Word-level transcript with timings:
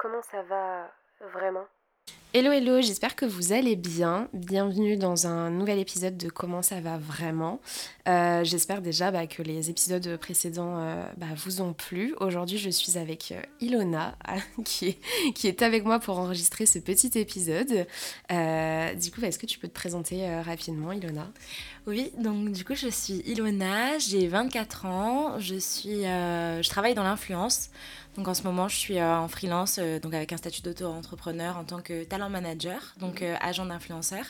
Comment 0.00 0.22
ça 0.22 0.40
va 0.44 0.90
vraiment? 1.34 1.66
Hello 2.32 2.52
hello, 2.52 2.80
j'espère 2.80 3.16
que 3.16 3.26
vous 3.26 3.52
allez 3.52 3.76
bien. 3.76 4.28
Bienvenue 4.32 4.96
dans 4.96 5.26
un 5.26 5.50
nouvel 5.50 5.78
épisode 5.78 6.16
de 6.16 6.30
Comment 6.30 6.62
ça 6.62 6.80
va 6.80 6.96
vraiment. 6.96 7.60
Euh, 8.08 8.42
j'espère 8.42 8.80
déjà 8.80 9.10
bah, 9.10 9.26
que 9.26 9.42
les 9.42 9.68
épisodes 9.68 10.16
précédents 10.16 10.78
euh, 10.78 11.04
bah, 11.18 11.26
vous 11.36 11.60
ont 11.60 11.74
plu. 11.74 12.14
Aujourd'hui 12.18 12.56
je 12.56 12.70
suis 12.70 12.96
avec 12.96 13.32
euh, 13.32 13.42
Ilona 13.60 14.16
qui, 14.64 14.88
est, 14.88 15.32
qui 15.34 15.48
est 15.48 15.60
avec 15.60 15.84
moi 15.84 15.98
pour 15.98 16.18
enregistrer 16.18 16.64
ce 16.64 16.78
petit 16.78 17.10
épisode. 17.18 17.86
du 18.30 19.10
coup, 19.10 19.20
est-ce 19.22 19.38
que 19.38 19.46
tu 19.46 19.58
peux 19.58 19.68
te 19.68 19.74
présenter 19.74 20.40
rapidement 20.40 20.92
Ilona? 20.92 21.30
Oui, 21.86 22.12
donc 22.16 22.52
du 22.52 22.64
coup 22.64 22.74
je 22.74 22.88
suis 22.88 23.22
Ilona, 23.26 23.98
j'ai 23.98 24.28
24 24.28 24.86
ans, 24.86 25.38
je, 25.40 25.56
suis, 25.56 26.04
je 26.04 26.68
travaille 26.70 26.94
dans 26.94 27.04
l'influence. 27.04 27.70
Donc 28.16 28.28
en 28.28 28.34
ce 28.34 28.42
moment, 28.42 28.68
je 28.68 28.76
suis 28.76 28.98
euh, 28.98 29.16
en 29.16 29.28
freelance, 29.28 29.78
euh, 29.78 30.00
donc 30.00 30.14
avec 30.14 30.32
un 30.32 30.36
statut 30.36 30.62
d'auto-entrepreneur 30.62 31.56
en 31.56 31.64
tant 31.64 31.80
que 31.80 32.04
talent 32.04 32.28
manager, 32.28 32.94
donc 32.98 33.22
euh, 33.22 33.36
agent 33.40 33.66
d'influenceur. 33.66 34.24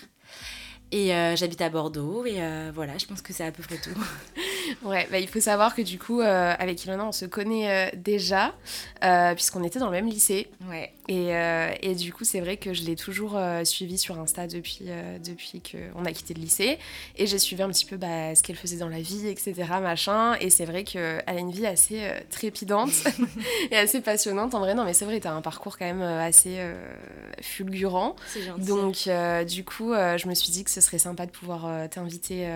Et 0.92 1.12
j'habite 1.36 1.60
à 1.60 1.70
Bordeaux 1.70 2.26
et 2.26 2.40
voilà, 2.74 2.98
je 2.98 3.06
pense 3.06 3.22
que 3.22 3.32
c'est 3.32 3.44
à 3.44 3.52
peu 3.52 3.62
près 3.62 3.76
tout. 3.76 3.90
Ouais, 4.82 5.06
bah, 5.10 5.18
il 5.18 5.28
faut 5.28 5.40
savoir 5.40 5.74
que 5.74 5.82
du 5.82 5.98
coup, 5.98 6.20
euh, 6.20 6.54
avec 6.58 6.84
Ilona, 6.84 7.06
on 7.06 7.12
se 7.12 7.24
connaît 7.24 7.88
euh, 7.88 7.90
déjà, 7.96 8.54
euh, 9.04 9.34
puisqu'on 9.34 9.62
était 9.62 9.78
dans 9.78 9.86
le 9.86 9.92
même 9.92 10.08
lycée. 10.08 10.48
Ouais. 10.68 10.92
Et, 11.08 11.30
et 11.82 11.96
du 11.96 12.12
coup, 12.12 12.22
c'est 12.22 12.38
vrai 12.38 12.56
que 12.56 12.72
je 12.72 12.84
l'ai 12.84 12.94
toujours 12.94 13.36
suivi 13.64 13.98
sur 13.98 14.16
Insta 14.20 14.46
depuis, 14.46 14.84
depuis 15.24 15.60
qu'on 15.60 16.04
a 16.04 16.12
quitté 16.12 16.34
le 16.34 16.40
lycée. 16.40 16.78
Et 17.16 17.26
j'ai 17.26 17.40
suivi 17.40 17.64
un 17.64 17.68
petit 17.68 17.84
peu 17.84 17.96
bah, 17.96 18.36
ce 18.36 18.44
qu'elle 18.44 18.54
faisait 18.54 18.76
dans 18.76 18.88
la 18.88 19.00
vie, 19.00 19.26
etc. 19.26 19.54
Machin. 19.82 20.36
Et 20.40 20.50
c'est 20.50 20.66
vrai 20.66 20.84
qu'elle 20.84 21.24
a 21.26 21.34
une 21.34 21.50
vie 21.50 21.66
assez 21.66 22.08
trépidante 22.30 22.92
et 23.72 23.76
assez 23.76 24.00
passionnante. 24.00 24.54
En 24.54 24.60
vrai, 24.60 24.74
non, 24.74 24.84
mais 24.84 24.92
c'est 24.92 25.04
vrai, 25.04 25.18
tu 25.18 25.26
as 25.26 25.32
un 25.32 25.40
parcours 25.40 25.76
quand 25.76 25.84
même 25.86 26.02
assez 26.02 26.60
fulgurant. 27.42 28.14
C'est 28.28 28.42
gentil. 28.42 28.64
Donc, 28.66 29.46
du 29.48 29.64
coup, 29.64 29.92
je 29.92 30.28
me 30.28 30.34
suis 30.34 30.52
dit 30.52 30.62
que 30.62 30.70
ce 30.70 30.80
serait 30.80 30.98
sympa 30.98 31.26
de 31.26 31.32
pouvoir 31.32 31.88
t'inviter 31.90 32.46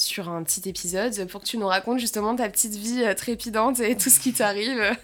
sur 0.00 0.28
un 0.28 0.42
petit 0.42 0.68
épisode 0.68 1.26
pour 1.26 1.40
que 1.40 1.46
tu 1.46 1.58
nous 1.58 1.66
racontes 1.66 1.98
justement 1.98 2.34
ta 2.34 2.48
petite 2.48 2.74
vie 2.74 3.02
euh, 3.04 3.14
trépidante 3.14 3.80
et 3.80 3.96
tout 3.96 4.10
ce 4.10 4.18
qui 4.18 4.32
t'arrive, 4.32 4.78
euh, 4.78 4.94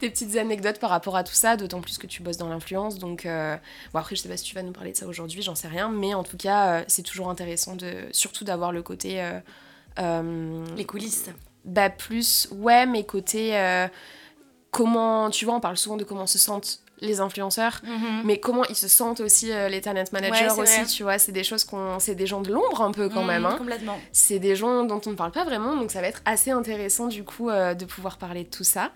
tes 0.00 0.10
petites 0.10 0.36
anecdotes 0.36 0.78
par 0.78 0.90
rapport 0.90 1.16
à 1.16 1.24
tout 1.24 1.34
ça, 1.34 1.56
d'autant 1.56 1.80
plus 1.80 1.98
que 1.98 2.06
tu 2.06 2.22
bosses 2.22 2.38
dans 2.38 2.48
l'influence. 2.48 2.98
Donc, 2.98 3.26
euh, 3.26 3.56
bon, 3.92 3.98
après, 3.98 4.16
je 4.16 4.22
sais 4.22 4.28
pas 4.28 4.36
si 4.36 4.44
tu 4.44 4.54
vas 4.54 4.62
nous 4.62 4.72
parler 4.72 4.92
de 4.92 4.96
ça 4.96 5.06
aujourd'hui, 5.06 5.42
j'en 5.42 5.54
sais 5.54 5.68
rien, 5.68 5.88
mais 5.88 6.14
en 6.14 6.24
tout 6.24 6.36
cas, 6.36 6.84
c'est 6.88 7.02
toujours 7.02 7.30
intéressant 7.30 7.76
de, 7.76 7.92
surtout 8.12 8.44
d'avoir 8.44 8.72
le 8.72 8.82
côté. 8.82 9.22
Les 9.98 10.84
coulisses. 10.86 11.30
Bah, 11.64 11.90
plus, 11.90 12.48
ouais, 12.52 12.86
mais 12.86 13.04
côté. 13.04 13.88
comment, 14.70 15.30
tu 15.30 15.44
vois, 15.44 15.54
on 15.54 15.60
parle 15.60 15.76
souvent 15.76 15.96
de 15.96 16.04
comment 16.04 16.26
se 16.26 16.38
sentent 16.38 16.80
les 17.00 17.20
influenceurs, 17.20 17.80
Mhm. 17.82 18.22
mais 18.24 18.40
comment 18.40 18.64
ils 18.64 18.74
se 18.76 18.88
sentent 18.88 19.20
aussi 19.20 19.52
euh, 19.52 19.68
les 19.68 19.80
talent 19.82 20.04
managers 20.12 20.46
Ouais, 20.52 20.60
aussi, 20.62 20.78
vrai. 20.80 20.86
tu 20.86 21.02
vois, 21.02 21.18
c'est 21.18 21.32
des 21.32 21.44
choses 21.44 21.64
qu'on, 21.64 21.98
c'est 21.98 22.14
des 22.14 22.26
gens 22.26 22.40
de 22.40 22.50
l'ombre 22.52 22.80
un 22.82 22.90
peu 22.92 23.08
quand 23.08 23.20
Mhm, 23.20 23.26
même. 23.26 23.46
hein. 23.46 23.56
Complètement. 23.58 23.98
C'est 24.12 24.38
des 24.38 24.56
gens 24.56 24.84
dont 24.84 25.00
on 25.06 25.10
ne 25.10 25.14
parle 25.14 25.32
pas 25.32 25.44
vraiment, 25.44 25.76
donc 25.76 25.90
ça 25.90 26.00
va 26.00 26.08
être 26.08 26.22
assez 26.24 26.50
intéressant 26.50 27.08
du 27.08 27.22
coup 27.24 27.50
euh, 27.50 27.74
de 27.74 27.84
pouvoir 27.84 28.16
parler 28.16 28.44
de 28.44 28.48
tout 28.50 28.64
ça. 28.64 28.92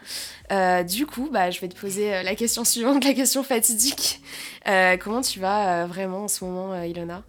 Euh, 0.50 0.82
du 0.82 1.04
coup, 1.06 1.28
bah, 1.30 1.50
je 1.50 1.60
vais 1.60 1.68
te 1.68 1.78
poser 1.78 2.22
la 2.22 2.34
question 2.34 2.64
suivante, 2.64 3.04
la 3.04 3.12
question 3.12 3.42
fatidique. 3.42 4.20
Comment 5.00 5.20
tu 5.20 5.40
vas 5.40 5.86
vraiment 5.86 6.24
en 6.24 6.28
ce 6.28 6.44
moment, 6.44 6.82
Ilona? 6.82 7.22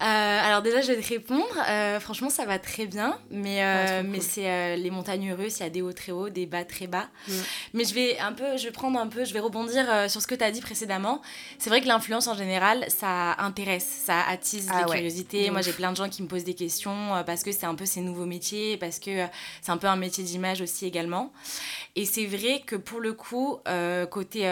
Euh, 0.00 0.04
alors 0.04 0.62
déjà, 0.62 0.80
je 0.80 0.92
vais 0.92 1.00
te 1.00 1.08
répondre. 1.08 1.44
Euh, 1.68 1.98
franchement, 1.98 2.30
ça 2.30 2.44
va 2.44 2.58
très 2.58 2.86
bien, 2.86 3.18
mais, 3.30 3.64
euh, 3.64 4.02
Ouais, 4.02 4.02
mais 4.04 4.18
cool. 4.18 4.26
c'est 4.28 4.76
les 4.76 4.90
montagnes 4.90 5.32
russes. 5.32 5.58
Il 5.58 5.62
y 5.64 5.66
a 5.66 5.70
des 5.70 5.82
hauts 5.82 5.92
très 5.92 6.12
hauts, 6.12 6.28
des 6.28 6.46
bas 6.46 6.64
très 6.64 6.86
bas. 6.86 7.08
Mm. 7.26 7.32
Mais 7.74 7.84
je 7.84 7.94
vais 7.94 8.18
un 8.18 8.32
peu, 8.32 8.56
je 8.56 8.64
vais 8.64 8.70
prendre 8.70 8.98
un 8.98 9.08
peu, 9.08 9.24
je 9.24 9.32
vais 9.32 9.40
rebondir 9.40 10.08
sur 10.08 10.22
ce 10.22 10.26
que 10.26 10.36
tu 10.36 10.44
as 10.44 10.50
dit 10.52 10.60
précédemment. 10.60 11.20
C'est 11.58 11.68
vrai 11.70 11.80
que 11.80 11.88
l'influence 11.88 12.28
en 12.28 12.34
général, 12.34 12.84
ça 12.88 13.34
intéresse, 13.38 13.86
ça 14.04 14.20
attise 14.28 14.68
Ah 14.70 14.82
les 14.82 14.90
ouais, 14.90 14.96
curiosités. 14.98 15.50
Moi, 15.50 15.62
j'ai 15.62 15.72
plein 15.72 15.90
de 15.90 15.96
gens 15.96 16.08
qui 16.08 16.22
me 16.22 16.28
posent 16.28 16.44
des 16.44 16.54
questions 16.54 17.22
parce 17.26 17.42
que 17.42 17.50
c'est 17.50 17.66
un 17.66 17.74
peu 17.74 17.86
ces 17.86 18.00
nouveaux 18.00 18.26
métiers, 18.26 18.76
parce 18.76 19.00
que 19.00 19.26
c'est 19.62 19.72
un 19.72 19.78
peu 19.78 19.88
un 19.88 19.96
métier 19.96 20.22
d'image 20.22 20.60
aussi 20.60 20.86
également. 20.86 21.32
Et 21.96 22.04
c'est 22.04 22.26
vrai 22.26 22.62
que 22.64 22.76
pour 22.76 23.00
le 23.00 23.14
coup, 23.14 23.58
côté 24.10 24.42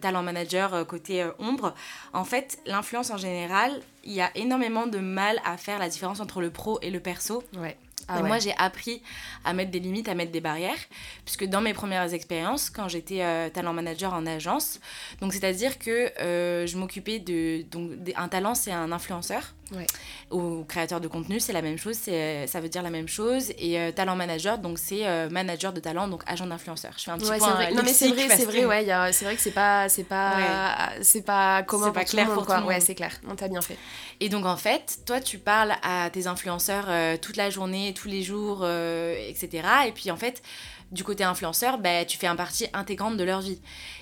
talent 0.00 0.22
manager, 0.22 0.86
côté 0.86 1.26
ombre, 1.40 1.74
en 2.12 2.24
fait, 2.24 2.58
l'influence 2.66 3.10
en 3.10 3.16
général, 3.16 3.80
il 4.04 4.12
y 4.12 4.20
a 4.20 4.30
énormément 4.36 4.86
de 4.86 4.98
mal 4.98 5.40
à 5.44 5.56
faire 5.56 5.78
la 5.78 5.88
différence 5.88 6.20
entre 6.20 6.40
le 6.40 6.50
pro 6.50 6.78
et 6.82 6.90
le 6.90 7.00
perso. 7.00 7.42
Ouais. 7.56 7.76
et 8.18 8.22
moi, 8.22 8.38
j'ai 8.38 8.54
appris 8.58 9.02
à 9.44 9.52
mettre 9.52 9.70
des 9.70 9.80
limites, 9.80 10.08
à 10.08 10.14
mettre 10.14 10.32
des 10.32 10.40
barrières, 10.40 10.78
puisque 11.24 11.44
dans 11.44 11.60
mes 11.60 11.72
premières 11.72 12.12
expériences, 12.12 12.70
quand 12.70 12.88
j'étais 12.88 13.22
euh, 13.22 13.48
talent 13.48 13.72
manager 13.72 14.12
en 14.12 14.26
agence, 14.26 14.80
donc 15.20 15.32
c'est-à-dire 15.32 15.78
que 15.78 16.10
euh, 16.20 16.66
je 16.66 16.76
m'occupais 16.76 17.18
de 17.18 17.62
donc 17.70 17.90
un 18.16 18.28
talent, 18.28 18.54
c'est 18.54 18.72
un 18.72 18.92
influenceur. 18.92 19.54
Ouais. 19.74 19.86
Ou 20.30 20.64
créateur 20.64 21.00
de 21.00 21.08
contenu, 21.08 21.40
c'est 21.40 21.52
la 21.52 21.62
même 21.62 21.78
chose, 21.78 21.96
c'est 22.00 22.46
ça 22.46 22.60
veut 22.60 22.68
dire 22.68 22.82
la 22.82 22.90
même 22.90 23.08
chose. 23.08 23.50
Et 23.58 23.78
euh, 23.78 23.90
talent 23.92 24.16
manager, 24.16 24.58
donc 24.58 24.78
c'est 24.78 25.06
euh, 25.06 25.28
manager 25.30 25.72
de 25.72 25.80
talent, 25.80 26.08
donc 26.08 26.22
agent 26.26 26.46
d'influenceur. 26.46 26.92
Je 26.98 27.04
fais 27.04 27.10
un 27.10 27.18
petit 27.18 27.30
Ouais, 27.30 27.38
point 27.38 27.54
vrai. 27.54 27.72
euh, 27.72 27.74
Non 27.74 27.82
mais 27.84 27.92
c'est 27.92 28.08
vrai, 28.08 28.28
c'est 28.28 28.44
vrai, 28.44 28.60
que- 28.62 28.66
ouais, 28.66 28.90
a- 28.90 29.12
c'est 29.12 29.24
vrai 29.24 29.34
que 29.36 29.40
c'est 29.42 29.50
pas, 29.50 29.88
c'est 29.88 30.04
pas, 30.04 30.90
c'est 31.02 31.22
pas 31.22 31.62
commun 31.62 31.86
C'est 31.86 31.92
pas 31.92 32.04
clair 32.04 32.26
monde, 32.26 32.34
pour 32.36 32.46
quoi. 32.46 32.56
tout 32.56 32.62
le 32.62 32.68
Ouais, 32.68 32.80
c'est 32.80 32.94
clair. 32.94 33.12
Non, 33.26 33.34
t'as 33.34 33.48
bien 33.48 33.60
fait. 33.62 33.76
Et 34.20 34.28
donc 34.28 34.44
en 34.46 34.56
fait, 34.56 34.98
toi 35.06 35.20
tu 35.20 35.38
parles 35.38 35.74
à 35.82 36.08
tes 36.10 36.26
influenceurs 36.26 36.84
euh, 36.88 37.16
toute 37.16 37.36
la 37.36 37.50
journée, 37.50 37.92
tous 37.94 38.08
les 38.08 38.22
jours, 38.22 38.60
euh, 38.62 39.14
etc. 39.28 39.66
Et 39.86 39.92
puis 39.92 40.10
en 40.10 40.16
fait, 40.16 40.42
du 40.92 41.02
côté 41.04 41.24
influenceur, 41.24 41.78
bah, 41.78 42.04
tu 42.04 42.16
fais 42.18 42.26
un 42.28 42.36
partie 42.36 42.66
intégrante 42.72 43.16
de 43.16 43.24
leur 43.24 43.40
vie. 43.40 43.60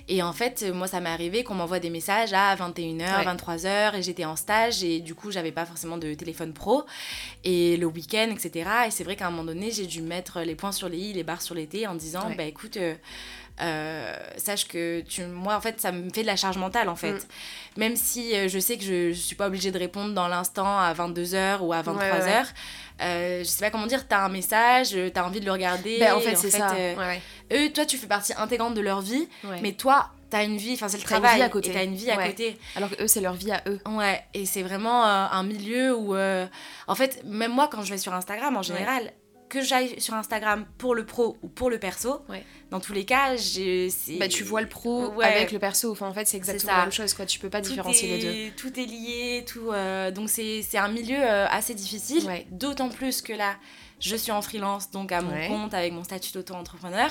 Et 0.08 0.22
en 0.22 0.32
fait, 0.32 0.64
moi 0.74 0.86
ça 0.88 1.00
m'est 1.00 1.08
arrivé 1.08 1.44
qu'on 1.44 1.54
m'envoie 1.54 1.78
des 1.78 1.88
messages 1.88 2.32
à 2.32 2.54
21h, 2.56 2.98
Ouais. 2.98 3.24
23h, 3.24 3.94
et 3.96 4.02
j'étais 4.02 4.24
en 4.24 4.36
stage, 4.36 4.82
et 4.84 5.00
du 5.00 5.14
coup 5.14 5.30
j'avais 5.30 5.52
pas 5.52 5.64
forcément 5.64 5.96
de 5.98 6.12
téléphone 6.14 6.52
pro, 6.52 6.84
et 7.44 7.76
le 7.76 7.86
week-end, 7.86 8.28
etc. 8.32 8.68
Et 8.88 8.90
c'est 8.90 9.04
vrai 9.04 9.16
qu'à 9.16 9.28
un 9.28 9.30
moment 9.30 9.44
donné, 9.44 9.70
j'ai 9.70 9.86
dû 9.86 10.02
mettre 10.02 10.40
les 10.40 10.54
points 10.56 10.72
sur 10.72 10.88
les 10.88 10.98
i, 10.98 11.12
les 11.12 11.22
barres 11.22 11.42
sur 11.42 11.54
les 11.54 11.66
t, 11.66 11.86
en 11.86 11.94
disant, 11.94 12.26
Ouais. 12.28 12.34
bah 12.34 12.44
écoute... 12.44 12.76
euh, 12.76 12.94
euh, 13.60 14.14
sache 14.36 14.66
que 14.68 15.00
tu, 15.02 15.24
moi 15.26 15.54
en 15.56 15.60
fait 15.60 15.80
ça 15.80 15.92
me 15.92 16.10
fait 16.10 16.22
de 16.22 16.26
la 16.26 16.36
charge 16.36 16.56
mentale 16.58 16.88
en 16.88 16.96
fait 16.96 17.12
Mm. 17.12 17.18
même 17.80 17.96
si 17.96 18.34
euh, 18.34 18.48
je 18.48 18.58
sais 18.58 18.76
que 18.78 18.84
je, 18.84 19.12
je 19.12 19.20
suis 19.20 19.36
pas 19.36 19.46
obligée 19.48 19.70
de 19.70 19.78
répondre 19.78 20.14
dans 20.14 20.28
l'instant 20.28 20.78
à 20.78 20.92
22h 20.94 21.58
ou 21.60 21.72
à 21.72 21.82
23h 21.82 21.96
Ouais, 21.98 22.10
ouais, 22.22 22.42
euh, 23.02 23.38
je 23.40 23.44
sais 23.44 23.64
pas 23.64 23.70
comment 23.70 23.86
dire 23.86 24.06
t'as 24.08 24.24
un 24.24 24.28
message 24.28 24.96
t'as 25.14 25.24
envie 25.24 25.40
de 25.40 25.46
le 25.46 25.52
regarder 25.52 25.98
Ben, 25.98 26.14
en 26.14 26.20
fait, 26.20 26.36
c'est 26.36 26.50
ça. 26.50 26.72
Ouais, 26.74 27.20
eux 27.52 27.70
toi 27.72 27.84
tu 27.86 27.96
fais 27.96 28.06
partie 28.06 28.32
intégrante 28.36 28.74
de 28.74 28.80
leur 28.80 29.00
vie 29.00 29.28
mais 29.62 29.72
toi 29.72 30.10
t'as 30.30 30.44
une 30.44 30.56
vie 30.58 30.74
enfin 30.74 30.86
c'est 30.88 30.96
le 30.98 31.02
une 31.02 31.08
travail 31.08 31.36
vie 31.36 31.42
à 31.42 31.48
côté. 31.48 31.70
et 31.70 31.72
t'as 31.72 31.82
une 31.84 31.94
vie 31.96 32.10
à 32.10 32.16
Ouais. 32.16 32.28
côté 32.28 32.56
Alors 32.76 32.88
que 32.88 33.02
eux, 33.02 33.08
c'est 33.08 33.20
leur 33.20 33.34
vie 33.34 33.50
à 33.50 33.62
eux. 33.66 33.80
ouais 33.88 34.22
et 34.32 34.46
c'est 34.46 34.62
vraiment 34.62 35.04
euh, 35.04 35.26
un 35.32 35.42
milieu 35.42 35.96
où 35.96 36.14
euh, 36.14 36.46
en 36.86 36.94
fait 36.94 37.22
même 37.24 37.50
moi 37.52 37.68
quand 37.70 37.82
je 37.82 37.90
vais 37.90 37.98
sur 37.98 38.14
Instagram 38.14 38.56
en 38.56 38.62
général 38.62 39.12
que 39.50 39.60
j'aille 39.60 40.00
sur 40.00 40.14
Instagram 40.14 40.64
pour 40.78 40.94
le 40.94 41.04
pro 41.04 41.36
ou 41.42 41.48
pour 41.48 41.68
le 41.68 41.78
perso 41.78 42.22
Ouais. 42.30 42.42
dans 42.70 42.80
tous 42.80 42.94
les 42.94 43.04
cas 43.04 43.36
c'est- 43.36 43.88
Bah, 44.18 44.28
tu 44.28 44.42
vois 44.44 44.62
le 44.62 44.68
pro 44.68 45.08
Ouais. 45.08 45.26
avec 45.26 45.52
le 45.52 45.58
perso. 45.58 45.90
Enfin, 45.92 46.08
en 46.08 46.14
fait, 46.14 46.26
c'est 46.26 46.38
exactement 46.38 46.72
la 46.72 46.82
même 46.84 46.92
chose, 46.92 47.12
quoi. 47.12 47.26
Tu 47.26 47.38
peux 47.38 47.50
pas 47.50 47.60
tout 47.60 47.68
différencier 47.70 48.14
est, 48.14 48.16
les 48.18 48.48
deux. 48.50 48.54
Tout 48.56 48.80
est 48.80 48.86
lié, 48.86 49.44
tout. 49.46 49.70
euh, 49.72 50.10
donc 50.10 50.30
c'est 50.30 50.62
c'est 50.62 50.78
un 50.78 50.88
milieu 50.88 51.18
euh, 51.20 51.46
assez 51.48 51.74
difficile. 51.74 52.24
Ouais. 52.26 52.46
D'autant 52.50 52.88
plus 52.88 53.20
que 53.20 53.32
là, 53.34 53.56
je 54.00 54.16
suis 54.16 54.32
en 54.32 54.42
freelance, 54.42 54.90
donc 54.90 55.12
à 55.12 55.20
mon 55.20 55.30
Ouais. 55.32 55.46
compte, 55.46 55.74
avec 55.74 55.92
mon 55.92 56.02
statut 56.02 56.32
d'auto-entrepreneur. 56.32 57.10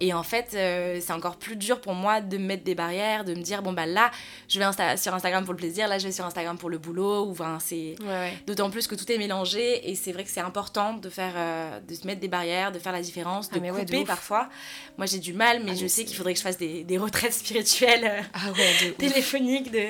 Et 0.00 0.14
en 0.14 0.22
fait, 0.22 0.52
euh, 0.54 0.98
c'est 1.00 1.12
encore 1.12 1.36
plus 1.36 1.56
dur 1.56 1.80
pour 1.80 1.94
moi 1.94 2.20
de 2.20 2.38
me 2.38 2.44
mettre 2.46 2.64
des 2.64 2.74
barrières, 2.74 3.24
de 3.24 3.34
me 3.34 3.42
dire, 3.42 3.62
bon, 3.62 3.72
bah 3.72 3.86
là, 3.86 4.10
je 4.48 4.58
vais 4.58 4.64
insta- 4.64 4.96
sur 4.96 5.12
Instagram 5.14 5.44
pour 5.44 5.52
le 5.52 5.58
plaisir, 5.58 5.88
là, 5.88 5.98
je 5.98 6.06
vais 6.06 6.12
sur 6.12 6.24
Instagram 6.24 6.56
pour 6.56 6.70
le 6.70 6.78
boulot. 6.78 7.26
Ou, 7.26 7.32
enfin, 7.32 7.58
c'est... 7.60 7.96
Ouais, 8.00 8.06
ouais. 8.06 8.32
D'autant 8.46 8.70
plus 8.70 8.86
que 8.86 8.94
tout 8.94 9.10
est 9.12 9.18
mélangé 9.18 9.90
et 9.90 9.94
c'est 9.94 10.12
vrai 10.12 10.24
que 10.24 10.30
c'est 10.30 10.40
important 10.40 10.94
de 10.94 11.10
faire 11.10 11.32
euh, 11.36 11.80
de 11.80 11.94
se 11.94 12.06
mettre 12.06 12.20
des 12.20 12.28
barrières, 12.28 12.72
de 12.72 12.78
faire 12.78 12.92
la 12.92 13.02
différence, 13.02 13.50
de 13.50 13.56
Ah, 13.62 13.66
de 13.72 13.78
couper 13.80 13.98
ouf. 13.98 14.06
parfois. 14.06 14.48
Moi 14.96 15.06
j'ai 15.06 15.18
du 15.18 15.32
mal 15.32 15.62
mais 15.64 15.72
Ah, 15.72 15.78
je 15.80 15.86
sais 15.86 16.04
qu'il 16.04 16.16
faudrait 16.16 16.32
que 16.34 16.38
je 16.38 16.44
fasse 16.44 16.58
des, 16.58 16.84
des 16.84 16.98
retraites 16.98 17.32
spirituelles 17.32 18.04
euh, 18.04 18.20
Ah 18.32 18.50
de 18.84 18.90
téléphoniques, 18.92 19.70
de, 19.70 19.88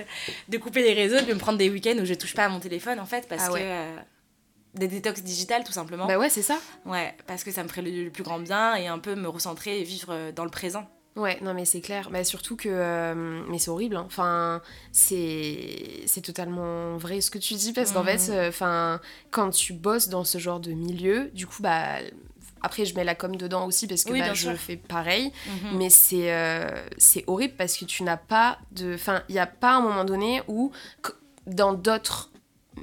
de 0.48 0.58
couper 0.58 0.82
les 0.82 0.94
réseaux, 0.94 1.20
de 1.24 1.32
me 1.32 1.38
prendre 1.38 1.58
des 1.58 1.68
week-ends 1.68 1.96
où 2.00 2.04
je 2.04 2.14
touche 2.14 2.34
pas 2.34 2.44
à 2.44 2.48
mon 2.48 2.60
téléphone 2.60 2.98
en 3.00 3.06
fait 3.06 3.28
parce 3.28 3.44
Ah 3.46 3.52
que 3.52 4.00
des 4.74 4.88
détox 4.88 5.22
digitales 5.22 5.64
tout 5.64 5.72
simplement. 5.72 6.06
Bah 6.06 6.18
ouais, 6.18 6.30
c'est 6.30 6.42
ça. 6.42 6.58
Ouais, 6.86 7.14
parce 7.26 7.42
que 7.44 7.50
ça 7.50 7.62
me 7.62 7.68
ferait 7.68 7.82
le, 7.82 8.04
le 8.04 8.10
plus 8.10 8.22
grand 8.22 8.38
bien 8.38 8.74
et 8.76 8.86
un 8.86 8.98
peu 8.98 9.14
me 9.14 9.28
recentrer 9.28 9.80
et 9.80 9.84
vivre 9.84 10.08
euh, 10.10 10.32
dans 10.32 10.44
le 10.44 10.50
présent. 10.50 10.88
Ouais, 11.16 11.38
non 11.42 11.54
mais 11.54 11.64
c'est 11.64 11.80
clair. 11.80 12.08
Bah, 12.10 12.22
surtout 12.22 12.54
que... 12.56 12.68
euh, 12.70 13.42
mais 13.48 13.58
c'est 13.58 13.70
horrible. 13.70 13.96
hein. 13.96 14.04
Enfin, 14.06 14.62
c'est 14.92 16.02
c'est 16.06 16.20
totalement 16.20 16.96
vrai 16.98 17.20
ce 17.20 17.30
que 17.30 17.38
tu 17.38 17.54
dis 17.54 17.72
parce 17.72 17.90
qu'en 17.92 18.04
Mhm. 18.04 18.18
fait, 18.18 18.32
euh, 18.32 18.48
enfin, 18.48 19.00
quand 19.30 19.50
tu 19.50 19.72
bosses 19.72 20.08
dans 20.08 20.22
ce 20.24 20.38
genre 20.38 20.60
de 20.60 20.72
milieu, 20.72 21.30
du 21.34 21.46
coup, 21.46 21.62
bah... 21.62 21.96
Après, 22.62 22.84
je 22.84 22.94
mets 22.94 23.04
la 23.04 23.14
com 23.14 23.34
dedans 23.36 23.66
aussi 23.66 23.86
parce 23.86 24.04
que 24.04 24.12
Oui, 24.12 24.20
bah, 24.20 24.34
je 24.34 24.50
fais 24.54 24.76
pareil. 24.76 25.32
Mhm. 25.46 25.78
Mais 25.78 25.88
c'est 25.88 26.30
euh, 26.30 26.68
c'est 26.98 27.24
horrible 27.26 27.54
parce 27.56 27.74
que 27.78 27.86
tu 27.86 28.02
n'as 28.02 28.18
pas 28.18 28.58
de... 28.72 28.94
Enfin, 28.94 29.22
il 29.30 29.32
n'y 29.32 29.38
a 29.38 29.46
pas 29.46 29.76
un 29.76 29.80
moment 29.80 30.04
donné 30.04 30.42
où, 30.46 30.70
dans 31.46 31.72
d'autres 31.72 32.29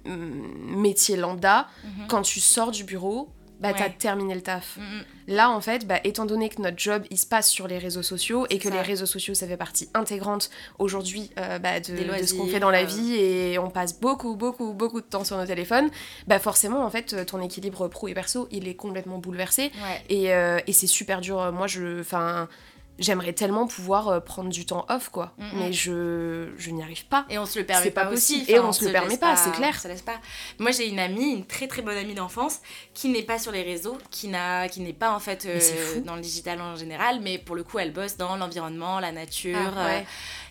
métiers 0.06 1.18
lambda, 1.18 1.68
Mhm. 1.84 2.08
quand 2.08 2.22
tu 2.22 2.40
sors 2.40 2.72
du 2.72 2.84
bureau, 2.84 3.30
bah 3.60 3.74
t'as 3.74 3.86
Ouais. 3.86 3.96
terminé 3.98 4.36
le 4.36 4.42
taf. 4.42 4.78
Mm. 4.78 5.34
Là, 5.34 5.50
en 5.50 5.62
fait, 5.62 5.88
bah, 5.88 6.00
étant 6.04 6.26
donné 6.26 6.48
que 6.48 6.62
notre 6.62 6.78
job, 6.78 7.04
il 7.10 7.18
se 7.18 7.26
passe 7.26 7.50
sur 7.50 7.68
les 7.68 7.80
réseaux 7.80 8.04
sociaux 8.04 8.46
et 8.52 8.60
que 8.60 8.70
ça. 8.70 8.76
les 8.76 8.82
réseaux 8.82 9.08
sociaux, 9.08 9.34
ça 9.34 9.48
fait 9.48 9.58
partie 9.58 9.90
intégrante 9.96 10.52
aujourd'hui 10.78 11.32
euh, 11.40 11.58
bah, 11.58 11.80
de, 11.80 11.96
ce 12.24 12.36
qu'on 12.36 12.46
fait 12.46 12.60
dans 12.60 12.70
la 12.70 12.82
euh. 12.84 12.86
vie 12.86 13.16
et 13.16 13.58
on 13.58 13.72
passe 13.72 14.00
beaucoup, 14.00 14.36
beaucoup, 14.36 14.74
beaucoup 14.74 15.02
de 15.02 15.08
temps 15.08 15.24
sur 15.24 15.38
nos 15.38 15.46
téléphones, 15.48 15.90
bah 16.28 16.38
forcément, 16.38 16.86
en 16.86 16.90
fait, 16.92 17.26
ton 17.26 17.42
équilibre 17.42 17.88
pro 17.88 18.08
et 18.08 18.14
perso, 18.14 18.48
il 18.52 18.68
est 18.68 18.76
complètement 18.76 19.18
bouleversé 19.18 19.64
Ouais. 19.64 20.04
et, 20.10 20.34
euh, 20.36 20.60
et 20.68 20.72
c'est 20.72 20.86
super 20.86 21.20
dur. 21.20 21.52
Moi, 21.52 21.66
je... 21.66 22.00
Enfin... 22.02 22.48
J'aimerais 23.00 23.34
tellement 23.34 23.68
pouvoir 23.68 24.08
euh, 24.08 24.20
prendre 24.20 24.50
du 24.50 24.66
temps 24.66 24.86
off, 24.90 25.10
quoi. 25.10 25.34
Mm, 25.38 25.44
mm. 25.46 25.50
Mais 25.60 25.74
je, 25.74 26.50
je 26.58 26.72
n'y 26.72 26.82
arrive 26.82 27.06
pas. 27.06 27.26
Et 27.30 27.38
on 27.38 27.46
se 27.46 27.60
le 27.60 27.66
permet 27.66 27.84
C'est 27.84 27.92
pas, 27.92 28.06
pas 28.06 28.12
aussi. 28.12 28.40
possible. 28.40 28.52
Et 28.52 28.60
Enfin, 28.60 28.70
on 28.70 28.72
se 28.72 28.86
le 28.86 28.92
permet 28.92 29.18
pas, 29.18 29.36
c'est 29.36 29.52
clair. 29.52 29.74
On 29.78 29.80
se 29.82 29.88
laisse 29.88 30.02
pas. 30.02 30.20
Moi, 30.60 30.72
j'ai 30.72 30.88
une 30.88 31.00
amie, 31.00 31.34
une 31.34 31.46
très 31.46 31.68
très 31.68 31.82
bonne 31.82 31.98
amie 31.98 32.16
d'enfance, 32.16 32.60
qui 32.94 33.10
n'est 33.10 33.24
pas 33.24 33.38
sur 33.40 33.52
les 33.52 33.62
réseaux, 33.64 33.98
qui 34.10 34.28
n'a, 34.30 34.68
qui 34.70 34.82
n'est 34.82 34.94
pas 34.94 35.12
en 35.12 35.20
fait 35.20 35.46
euh, 35.46 35.60
dans 36.06 36.16
le 36.16 36.22
digital 36.22 36.60
en 36.62 36.76
général, 36.76 37.20
mais 37.22 37.38
pour 37.38 37.56
le 37.56 37.64
coup, 37.64 37.80
elle 37.80 37.94
bosse 37.94 38.18
dans 38.18 38.36
l'environnement, 38.36 39.00
la 39.00 39.12
nature. 39.12 39.58
Ah, 39.78 39.86
ouais. 39.86 40.00
euh, 40.00 40.02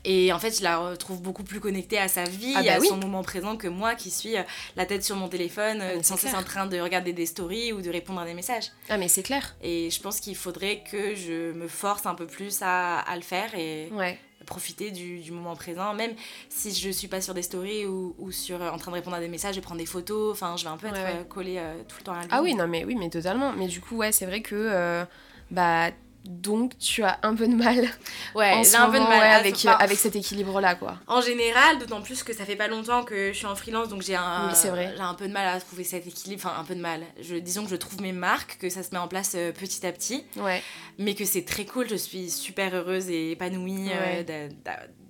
et 0.08 0.32
en 0.32 0.38
fait, 0.38 0.56
je 0.58 0.62
la 0.62 0.78
retrouve 0.78 1.20
beaucoup 1.20 1.42
plus 1.44 1.60
connectée 1.60 1.98
à 1.98 2.08
sa 2.08 2.24
vie, 2.24 2.54
Ah 2.56 2.62
bah 2.62 2.74
à 2.76 2.78
oui. 2.78 2.86
son 2.88 2.96
moment 2.96 3.22
présent 3.22 3.56
que 3.56 3.68
moi, 3.68 3.94
qui 3.94 4.10
suis 4.10 4.36
euh, 4.36 4.42
la 4.76 4.86
tête 4.86 5.04
sur 5.04 5.16
mon 5.16 5.28
téléphone, 5.28 5.80
euh, 5.82 5.88
Ah, 5.90 5.96
mais 5.96 6.02
c'est 6.02 6.08
sans 6.08 6.16
cesse 6.16 6.34
en 6.34 6.42
train 6.44 6.66
de 6.66 6.78
regarder 6.80 7.12
des 7.12 7.26
stories 7.26 7.72
ou 7.72 7.82
de 7.82 7.90
répondre 7.90 8.20
à 8.20 8.24
des 8.24 8.34
messages. 8.34 8.70
Ah, 8.88 8.96
mais 8.98 9.08
c'est 9.08 9.22
clair. 9.22 9.56
Et 9.62 9.90
je 9.90 10.00
pense 10.00 10.20
qu'il 10.20 10.36
faudrait 10.36 10.82
que 10.90 11.14
je 11.14 11.52
me 11.52 11.68
force 11.68 12.06
un 12.06 12.14
peu 12.14 12.26
plus 12.26 12.58
à, 12.62 12.98
à 13.00 13.16
le 13.16 13.22
faire 13.22 13.54
et 13.54 13.88
Ouais. 13.92 14.18
profiter 14.46 14.92
du, 14.92 15.18
du 15.18 15.32
moment 15.32 15.56
présent, 15.56 15.92
même 15.94 16.12
si 16.48 16.72
je 16.72 16.90
suis 16.90 17.08
pas 17.08 17.20
sur 17.20 17.34
des 17.34 17.42
stories 17.42 17.84
ou, 17.86 18.14
ou 18.18 18.30
sur, 18.30 18.62
en 18.62 18.76
train 18.78 18.92
de 18.92 18.96
répondre 18.96 19.16
à 19.16 19.20
des 19.20 19.26
messages, 19.28 19.56
je 19.56 19.60
prends 19.60 19.74
des 19.74 19.86
photos, 19.86 20.32
enfin 20.32 20.56
je 20.56 20.62
vais 20.64 20.70
un 20.70 20.76
peu 20.76 20.86
être 20.86 20.94
Ouais, 20.94 21.16
euh, 21.20 21.24
collée 21.24 21.56
euh, 21.58 21.74
tout 21.88 21.96
le 21.98 22.04
temps 22.04 22.12
à 22.12 22.20
lui. 22.22 22.28
Ah 22.30 22.42
oui, 22.42 22.54
non, 22.54 22.68
mais 22.68 22.84
oui, 22.84 22.94
mais 22.94 23.10
totalement. 23.10 23.52
Mais 23.54 23.66
du 23.66 23.80
coup, 23.80 23.96
ouais, 23.96 24.12
c'est 24.12 24.26
vrai 24.26 24.42
que. 24.42 24.54
euh, 24.54 25.04
bah. 25.50 25.90
Donc, 26.28 26.78
tu 26.78 27.02
as 27.04 27.18
un 27.22 27.34
peu 27.34 27.46
de 27.46 27.54
mal 27.54 27.88
ouais, 28.34 28.62
j'ai 28.64 28.76
un 28.76 28.86
peu 28.90 28.98
de 28.98 29.04
mal 29.04 29.18
ouais, 29.20 29.26
avec, 29.28 29.64
avec 29.66 29.98
cet 29.98 30.16
équilibre-là, 30.16 30.74
quoi. 30.74 30.98
En 31.06 31.20
général, 31.20 31.78
d'autant 31.78 32.02
plus 32.02 32.22
que 32.22 32.32
ça 32.34 32.44
fait 32.44 32.56
pas 32.56 32.68
longtemps 32.68 33.04
que 33.04 33.28
je 33.32 33.36
suis 33.36 33.46
en 33.46 33.54
freelance, 33.56 33.88
donc 33.88 34.02
j'ai 34.02 34.16
un, 34.16 34.48
Oui, 34.52 34.68
vrai. 34.70 34.92
j'ai 34.96 35.02
un 35.02 35.14
peu 35.14 35.28
de 35.28 35.32
mal 35.32 35.46
à 35.48 35.60
trouver 35.60 35.84
cet 35.84 36.06
équilibre, 36.06 36.42
enfin 36.44 36.60
un 36.60 36.64
peu 36.64 36.74
de 36.74 36.80
mal. 36.80 37.02
Je, 37.20 37.36
disons 37.36 37.64
que 37.64 37.70
je 37.70 37.76
trouve 37.76 38.00
mes 38.00 38.12
marques, 38.12 38.58
que 38.60 38.68
ça 38.68 38.82
se 38.82 38.90
met 38.92 38.98
en 38.98 39.08
place 39.08 39.32
euh, 39.36 39.52
petit 39.52 39.86
à 39.86 39.92
petit, 39.92 40.24
Ouais. 40.36 40.62
mais 40.98 41.14
que 41.14 41.24
c'est 41.24 41.44
très 41.44 41.64
cool, 41.64 41.88
je 41.88 41.96
suis 41.96 42.30
super 42.30 42.74
heureuse 42.74 43.08
et 43.08 43.32
épanouie 43.32 43.90
euh, 43.92 44.22
Ouais. 44.22 44.48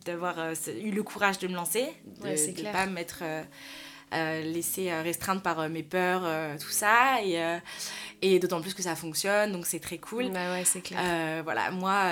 d'avoir 0.05 0.39
euh, 0.39 0.55
eu 0.83 0.91
le 0.91 1.03
courage 1.03 1.39
de 1.39 1.49
me 1.49 1.55
lancer, 1.55 1.87
de 2.23 2.29
ne 2.29 2.73
pas 2.73 2.87
m'être 2.87 3.21
euh, 3.23 3.43
euh, 4.15 4.41
laissée 4.43 4.91
euh, 4.91 5.03
restreinte 5.03 5.43
par 5.43 5.59
euh, 5.61 5.69
mes 5.69 5.83
peurs, 5.83 6.23
euh, 6.25 6.57
tout 6.59 6.71
ça, 6.71 7.23
et, 7.25 7.39
et 8.23 8.39
d'autant 8.39 8.61
plus 8.61 8.73
que 8.75 8.83
ça 8.83 8.95
fonctionne, 8.95 9.53
donc 9.53 9.67
c'est 9.67 9.81
très 9.81 9.99
cool. 9.99 10.31
Bah 10.31 10.53
ouais, 10.53 10.65
c'est 10.65 10.81
clair. 10.81 11.43
Voilà, 11.45 11.71
moi, 11.71 12.05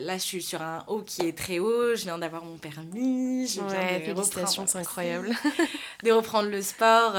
là, 0.00 0.14
je 0.16 0.22
suis 0.22 0.42
sur 0.42 0.62
un 0.62 0.84
haut 0.86 1.02
qui 1.02 1.22
est 1.22 1.36
très 1.36 1.58
haut. 1.58 1.94
Je 1.94 2.02
viin 2.04 2.18
d'avoir 2.18 2.44
mon 2.44 2.56
permis. 2.56 3.46
Je 3.46 3.54
viens 3.60 3.66
ouais, 3.68 3.98
de 4.00 4.04
félicitations, 4.04 4.66
c'est 4.66 4.78
incroyable. 4.78 5.30
De 6.02 6.10
reprendre 6.12 6.48
le 6.48 6.62
sport. 6.62 7.12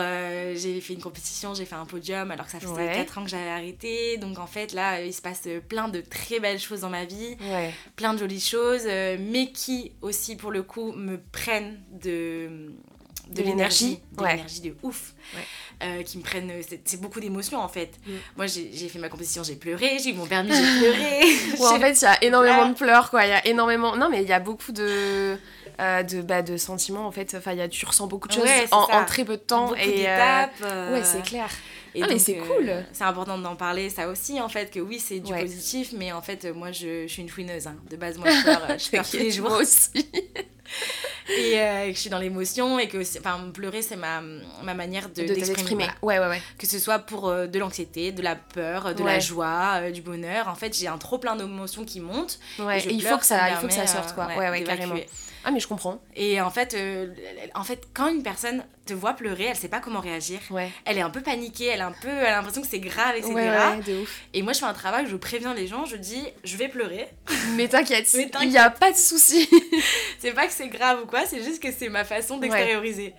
j'ai 0.55 0.81
fait 0.81 0.93
une 0.93 1.01
compétition, 1.01 1.53
j'ai 1.53 1.65
fait 1.65 1.75
un 1.75 1.85
podium 1.85 2.31
alors 2.31 2.45
que 2.47 2.51
ça 2.51 2.59
faisait 2.59 2.71
Ouais. 2.71 2.93
4 2.95 3.17
ans 3.19 3.23
que 3.23 3.29
j'avais 3.29 3.49
arrêté. 3.49 4.17
Donc, 4.17 4.39
en 4.39 4.47
fait, 4.47 4.73
là, 4.73 5.01
il 5.03 5.13
se 5.13 5.21
passe 5.21 5.47
plein 5.69 5.87
de 5.87 6.01
très 6.01 6.39
belles 6.39 6.59
choses 6.59 6.81
dans 6.81 6.89
ma 6.89 7.05
vie, 7.05 7.37
Ouais. 7.41 7.71
plein 7.95 8.13
de 8.13 8.19
jolies 8.19 8.39
choses, 8.41 8.85
mais 8.85 9.51
qui 9.53 9.91
aussi, 10.01 10.35
pour 10.35 10.51
le 10.51 10.63
coup, 10.63 10.93
me 10.93 11.19
prennent 11.31 11.79
de. 11.91 12.71
De, 13.29 13.41
De 13.41 13.47
l'énergie, 13.47 13.99
de 14.17 14.21
ouais. 14.23 14.31
l'énergie 14.31 14.61
de 14.61 14.75
ouf, 14.83 15.13
Ouais. 15.35 15.41
Euh, 15.83 16.03
qui 16.03 16.17
me 16.17 16.23
prennent, 16.23 16.51
c'est 16.85 16.99
beaucoup 17.01 17.19
d'émotions 17.19 17.59
en 17.59 17.67
fait. 17.69 17.91
Mm. 18.05 18.11
Moi 18.37 18.45
j'ai 18.47 18.89
fait 18.89 18.99
ma 18.99 19.09
compétition, 19.09 19.41
j'ai 19.43 19.55
pleuré, 19.55 19.97
j'ai 20.03 20.09
eu 20.09 20.13
mon 20.13 20.25
permis, 20.27 20.51
j'ai 20.51 20.79
pleuré. 20.79 21.21
Ouais, 21.59 21.67
en 21.67 21.79
fait, 21.79 21.93
il 21.93 22.03
y 22.03 22.05
a 22.07 22.23
énormément 22.23 22.67
de 22.69 22.73
pleurs, 22.75 23.09
quoi. 23.09 23.25
Il 23.25 23.29
y 23.29 23.33
a 23.33 23.47
énormément. 23.47 23.95
Non, 23.95 24.09
mais 24.09 24.21
il 24.21 24.29
y 24.29 24.33
a 24.33 24.39
beaucoup 24.39 24.71
de. 24.73 25.37
euh, 25.79 26.03
de, 26.03 26.21
bah, 26.21 26.41
de 26.41 26.57
sentiments 26.57 27.07
en 27.07 27.11
fait, 27.11 27.33
enfin, 27.37 27.53
il 27.53 27.57
y 27.59 27.61
a, 27.61 27.67
tu 27.69 27.85
ressens 27.85 28.05
beaucoup 28.07 28.27
de 28.27 28.33
choses 28.33 28.47
en, 28.71 29.05
très 29.05 29.23
peu 29.25 29.37
de 29.37 29.41
temps 29.41 29.67
beaucoup 29.67 29.79
et 29.79 30.07
euh, 30.07 30.11
d'étapes. 30.17 30.51
euh, 30.63 30.93
ouais 30.93 31.03
c'est 31.03 31.23
clair. 31.23 31.49
et 31.95 32.03
Ah, 32.03 32.07
mais 32.09 32.19
c'est 32.19 32.35
cool. 32.35 32.71
C'est 32.93 33.03
important 33.05 33.37
d'en 33.39 33.55
parler, 33.55 33.89
ça 33.89 34.07
aussi, 34.09 34.39
en 34.41 34.49
fait, 34.49 34.69
que 34.69 34.79
oui, 34.79 34.99
c'est 34.99 35.19
du 35.19 35.33
positif, 35.33 35.93
mais 35.97 36.11
en 36.11 36.21
fait, 36.21 36.45
moi, 36.53 36.71
je, 36.71 37.03
je 37.07 37.11
suis 37.11 37.21
une 37.23 37.29
fouineuse. 37.29 37.65
hein. 37.67 37.75
De 37.89 37.95
base, 37.95 38.17
moi, 38.19 38.29
je 38.29 38.41
pleure, 38.43 38.61
je 38.77 38.89
pleure 38.89 39.09
tous 39.09 39.17
les 39.17 39.31
jours. 39.31 39.49
moi 39.49 39.59
aussi. 39.59 39.89
Et 41.37 41.59
euh, 41.59 41.87
que 41.89 41.93
je 41.95 41.99
suis 41.99 42.09
dans 42.09 42.19
l'émotion, 42.19 42.77
et 42.79 42.87
que, 42.87 42.97
enfin, 43.19 43.39
pleurer, 43.53 43.81
c'est 43.81 43.95
ma, 43.95 44.21
ma 44.63 44.73
manière 44.73 45.07
de, 45.09 45.21
de 45.21 45.27
d'exprimer. 45.27 45.45
t'exprimer. 45.53 45.87
voilà. 46.01 46.19
Ouais, 46.21 46.25
ouais, 46.27 46.35
ouais. 46.37 46.41
Que 46.57 46.67
ce 46.67 46.77
soit 46.79 46.99
pour 46.99 47.29
euh, 47.29 47.47
de 47.47 47.57
l'anxiété, 47.59 48.11
de 48.11 48.21
la 48.21 48.35
peur, 48.35 48.93
de 48.95 49.01
Ouais. 49.03 49.13
la 49.13 49.19
joie, 49.19 49.79
euh, 49.81 49.91
du 49.91 50.01
bonheur. 50.01 50.47
En 50.49 50.55
fait, 50.55 50.75
j'ai 50.77 50.87
un 50.87 50.97
trop 50.97 51.19
plein 51.19 51.35
d'émotions 51.35 51.85
qui 51.85 51.99
montent. 51.99 52.39
Ouais, 52.59 52.79
je 52.79 52.89
et 52.89 52.93
il 52.93 53.03
faut 53.03 53.17
que 53.17 53.25
ça, 53.25 53.49
il 53.51 53.55
faut 53.57 53.67
que 53.67 53.73
ça 53.73 53.87
sorte, 53.87 54.13
quoi. 54.13 54.27
Ouais, 54.27 54.49
ouais, 54.49 54.63
carrément. 54.63 54.95
Ah, 55.43 55.51
mais 55.51 55.59
je 55.59 55.67
comprends. 55.67 56.01
Et 56.15 56.39
en 56.39 56.49
fait, 56.49 56.73
euh, 56.73 57.07
en 57.55 57.63
fait, 57.63 57.87
quand 57.93 58.09
une 58.09 58.23
personne 58.23 58.63
te 58.85 58.93
voit 58.93 59.13
pleurer, 59.13 59.45
elle 59.45 59.55
sait 59.55 59.69
pas 59.69 59.79
comment 59.79 59.99
réagir. 59.99 60.39
Ouais. 60.49 60.69
Elle 60.85 60.97
est 60.97 61.01
un 61.01 61.09
peu 61.09 61.21
paniquée, 61.21 61.65
elle, 61.65 61.79
est 61.79 61.83
un 61.83 61.93
peu, 61.93 62.09
elle 62.09 62.27
a 62.27 62.37
l'impression 62.37 62.61
que 62.61 62.67
c'est 62.67 62.79
grave, 62.79 63.15
etc. 63.15 63.33
Ouais, 63.33 63.49
ouais, 63.49 63.77
de 63.85 64.01
ouf. 64.01 64.21
Et 64.33 64.41
moi, 64.41 64.53
je 64.53 64.59
fais 64.59 64.65
un 64.65 64.73
travail 64.73 65.05
où 65.05 65.09
je 65.09 65.15
préviens 65.15 65.53
les 65.53 65.67
gens, 65.67 65.85
je 65.85 65.95
dis, 65.95 66.23
je 66.43 66.57
vais 66.57 66.67
pleurer. 66.67 67.07
Mais 67.55 67.67
t'inquiète, 67.67 68.13
il 68.13 68.49
n'y 68.49 68.57
a 68.57 68.69
pas 68.69 68.91
de 68.91 68.97
souci. 68.97 69.49
c'est 70.19 70.31
pas 70.31 70.47
que 70.47 70.53
c'est 70.53 70.67
grave 70.67 71.01
ou 71.03 71.05
quoi, 71.07 71.25
c'est 71.25 71.43
juste 71.43 71.61
que 71.61 71.71
c'est 71.71 71.89
ma 71.89 72.03
façon 72.03 72.37
d'extérioriser. 72.37 73.13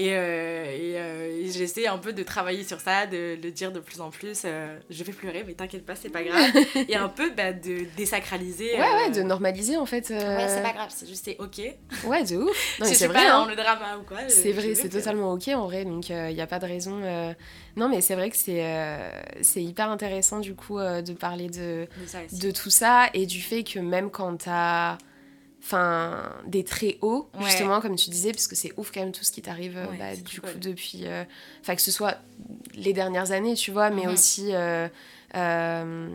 Et, 0.00 0.14
euh, 0.14 0.64
et, 0.64 0.92
euh, 0.96 1.42
et 1.44 1.52
j'essaie 1.52 1.86
un 1.86 1.98
peu 1.98 2.14
de 2.14 2.22
travailler 2.22 2.64
sur 2.64 2.80
ça, 2.80 3.06
de 3.06 3.36
le 3.42 3.50
dire 3.50 3.70
de 3.70 3.80
plus 3.80 4.00
en 4.00 4.08
plus. 4.08 4.42
euh, 4.46 4.78
je 4.88 5.04
vais 5.04 5.12
pleurer, 5.12 5.44
mais 5.46 5.52
t'inquiète 5.52 5.84
pas, 5.84 5.94
c'est 5.94 6.08
pas 6.08 6.22
grave. 6.22 6.50
et 6.88 6.96
un 6.96 7.10
peu 7.10 7.30
bah, 7.36 7.52
de 7.52 7.84
désacraliser. 7.98 8.72
Ouais, 8.76 8.80
ouais, 8.80 9.10
de 9.10 9.20
normaliser 9.20 9.76
en 9.76 9.84
fait. 9.84 10.08
Ouais, 10.08 10.46
c'est 10.48 10.62
pas 10.62 10.72
grave, 10.72 10.88
c'est 10.88 11.06
juste 11.06 11.26
c'est 11.26 11.36
ok. 11.38 11.60
Ouais, 12.06 12.24
de 12.24 12.36
ouf. 12.38 12.78
Non, 12.80 12.86
c'est 12.86 13.06
vrai. 13.08 13.14
pas 13.14 13.30
hein. 13.30 13.44
dans 13.44 13.50
le 13.50 13.56
drama 13.56 13.98
ou 14.00 14.04
quoi. 14.04 14.16
C'est 14.28 14.52
vrai, 14.52 14.74
c'est 14.74 14.88
totalement 14.88 15.34
ok 15.34 15.48
en 15.48 15.66
vrai, 15.66 15.84
donc 15.84 16.08
il 16.08 16.34
n'y 16.34 16.40
a 16.40 16.46
pas 16.46 16.58
de 16.58 16.66
raison. 16.66 16.98
Non, 17.76 17.90
mais 17.90 18.00
c'est 18.00 18.14
vrai 18.14 18.30
que 18.30 18.38
c'est 18.38 18.64
c'est 19.42 19.62
hyper 19.62 19.90
intéressant 19.90 20.40
du 20.40 20.54
coup 20.54 20.78
de 20.78 21.12
parler 21.12 21.48
de, 21.48 21.86
De 22.00 22.06
ça 22.06 22.18
de 22.32 22.50
tout 22.50 22.70
ça 22.70 23.10
et 23.12 23.26
du 23.26 23.42
fait 23.42 23.64
que 23.64 23.80
même 23.80 24.10
quand 24.10 24.44
t'as 24.44 24.96
enfin 25.62 26.32
des 26.46 26.64
traits 26.64 26.96
hauts 27.02 27.28
Ouais. 27.34 27.44
justement 27.44 27.80
comme 27.80 27.96
tu 27.96 28.10
disais 28.10 28.32
parce 28.32 28.46
que 28.46 28.56
c'est 28.56 28.72
ouf 28.78 28.90
quand 28.92 29.00
même 29.00 29.12
tout 29.12 29.24
ce 29.24 29.32
qui 29.32 29.42
t'arrive 29.42 29.76
Ouais, 29.90 29.96
bah, 29.98 30.16
du 30.16 30.40
coup 30.40 30.46
cool. 30.50 30.60
depuis 30.60 31.02
euh, 31.06 31.24
enfin 31.60 31.74
que 31.76 31.82
ce 31.82 31.90
soit 31.92 32.16
les 32.74 32.92
dernières 32.92 33.30
années 33.32 33.54
tu 33.54 33.70
vois 33.70 33.90
mais 33.90 34.06
Mhm. 34.06 34.12
aussi 34.12 34.54
euh, 34.54 34.88
euh, 35.36 36.08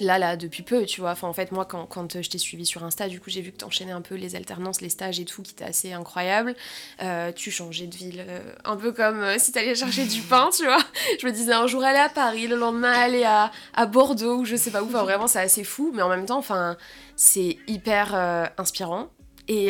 là 0.00 0.18
là 0.18 0.36
depuis 0.36 0.62
peu 0.62 0.84
tu 0.84 1.00
vois. 1.00 1.10
Enfin 1.12 1.28
en 1.28 1.32
fait 1.32 1.52
moi 1.52 1.64
quand, 1.64 1.86
quand 1.86 2.16
euh, 2.16 2.22
je 2.22 2.30
t'ai 2.30 2.38
suivi 2.38 2.64
sur 2.66 2.84
Insta 2.84 3.08
du 3.08 3.20
coup 3.20 3.30
j'ai 3.30 3.40
vu 3.40 3.52
que 3.52 3.56
t'enchaînais 3.58 3.92
un 3.92 4.00
peu 4.00 4.14
les 4.14 4.36
alternances 4.36 4.80
les 4.80 4.88
stages 4.88 5.20
et 5.20 5.24
tout 5.24 5.42
qui 5.42 5.52
était 5.52 5.64
assez 5.64 5.92
incroyable 5.92 6.54
Euh, 7.02 7.32
tu 7.32 7.50
changeais 7.50 7.86
de 7.86 7.94
ville 7.94 8.24
euh, 8.26 8.40
un 8.64 8.76
peu 8.76 8.92
comme 8.92 9.20
euh, 9.22 9.36
si 9.38 9.52
t'allais 9.52 9.74
chercher 9.74 10.06
du 10.06 10.20
pain 10.30 10.50
tu 10.56 10.64
vois. 10.64 10.78
Je 11.20 11.26
me 11.26 11.32
disais 11.32 11.52
un 11.52 11.66
jour 11.66 11.82
aller 11.84 11.98
à 11.98 12.08
Paris 12.08 12.46
le 12.46 12.56
lendemain 12.56 12.92
aller 12.92 13.24
à, 13.24 13.50
à 13.74 13.86
Bordeaux 13.86 14.38
ou 14.38 14.44
je 14.44 14.56
sais 14.56 14.70
pas 14.70 14.82
où. 14.82 14.86
Enfin 14.86 15.02
vraiment 15.02 15.26
c'est 15.26 15.40
assez 15.40 15.64
fou 15.64 15.92
mais 15.94 16.02
en 16.02 16.08
même 16.08 16.26
temps 16.26 16.38
enfin 16.38 16.76
c'est 17.16 17.56
hyper 17.66 18.14
inspirant. 18.58 19.08
Et, 19.48 19.68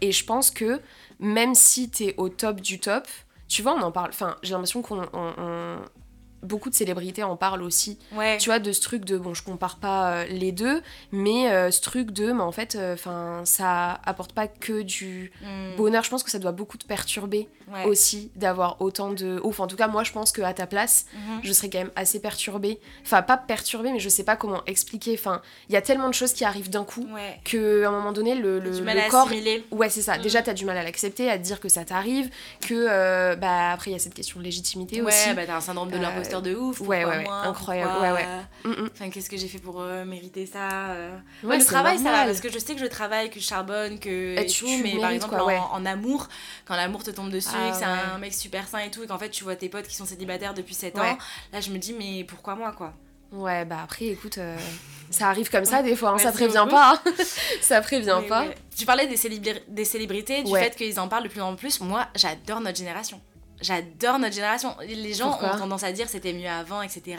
et 0.00 0.12
je 0.12 0.24
pense 0.24 0.50
que 0.50 0.80
même 1.20 1.54
si 1.54 1.88
t'es 1.88 2.14
au 2.16 2.28
top 2.28 2.60
du 2.60 2.80
top 2.80 3.06
tu 3.48 3.62
vois 3.62 3.74
on 3.74 3.82
en 3.82 3.92
parle 3.92 4.08
enfin 4.10 4.36
j'ai 4.42 4.50
l'impression 4.52 4.82
qu'on 4.82 5.02
on- 5.12 5.34
on- 5.38 5.78
beaucoup 6.44 6.70
de 6.70 6.74
célébrités 6.74 7.22
en 7.22 7.36
parlent 7.36 7.62
aussi. 7.62 7.98
Ouais. 8.12 8.36
tu 8.38 8.48
vois 8.50 8.58
de 8.58 8.70
ce 8.72 8.80
truc 8.80 9.04
de 9.04 9.18
bon 9.18 9.34
je 9.34 9.42
compare 9.42 9.76
pas 9.78 10.12
euh, 10.12 10.24
les 10.26 10.52
deux 10.52 10.82
mais 11.12 11.50
euh, 11.50 11.70
ce 11.70 11.80
truc 11.80 12.10
de 12.10 12.32
mais 12.32 12.42
en 12.42 12.52
fait 12.52 12.78
enfin 12.92 13.40
ça 13.44 14.00
apporte 14.04 14.32
pas 14.32 14.46
que 14.46 14.82
du 14.82 15.32
Mm, 15.42 15.76
bonheur. 15.76 16.02
Je 16.04 16.10
pense 16.10 16.22
que 16.22 16.30
ça 16.30 16.38
doit 16.38 16.52
beaucoup 16.52 16.76
te 16.78 16.86
perturber 16.86 17.48
ouais. 17.72 17.84
aussi 17.84 18.30
d'avoir 18.36 18.80
autant 18.80 19.10
de 19.10 19.40
ouf 19.44 19.60
en 19.60 19.66
tout 19.66 19.76
cas 19.76 19.88
moi 19.88 20.04
je 20.04 20.12
pense 20.12 20.32
que 20.32 20.42
à 20.42 20.52
ta 20.54 20.66
place 20.66 21.06
Mhm. 21.14 21.40
je 21.42 21.52
serais 21.52 21.70
quand 21.70 21.78
même 21.78 21.90
assez 21.96 22.20
perturbée 22.20 22.78
enfin 23.04 23.22
pas 23.22 23.36
perturbée 23.36 23.92
mais 23.92 23.98
je 24.00 24.08
sais 24.08 24.24
pas 24.24 24.36
comment 24.36 24.62
expliquer 24.66 25.14
enfin 25.18 25.40
il 25.68 25.72
y 25.74 25.76
a 25.76 25.82
tellement 25.82 26.08
de 26.08 26.14
choses 26.14 26.32
qui 26.32 26.44
arrivent 26.44 26.70
d'un 26.70 26.84
coup 26.84 27.06
Ouais. 27.12 27.40
que 27.44 27.84
à 27.84 27.88
un 27.88 27.90
moment 27.92 28.12
donné 28.12 28.34
le, 28.34 28.58
le, 28.58 28.70
du 28.70 28.78
le 28.78 28.84
mal 28.84 28.98
à 28.98 29.08
corps 29.08 29.26
assimiler. 29.28 29.64
Ouais, 29.70 29.88
c'est 29.90 30.02
ça. 30.02 30.18
Mm. 30.18 30.22
Déjà, 30.22 30.42
t'as 30.42 30.52
du 30.54 30.64
mal 30.64 30.76
à 30.76 30.82
l'accepter, 30.82 31.30
à 31.30 31.38
te 31.38 31.42
dire 31.42 31.60
que 31.60 31.68
ça 31.68 31.84
t'arrive, 31.84 32.30
que 32.60 32.74
euh, 32.90 33.36
bah 33.36 33.72
après 33.72 33.90
il 33.90 33.94
y 33.94 33.96
a 33.96 33.98
cette 33.98 34.14
question 34.14 34.38
de 34.40 34.44
légitimité 34.44 35.00
Ouais, 35.02 35.08
aussi. 35.12 35.34
bah 35.34 35.42
t'as 35.46 35.56
un 35.56 35.60
syndrome 35.60 35.90
de 35.90 35.98
l'imposteur 35.98 36.42
de 36.42 36.54
ouf. 36.54 36.80
ouais, 36.80 37.04
ouais, 37.04 37.04
ouais, 37.04 37.24
moi, 37.24 37.42
incroyable, 37.46 37.90
pourquoi, 37.90 38.08
ouais, 38.12 38.14
ouais. 38.14 38.24
euh, 38.26 38.40
Mm, 38.64 38.70
mm. 38.84 38.88
Enfin, 38.92 39.10
qu'est-ce 39.10 39.28
que 39.30 39.36
j'ai 39.36 39.48
fait 39.48 39.58
pour 39.58 39.80
euh, 39.80 40.04
mériter 40.04 40.46
ça 40.46 40.90
euh. 40.92 41.16
Ouais, 41.42 41.50
Ouais, 41.50 41.58
le 41.58 41.64
travail, 41.64 41.98
ça 41.98 42.04
va, 42.04 42.10
normal. 42.10 42.26
parce 42.28 42.40
que 42.40 42.50
je 42.50 42.58
sais 42.58 42.74
que 42.74 42.80
je 42.80 42.86
travaille, 42.86 43.28
que 43.30 43.38
je 43.40 43.44
charbonne, 43.44 43.98
que. 43.98 44.38
Et 44.40 44.46
tout, 44.46 44.66
mais 44.82 44.94
le 44.94 45.00
par 45.00 45.10
exemple, 45.10 45.34
ouais. 45.42 45.58
en 45.72 45.84
amour, 45.86 46.28
quand 46.64 46.76
l'amour 46.76 47.02
te 47.02 47.10
tombe 47.10 47.30
dessus, 47.30 47.53
Ah, 47.56 47.70
que 47.70 47.76
c'est 47.76 47.84
ouais. 47.84 47.90
un 48.14 48.18
mec 48.18 48.34
super 48.34 48.66
sain 48.68 48.78
et 48.80 48.90
tout, 48.90 49.02
et 49.02 49.06
qu'en 49.06 49.18
fait, 49.18 49.30
tu 49.30 49.44
vois 49.44 49.56
tes 49.56 49.68
potes 49.68 49.86
qui 49.86 49.94
sont 49.96 50.06
célibataires 50.06 50.54
depuis 50.54 50.74
7 50.74 50.94
Ouais. 50.96 51.00
ans, 51.02 51.18
là, 51.52 51.60
je 51.60 51.70
me 51.70 51.78
dis, 51.78 51.92
mais 51.92 52.24
pourquoi 52.24 52.54
moi, 52.54 52.72
quoi? 52.72 52.92
Ouais, 53.32 53.64
bah 53.64 53.78
après, 53.82 54.06
écoute, 54.06 54.38
euh, 54.38 54.56
ça 55.10 55.28
arrive 55.28 55.50
comme 55.50 55.64
ça 55.64 55.82
des 55.82 55.96
fois, 55.96 56.10
hein, 56.10 56.18
ça 56.18 56.30
prévient 56.30 56.66
pas. 56.70 56.92
hein. 57.06 57.12
ça 57.60 57.80
prévient 57.80 58.18
Mais 58.22 58.28
pas. 58.28 58.42
ouais. 58.46 58.54
Tu 58.76 58.86
parlais 58.86 59.06
des, 59.08 59.16
célébri- 59.16 59.62
des 59.66 59.84
célébrités, 59.84 60.42
du 60.44 60.52
fait 60.54 60.76
qu'ils 60.76 61.00
en 61.00 61.08
parlent 61.08 61.24
de 61.24 61.28
plus 61.28 61.40
en 61.40 61.56
plus. 61.56 61.80
Moi, 61.80 62.06
j'adore 62.14 62.60
notre 62.60 62.78
génération. 62.78 63.20
J'adore 63.64 64.18
notre 64.18 64.34
génération. 64.34 64.76
Les 64.86 65.12
gens 65.14 65.30
Pourquoi 65.30 65.54
ont 65.54 65.58
tendance 65.58 65.82
à 65.82 65.92
dire 65.92 66.08
c'était 66.08 66.32
mieux 66.32 66.48
avant, 66.48 66.82
etc. 66.82 67.16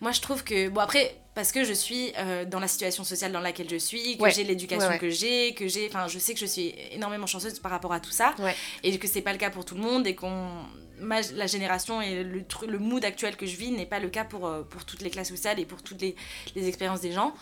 Moi, 0.00 0.12
je 0.12 0.20
trouve 0.20 0.44
que, 0.44 0.68
bon, 0.68 0.80
après, 0.80 1.16
parce 1.34 1.50
que 1.52 1.64
je 1.64 1.72
suis 1.72 2.12
euh, 2.18 2.44
dans 2.44 2.60
la 2.60 2.68
situation 2.68 3.04
sociale 3.04 3.32
dans 3.32 3.40
laquelle 3.40 3.68
je 3.70 3.76
suis, 3.76 4.16
que 4.18 4.22
Ouais. 4.22 4.30
j'ai 4.30 4.44
l'éducation 4.44 4.86
Ouais, 4.88 4.94
ouais. 4.94 4.98
que 4.98 5.10
j'ai, 5.10 5.54
que 5.54 5.66
j'ai, 5.68 5.88
enfin, 5.88 6.06
je 6.08 6.18
sais 6.18 6.34
que 6.34 6.40
je 6.40 6.46
suis 6.46 6.74
énormément 6.92 7.26
chanceuse 7.26 7.58
par 7.60 7.70
rapport 7.70 7.92
à 7.92 8.00
tout 8.00 8.10
ça, 8.10 8.34
et 8.82 8.98
que 8.98 9.08
c'est 9.08 9.22
pas 9.22 9.32
le 9.32 9.38
cas 9.38 9.50
pour 9.50 9.64
tout 9.64 9.74
le 9.76 9.80
monde, 9.82 10.06
et 10.06 10.14
qu'on, 10.14 10.48
ma, 11.00 11.20
la 11.34 11.46
génération 11.46 12.00
et 12.02 12.24
le, 12.24 12.44
le 12.66 12.78
mood 12.78 13.04
actuel 13.04 13.36
que 13.36 13.46
je 13.46 13.56
vis 13.56 13.70
n'est 13.70 13.86
pas 13.86 14.00
le 14.00 14.08
cas 14.08 14.24
pour, 14.24 14.46
euh, 14.46 14.62
pour 14.62 14.84
toutes 14.84 15.02
les 15.02 15.10
classes 15.10 15.28
sociales 15.28 15.58
et 15.60 15.64
pour 15.64 15.82
toutes 15.82 16.00
les, 16.02 16.16
les 16.56 16.66
expériences 16.68 17.00
des 17.00 17.12
gens. 17.12 17.32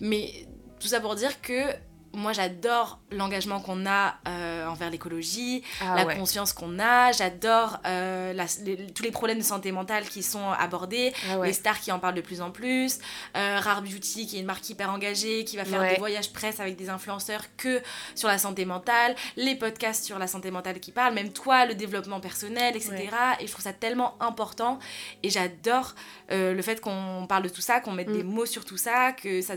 Mais 0.00 0.46
tout 0.80 0.88
ça 0.88 1.00
pour 1.00 1.14
dire 1.14 1.40
que 1.40 1.62
moi 2.12 2.32
j'adore 2.32 2.98
l'engagement 3.10 3.60
qu'on 3.60 3.86
a 3.86 4.16
euh, 4.26 4.66
envers 4.66 4.90
l'écologie, 4.90 5.62
Ah 5.80 5.94
la 5.96 6.06
ouais. 6.06 6.16
conscience 6.16 6.52
qu'on 6.52 6.78
a, 6.78 7.12
j'adore 7.12 7.78
euh, 7.86 8.32
les- 8.64 8.86
tous 8.92 9.02
les 9.02 9.10
problèmes 9.10 9.38
de 9.38 9.44
santé 9.44 9.72
mentale 9.72 10.08
qui 10.08 10.22
sont 10.22 10.50
abordés, 10.50 11.12
Ah 11.30 11.38
ouais. 11.38 11.48
les 11.48 11.52
stars 11.52 11.80
qui 11.80 11.92
en 11.92 11.98
parlent 11.98 12.14
de 12.14 12.20
plus 12.20 12.40
en 12.40 12.50
plus, 12.50 12.98
euh, 13.36 13.58
Rare 13.60 13.82
Beauty 13.82 14.26
qui 14.26 14.36
est 14.36 14.40
une 14.40 14.46
marque 14.46 14.68
hyper 14.68 14.90
engagée, 14.90 15.44
qui 15.44 15.56
va 15.56 15.64
faire 15.64 15.80
Ouais. 15.80 15.94
des 15.94 15.98
voyages 15.98 16.32
presse 16.32 16.60
avec 16.60 16.76
des 16.76 16.88
influenceurs 16.90 17.42
que 17.56 17.80
sur 18.14 18.28
la 18.28 18.38
santé 18.38 18.64
mentale, 18.64 19.14
les 19.36 19.54
podcasts 19.54 20.04
sur 20.04 20.18
la 20.18 20.26
santé 20.26 20.50
mentale 20.50 20.80
qui 20.80 20.92
parlent, 20.92 21.14
même 21.14 21.32
toi, 21.32 21.66
le 21.66 21.74
développement 21.74 22.20
personnel, 22.20 22.74
etc. 22.76 23.08
Et 23.40 23.46
je 23.46 23.52
trouve 23.52 23.64
ça 23.64 23.72
tellement 23.72 24.16
important 24.20 24.78
et 25.22 25.30
j'adore 25.30 25.94
le 26.30 26.60
fait 26.62 26.80
qu'on 26.80 27.26
parle 27.28 27.44
de 27.44 27.48
tout 27.48 27.60
ça, 27.60 27.80
qu'on 27.80 27.92
mette 27.92 28.08
Mm. 28.08 28.12
des 28.16 28.22
mots 28.22 28.46
sur 28.46 28.64
tout 28.64 28.76
ça, 28.78 29.12
que 29.12 29.40
ça 29.42 29.54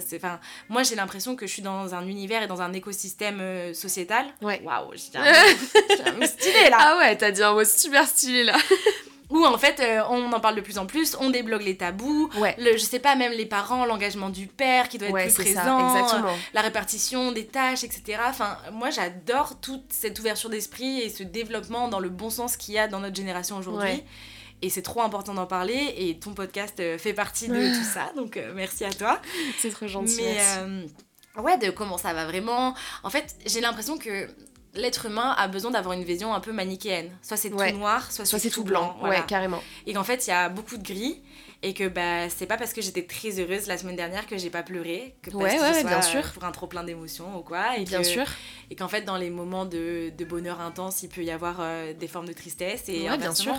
moi 0.70 0.84
j'ai 0.84 0.96
l'impression 0.96 1.36
que 1.36 1.48
je 1.48 1.54
suis 1.54 1.62
dans 1.62 1.94
un 1.96 2.06
univers 2.08 2.41
et 2.42 2.48
dans 2.48 2.62
un 2.62 2.74
écosystème 2.74 3.40
euh, 3.40 3.74
sociétal. 3.74 4.26
Ouais. 4.42 4.62
Waouh, 4.64 4.92
j'ai 4.96 5.18
un, 5.18 6.12
mot 6.14 6.26
stylé 6.26 6.70
là 6.70 6.78
Ah 6.80 6.98
ouais, 6.98 7.16
t'as 7.18 7.32
dit 7.32 7.44
un 7.44 7.54
mot 7.54 7.64
super 7.64 8.08
stylé 8.08 8.44
là. 8.44 8.58
où 9.30 9.46
en 9.46 9.58
fait 9.58 9.80
euh, 9.80 10.02
on 10.10 10.30
en 10.34 10.40
parle 10.42 10.56
de 10.56 10.62
plus 10.62 10.78
en 10.78 10.86
plus, 10.86 11.16
on 11.20 11.30
débloque 11.30 11.64
les 11.64 11.78
tabous, 11.78 12.30
Ouais. 12.38 12.54
le, 12.60 12.74
je 12.74 12.84
sais 12.84 13.00
pas, 13.00 13.16
même 13.16 13.32
les 13.32 13.46
parents, 13.46 13.86
l'engagement 13.86 14.30
du 14.30 14.46
père 14.48 14.90
qui 14.90 14.98
doit 14.98 15.08
être 15.08 15.14
Ouais, 15.14 15.24
plus 15.32 15.32
ça, 15.54 15.62
présent, 15.62 15.96
exactement. 15.96 16.30
euh, 16.32 16.36
la 16.54 16.60
répartition 16.62 17.32
des 17.32 17.46
tâches, 17.46 17.86
etc. 17.86 18.20
Enfin, 18.28 18.58
moi 18.74 18.90
j'adore 18.90 19.60
toute 19.62 19.86
cette 19.94 20.20
ouverture 20.20 20.50
d'esprit 20.50 21.00
et 21.00 21.10
ce 21.10 21.24
développement 21.24 21.88
dans 21.88 22.00
le 22.02 22.10
bon 22.10 22.30
sens 22.30 22.58
qu'il 22.58 22.74
y 22.74 22.78
a 22.78 22.90
dans 22.90 23.00
notre 23.00 23.16
génération 23.16 23.58
aujourd'hui. 23.58 23.88
Ouais. 23.90 24.06
Et 24.64 24.70
c'est 24.70 24.82
trop 24.84 25.02
important 25.02 25.34
d'en 25.34 25.48
parler 25.48 25.94
et 25.98 26.20
ton 26.20 26.34
podcast 26.34 26.82
fait 27.00 27.14
partie 27.14 27.48
de 27.48 27.56
tout 27.78 27.84
ça, 27.86 28.12
donc 28.18 28.38
merci 28.54 28.84
à 28.84 28.92
toi. 28.92 29.20
C'est 29.60 29.72
trop 29.72 29.88
gentil. 29.88 30.18
Mais 30.18 30.34
merci. 30.36 30.58
euh, 30.60 30.86
ouais, 31.38 31.58
de 31.58 31.70
comment 31.72 31.98
ça 31.98 32.14
va 32.14 32.26
vraiment. 32.26 32.74
En 33.04 33.10
fait, 33.10 33.36
j'ai 33.46 33.62
l'impression 33.62 33.98
que 33.98 34.28
l'être 34.74 35.06
humain 35.08 35.36
a 35.38 35.48
besoin 35.48 35.72
d'avoir 35.72 35.94
une 35.94 36.04
vision 36.04 36.34
un 36.34 36.40
peu 36.40 36.52
manichéenne. 36.54 37.12
Soit 37.22 37.38
c'est 37.38 37.52
Ouais. 37.52 37.72
tout 37.72 37.78
noir, 37.78 38.12
soit, 38.12 38.26
Soit 38.26 38.40
c'est 38.40 38.50
tout 38.50 38.64
blanc. 38.64 38.96
voilà. 39.00 39.20
Ouais, 39.20 39.26
carrément. 39.28 39.62
Et 39.86 39.94
qu'en 39.94 40.04
fait, 40.04 40.28
il 40.28 40.30
y 40.30 40.34
a 40.34 40.50
beaucoup 40.50 40.78
de 40.78 40.84
gris. 40.84 41.22
Et 41.64 41.76
que 41.76 41.88
bah, 41.88 42.28
c'est 42.30 42.48
pas 42.48 42.58
parce 42.58 42.74
que 42.74 42.82
j'étais 42.82 43.06
très 43.06 43.40
heureuse 43.40 43.68
la 43.68 43.78
semaine 43.78 43.96
dernière 43.96 44.26
que 44.26 44.36
j'ai 44.36 44.50
pas 44.50 44.64
pleuré. 44.64 45.16
Que 45.22 45.30
parce 45.30 45.44
Ouais, 45.44 45.56
que 45.58 45.62
ouais, 45.62 45.74
ce 45.76 45.80
soit, 45.82 45.90
bien 45.90 46.02
sûr. 46.02 46.32
Pour 46.32 46.44
un 46.44 46.52
trop 46.52 46.66
plein 46.66 46.84
d'émotions 46.84 47.38
ou 47.38 47.42
quoi. 47.44 47.78
Et 47.78 47.84
Bien 47.84 48.00
que- 48.00 48.04
sûr. 48.04 48.26
Et 48.72 48.76
qu'en 48.76 48.88
fait, 48.88 49.02
dans 49.04 49.16
les 49.18 49.30
moments 49.30 49.66
de, 49.66 50.12
de 50.18 50.26
bonheur 50.26 50.60
intense, 50.60 51.04
il 51.04 51.10
peut 51.10 51.24
y 51.24 51.30
avoir 51.30 51.58
euh, 51.60 51.94
des 51.94 52.08
formes 52.08 52.28
de 52.28 52.34
tristesse. 52.34 52.86
Et 52.90 53.08
Ouais, 53.08 53.18
bien 53.20 53.36
sûr. 53.36 53.54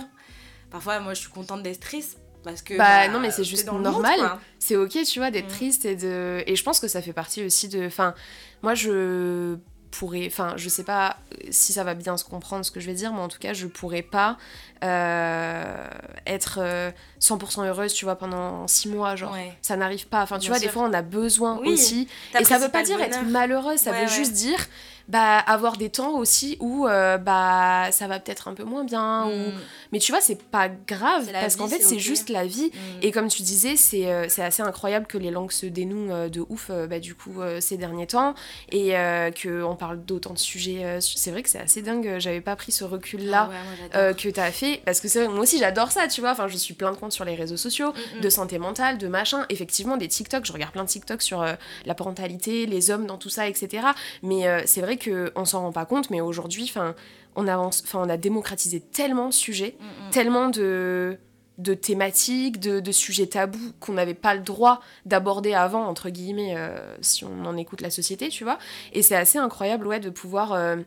Parfois, 0.69 0.99
moi, 0.99 1.13
je 1.13 1.21
suis 1.21 1.29
contente 1.29 1.63
d'être 1.63 1.79
triste. 1.79 2.17
Parce 2.43 2.61
que. 2.61 2.77
Bah, 2.77 3.07
non, 3.07 3.19
mais 3.19 3.31
c'est 3.31 3.43
juste 3.43 3.65
normal. 3.71 4.19
c'est 4.59 4.75
ok, 4.75 4.97
tu 5.03 5.19
vois, 5.19 5.31
d'être 5.31 5.45
Mm. 5.45 5.55
triste 5.55 5.85
et 5.85 5.95
de. 5.95 6.43
Et 6.47 6.55
je 6.55 6.63
pense 6.63 6.79
que 6.79 6.87
ça 6.87 7.01
fait 7.01 7.13
partie 7.13 7.43
aussi 7.45 7.67
de. 7.69 7.85
Enfin, 7.85 8.13
moi, 8.61 8.73
je 8.75 9.55
pourrais. 9.91 10.25
Enfin, 10.27 10.53
je 10.57 10.69
sais 10.69 10.83
pas 10.83 11.17
si 11.51 11.71
ça 11.73 11.83
va 11.83 11.93
bien 11.93 12.17
se 12.17 12.23
comprendre 12.25 12.65
ce 12.65 12.71
que 12.71 12.79
je 12.79 12.87
vais 12.87 12.93
dire, 12.95 13.13
mais 13.13 13.19
en 13.21 13.27
tout 13.27 13.39
cas, 13.39 13.53
je 13.53 13.67
pourrais 13.67 14.01
pas 14.01 14.37
euh, 14.83 15.87
être 16.27 16.59
euh, 16.61 16.91
100% 17.21 17.65
heureuse, 17.67 17.93
tu 17.93 18.05
vois, 18.05 18.15
pendant 18.15 18.67
6 18.67 18.89
mois, 18.89 19.15
genre. 19.15 19.31
Ouais. 19.33 19.53
Ça 19.61 19.75
n'arrive 19.77 20.07
pas. 20.07 20.21
Enfin, 20.23 20.37
tu 20.39 20.49
Bien 20.49 20.57
vois, 20.57 20.59
des 20.59 20.69
fois, 20.71 20.83
on 20.83 20.93
a 20.93 21.01
besoin 21.01 21.59
Oui, 21.61 21.73
aussi. 21.73 22.07
Et 22.39 22.43
ça 22.43 22.57
veut 22.57 22.69
pas 22.69 22.83
dire 22.83 22.99
être 23.01 23.23
malheureuse, 23.23 23.79
ça 23.79 23.91
Ouais, 23.91 23.97
veut 24.05 24.09
ouais. 24.11 24.15
juste 24.17 24.33
dire 24.33 24.59
bah, 25.07 25.37
avoir 25.37 25.77
des 25.77 25.89
temps 25.89 26.17
aussi 26.17 26.57
où 26.59 26.87
euh, 26.87 27.17
bah, 27.17 27.91
ça 27.91 28.07
va 28.07 28.19
peut-être 28.19 28.47
un 28.47 28.53
peu 28.53 28.63
moins 28.63 28.83
bien. 28.83 29.25
Ou... 29.25 29.49
Mm. 29.49 29.53
Mais 29.91 29.99
tu 29.99 30.11
vois, 30.11 30.21
c'est 30.21 30.41
pas 30.41 30.69
grave, 30.69 31.29
parce 31.31 31.55
qu'en 31.55 31.67
fait, 31.67 31.81
c'est 31.81 31.99
juste 31.99 32.29
la 32.29 32.45
vie. 32.45 32.71
Mm. 32.73 32.77
Et 33.01 33.11
comme 33.11 33.27
tu 33.27 33.41
disais, 33.41 33.75
c'est 33.75 34.07
euh, 34.07 34.25
c'est 34.29 34.43
assez 34.43 34.63
incroyable 34.63 35.05
que 35.05 35.17
les 35.17 35.31
langues 35.31 35.51
se 35.51 35.65
dénouent 35.65 36.11
euh, 36.11 36.29
de 36.29 36.45
ouf, 36.49 36.67
euh, 36.69 36.87
bah, 36.87 36.99
du 36.99 37.15
coup, 37.15 37.41
ces 37.59 37.77
derniers 37.77 38.07
temps. 38.07 38.35
Et 38.71 38.97
euh, 38.97 39.31
qu'on 39.31 39.75
parle 39.75 40.03
d'autant 40.03 40.33
de 40.33 40.39
sujets. 40.39 40.99
c'est 41.01 41.31
vrai 41.31 41.43
que 41.43 41.49
c'est 41.49 41.59
assez 41.59 41.81
dingue, 41.81 42.15
j'avais 42.19 42.41
pas 42.41 42.55
pris 42.55 42.71
ce 42.71 42.83
recul-là. 42.83 43.49
Ah 43.93 44.07
ouais, 44.07 44.13
que 44.15 44.29
t'as 44.29 44.51
fait 44.51 44.81
parce 44.85 44.99
que 44.99 45.07
c'est 45.07 45.23
vrai, 45.23 45.27
moi 45.27 45.41
aussi 45.41 45.57
j'adore 45.57 45.91
ça 45.91 46.07
tu 46.07 46.21
vois 46.21 46.31
enfin 46.31 46.47
je 46.47 46.57
suis 46.57 46.73
plein 46.73 46.91
de 46.91 46.97
comptes 46.97 47.11
sur 47.11 47.25
les 47.25 47.35
réseaux 47.35 47.57
sociaux 47.57 47.93
Mm, 47.93 48.21
de 48.21 48.29
santé 48.29 48.59
mentale 48.59 48.97
de 48.97 49.07
machin 49.07 49.45
effectivement 49.49 49.97
des 49.97 50.07
TikTok 50.07 50.45
je 50.45 50.53
regarde 50.53 50.71
plein 50.71 50.83
de 50.83 50.89
TikTok 50.89 51.21
sur 51.21 51.45
la 51.85 51.95
parentalité 51.95 52.65
les 52.65 52.91
hommes 52.91 53.05
dans 53.05 53.17
tout 53.17 53.29
ça 53.29 53.47
etc 53.47 53.87
mais 54.21 54.43
c'est 54.65 54.81
vrai 54.81 54.92
que 54.97 55.31
on 55.35 55.45
s'en 55.45 55.61
rend 55.61 55.71
pas 55.71 55.85
compte 55.85 56.09
mais 56.09 56.21
aujourd'hui 56.21 56.65
enfin 56.69 56.95
on 57.35 57.47
avance 57.47 57.83
enfin 57.85 57.99
on 58.03 58.09
a 58.09 58.17
démocratisé 58.17 58.79
tellement 58.79 59.29
de 59.29 59.33
sujets 59.33 59.75
Mm, 59.79 60.07
mm. 60.07 60.09
tellement 60.11 60.49
de 60.49 61.17
de 61.59 61.73
thématiques, 61.75 62.59
de, 62.59 62.79
de 62.79 62.91
sujets 62.91 63.27
tabous 63.27 63.73
qu'on 63.79 63.93
n'avait 63.93 64.15
pas 64.15 64.33
le 64.33 64.41
droit 64.41 64.81
d'aborder 65.05 65.53
avant, 65.53 65.85
entre 65.85 66.09
guillemets, 66.09 66.55
euh, 66.57 66.95
si 67.01 67.25
on 67.25 67.45
en 67.45 67.55
écoute 67.57 67.81
la 67.81 67.91
société, 67.91 68.29
tu 68.29 68.43
vois. 68.43 68.57
Et 68.91 69.03
c'est 69.03 69.15
assez 69.15 69.37
incroyable, 69.37 69.85
ouais, 69.85 69.99
de 69.99 70.09
pouvoir 70.09 70.53
euh, 70.53 70.77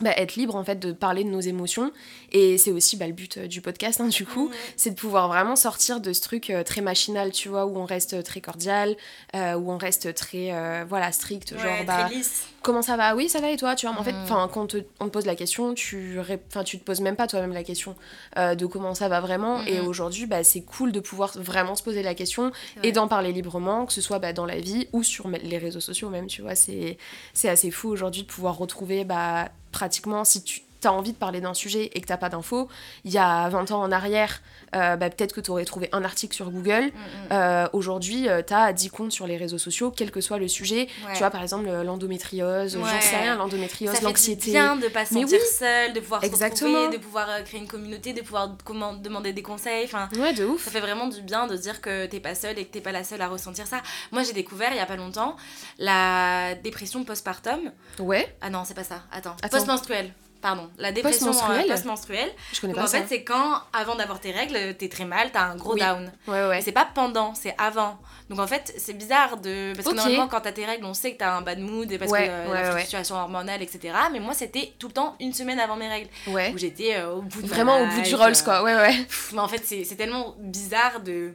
bah, 0.00 0.10
être 0.16 0.34
libre, 0.34 0.56
en 0.56 0.64
fait, 0.64 0.76
de 0.80 0.92
parler 0.92 1.22
de 1.24 1.28
nos 1.28 1.40
émotions. 1.40 1.92
Et 2.32 2.58
c'est 2.58 2.72
aussi 2.72 2.96
bah, 2.96 3.06
le 3.06 3.12
but 3.12 3.36
euh, 3.36 3.46
du 3.46 3.60
podcast, 3.60 4.00
hein, 4.00 4.08
du 4.08 4.26
coup, 4.26 4.50
c'est 4.76 4.90
de 4.90 4.96
pouvoir 4.96 5.28
vraiment 5.28 5.54
sortir 5.56 6.00
de 6.00 6.12
ce 6.12 6.20
truc 6.20 6.50
euh, 6.50 6.64
très 6.64 6.80
machinal, 6.80 7.30
tu 7.30 7.48
vois, 7.48 7.64
où 7.66 7.76
on 7.78 7.84
reste 7.84 8.22
très 8.24 8.40
cordial, 8.40 8.96
euh, 9.36 9.54
où 9.54 9.70
on 9.70 9.78
reste 9.78 10.12
très, 10.14 10.52
euh, 10.52 10.84
voilà, 10.88 11.12
strict, 11.12 11.52
Ouais, 11.52 11.58
genre, 11.58 11.76
très 11.76 11.84
bah, 11.84 12.08
lisse. 12.12 12.46
comment 12.62 12.82
ça 12.82 12.96
va? 12.96 13.14
Oui, 13.14 13.28
ça 13.28 13.40
va 13.40 13.50
et 13.50 13.56
toi? 13.56 13.76
Tu 13.76 13.86
vois, 13.86 13.96
en 13.96 14.02
fait, 14.02 14.12
Mm. 14.12 14.22
enfin, 14.24 14.50
quand 14.52 14.62
on 14.62 14.66
te, 14.66 14.76
on 15.00 15.04
te 15.06 15.10
pose 15.10 15.26
la 15.26 15.36
question, 15.36 15.74
tu, 15.74 16.18
enfin, 16.48 16.64
tu 16.64 16.78
te 16.78 16.84
poses 16.84 17.00
même 17.00 17.14
pas 17.16 17.26
toi-même 17.28 17.52
la 17.52 17.62
question 17.62 17.94
euh, 18.36 18.54
de 18.56 18.66
comment 18.66 18.94
ça 18.94 19.08
va 19.08 19.20
vraiment. 19.20 19.62
Et 19.62 19.78
aujourd'hui, 19.80 20.26
bah, 20.26 20.42
c'est 20.42 20.62
cool 20.62 20.90
de 20.90 21.00
pouvoir 21.00 21.32
vraiment 21.38 21.76
se 21.76 21.82
poser 21.84 22.02
la 22.02 22.14
question 22.14 22.50
et 22.82 22.90
d'en 22.92 23.06
parler 23.06 23.32
librement, 23.32 23.86
que 23.86 23.92
ce 23.92 24.00
soit 24.00 24.18
bah, 24.18 24.32
dans 24.32 24.46
la 24.46 24.58
vie 24.58 24.88
ou 24.92 25.02
sur 25.04 25.28
les 25.28 25.58
réseaux 25.58 25.80
sociaux 25.80 26.08
même. 26.08 26.26
Tu 26.26 26.42
vois, 26.42 26.54
c'est 26.56 26.98
c'est 27.32 27.48
assez 27.48 27.70
fou 27.70 27.88
aujourd'hui 27.90 28.22
de 28.22 28.26
pouvoir 28.26 28.56
retrouver 28.58 29.04
bah, 29.04 29.50
pratiquement 29.74 30.24
si 30.24 30.40
tu 30.44 30.60
as 30.86 30.92
envie 30.92 31.12
de 31.12 31.18
parler 31.18 31.40
d'un 31.40 31.54
sujet 31.54 31.90
et 31.94 32.00
que 32.00 32.06
t'as 32.06 32.16
pas 32.16 32.28
d'infos, 32.28 32.68
il 33.04 33.12
y 33.12 33.18
a 33.18 33.48
20 33.48 33.70
ans 33.72 33.80
en 33.82 33.92
arrière, 33.92 34.40
euh, 34.74 34.96
bah, 34.96 35.10
peut-être 35.10 35.32
que 35.34 35.40
tu 35.40 35.50
aurais 35.50 35.64
trouvé 35.64 35.88
un 35.92 36.04
article 36.04 36.34
sur 36.34 36.50
Google. 36.50 36.84
Mm, 36.86 36.88
mm. 36.88 37.32
Euh, 37.32 37.66
Aujourd'hui, 37.72 38.26
tu 38.46 38.54
as 38.54 38.72
10 38.72 38.90
comptes 38.90 39.12
sur 39.12 39.26
les 39.26 39.36
réseaux 39.36 39.58
sociaux, 39.58 39.90
quel 39.90 40.10
que 40.10 40.20
soit 40.20 40.38
le 40.38 40.48
sujet. 40.48 40.88
Ouais. 41.06 41.12
Tu 41.12 41.18
vois, 41.18 41.30
par 41.30 41.42
exemple, 41.42 41.68
euh, 41.68 41.82
l'endométriose, 41.84 42.76
Ouais. 42.76 42.82
j'en 42.84 43.00
sais 43.00 43.16
rien, 43.16 43.36
l'endométriose, 43.36 44.00
l'anxiété. 44.02 44.50
bien 44.52 44.76
de 44.76 44.88
pas 44.88 45.04
se 45.04 45.14
sentir 45.14 45.38
oui. 45.40 45.46
seul, 45.58 45.92
de 45.92 46.00
pouvoir 46.00 46.20
se 46.20 46.26
Exactement. 46.26 46.70
retrouver, 46.78 46.96
de 46.98 47.02
pouvoir 47.02 47.28
euh, 47.30 47.42
créer 47.42 47.60
une 47.60 47.66
communauté, 47.68 48.12
de 48.12 48.20
pouvoir 48.22 48.56
comment, 48.64 48.94
demander 48.94 49.32
des 49.32 49.42
conseils. 49.42 49.84
Enfin, 49.84 50.08
Ouais, 50.18 50.32
de 50.32 50.44
ouf. 50.44 50.64
ça 50.64 50.70
fait 50.70 50.80
vraiment 50.80 51.06
du 51.08 51.20
bien 51.22 51.46
de 51.46 51.56
dire 51.56 51.80
que 51.80 52.06
t'es 52.06 52.20
pas 52.20 52.34
seule 52.34 52.58
et 52.58 52.64
que 52.64 52.72
t'es 52.72 52.80
pas 52.80 52.92
la 52.92 53.04
seule 53.04 53.20
à 53.22 53.28
ressentir 53.28 53.66
ça. 53.66 53.80
Moi, 54.12 54.22
j'ai 54.22 54.32
découvert 54.32 54.70
il 54.72 54.76
y 54.76 54.80
a 54.80 54.86
pas 54.86 54.96
longtemps 54.96 55.36
la 55.78 56.54
dépression 56.62 57.04
postpartum. 57.04 57.72
Ouais, 57.98 58.34
Ah 58.40 58.50
non, 58.50 58.62
c'est 58.64 58.74
pas 58.74 58.84
ça. 58.84 59.02
Attends. 59.12 59.36
Attends. 59.42 59.56
Post-menstruelle. 59.56 60.12
Pardon. 60.44 60.68
La 60.76 60.92
dépression 60.92 61.28
Post-menstruelle 61.28 61.64
euh, 61.64 61.72
post-menstruelle. 61.72 62.30
je 62.52 62.60
connais 62.60 62.74
Donc 62.74 62.82
pas 62.82 62.84
en 62.86 62.90
ça. 62.92 62.98
fait, 63.00 63.06
c'est 63.08 63.24
quand, 63.24 63.62
avant 63.72 63.94
d'avoir 63.94 64.20
tes 64.20 64.30
règles, 64.30 64.76
t'es 64.76 64.90
très 64.90 65.06
mal, 65.06 65.30
t'as 65.32 65.44
un 65.44 65.56
gros 65.56 65.72
Oui. 65.72 65.80
down. 65.80 66.12
Ouais, 66.28 66.46
ouais. 66.48 66.60
c'est 66.60 66.70
pas 66.72 66.86
pendant, 66.94 67.34
c'est 67.34 67.54
avant. 67.56 67.98
Donc 68.28 68.38
en 68.40 68.46
fait, 68.46 68.74
c'est 68.76 68.92
bizarre 68.92 69.38
de. 69.38 69.72
Parce 69.74 69.88
que 69.88 69.94
normalement, 69.94 70.28
quand 70.28 70.42
t'as 70.42 70.52
tes 70.52 70.66
règles, 70.66 70.84
on 70.84 70.92
sait 70.92 71.12
que 71.14 71.18
t'as 71.18 71.32
un 71.32 71.40
bad 71.40 71.60
mood 71.60 71.90
et 71.90 71.96
parce 71.98 72.10
Ouais, 72.10 72.26
que 72.26 72.30
euh, 72.30 72.46
ouais, 72.52 72.62
la 72.62 72.68
ouais. 72.74 72.78
fluctuation 72.80 73.16
hormonale, 73.16 73.62
etc. 73.62 73.94
Mais 74.12 74.20
moi, 74.20 74.34
c'était 74.34 74.74
tout 74.78 74.88
le 74.88 74.92
temps 74.92 75.16
une 75.18 75.32
semaine 75.32 75.58
avant 75.58 75.76
mes 75.76 75.88
règles. 75.88 76.10
Ouais. 76.26 76.52
Où 76.54 76.58
j'étais 76.58 76.94
euh, 76.96 77.12
au 77.14 77.22
bout 77.22 77.40
de 77.40 77.46
Vraiment 77.46 77.80
au 77.80 77.86
bout 77.86 78.02
du 78.02 78.14
Rolls, 78.14 78.34
euh, 78.38 78.44
quoi. 78.44 78.62
Ouais, 78.62 78.74
ouais. 78.74 78.94
pff, 79.04 79.30
Mais 79.32 79.40
en 79.40 79.48
fait, 79.48 79.62
c'est 79.64 79.84
c'est 79.84 79.96
tellement 79.96 80.34
bizarre 80.40 81.00
de 81.00 81.32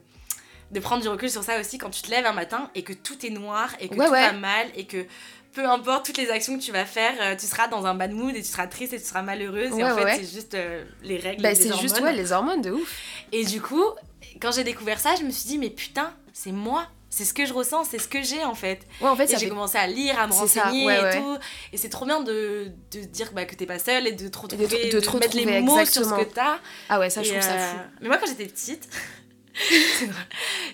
de 0.72 0.80
prendre 0.80 1.02
du 1.02 1.10
recul 1.10 1.32
sur 1.32 1.42
ça 1.44 1.60
aussi 1.60 1.80
quand 1.80 1.90
tu 1.90 2.04
te 2.04 2.12
lèves 2.12 2.28
un 2.28 2.32
matin 2.34 2.70
et 2.76 2.84
que 2.84 2.94
tout 2.94 3.26
est 3.26 3.32
noir 3.32 3.72
et 3.80 3.90
que 3.90 3.96
Ouais, 3.96 4.06
tout 4.06 4.12
ouais. 4.12 4.22
va 4.28 4.34
mal 4.34 4.68
et 4.76 4.86
que 4.86 5.04
peu 5.54 5.66
importe 5.66 6.06
toutes 6.06 6.18
les 6.18 6.30
actions 6.30 6.58
que 6.58 6.64
tu 6.64 6.72
vas 6.72 6.86
faire, 6.86 7.14
euh, 7.22 7.36
tu 7.36 7.46
seras 7.46 7.68
dans 7.68 7.86
un 7.86 7.96
bad 7.96 8.12
mood 8.12 8.36
et 8.36 8.42
tu 8.42 8.48
seras 8.50 8.68
triste 8.68 8.94
et 8.94 9.00
tu 9.00 9.06
seras 9.06 9.22
malheureuse. 9.22 9.72
et 9.72 9.84
Ouais, 9.84 9.92
en 9.92 9.96
fait, 9.96 10.04
ouais. 10.04 10.16
c'est 10.22 10.32
juste 10.34 10.54
euh, 10.54 10.84
les 11.04 11.18
règles. 11.18 11.42
Bah, 11.42 11.56
c'est 11.56 11.76
juste, 11.80 12.00
ouais, 12.02 12.14
les 12.14 12.32
hormones, 12.32 12.62
de 12.62 12.72
ouf. 12.72 12.96
Et 13.32 13.46
du 13.46 13.62
coup, 13.62 13.84
quand 14.42 14.52
j'ai 14.52 14.64
découvert 14.64 15.00
ça, 15.00 15.16
je 15.20 15.24
me 15.24 15.32
suis 15.32 15.48
dit, 15.48 15.58
mais 15.58 15.70
putain, 15.70 16.14
c'est 16.34 16.52
moi. 16.52 16.88
C'est 17.12 17.26
ce 17.26 17.34
que 17.34 17.44
je 17.44 17.54
ressens, 17.54 17.86
c'est 17.86 17.98
ce 17.98 18.08
que 18.08 18.22
j'ai 18.22 18.44
en 18.46 18.54
fait. 18.54 18.82
Ouais, 19.02 19.10
en 19.10 19.16
fait, 19.16 19.28
j'ai 19.28 19.38
fait. 19.38 19.50
commencé 19.50 19.80
à 19.80 19.88
lire, 19.88 20.20
à 20.20 20.28
me 20.28 20.32
ça, 20.32 20.42
renseigner 20.42 20.86
et 20.94 21.18
tout. 21.18 21.38
Et 21.74 21.78
c'est 21.78 21.90
trop 21.90 22.06
bien 22.06 22.22
de, 22.22 22.72
de 22.92 23.00
dire 23.00 23.32
bah, 23.34 23.46
que 23.46 23.56
t'es 23.56 23.66
pas 23.66 23.80
seule 23.80 24.06
et 24.06 24.12
de 24.12 24.28
te 24.28 24.38
retrouver, 24.38 24.68
de 24.68 25.00
te 25.00 25.18
mettre 25.18 25.36
les 25.36 25.60
mots 25.62 25.80
exactement. 25.80 26.18
sur 26.18 26.20
ce 26.20 26.24
que 26.24 26.34
t'as. 26.36 26.60
Ah 26.88 27.00
ouais, 27.00 27.10
ça, 27.10 27.24
je 27.24 27.32
trouve 27.32 27.42
ça 27.42 27.54
euh, 27.54 27.72
fou. 27.72 27.78
Mais 28.02 28.10
moi, 28.10 28.18
quand 28.18 28.28
j'étais 28.28 28.46
petite, 28.46 28.88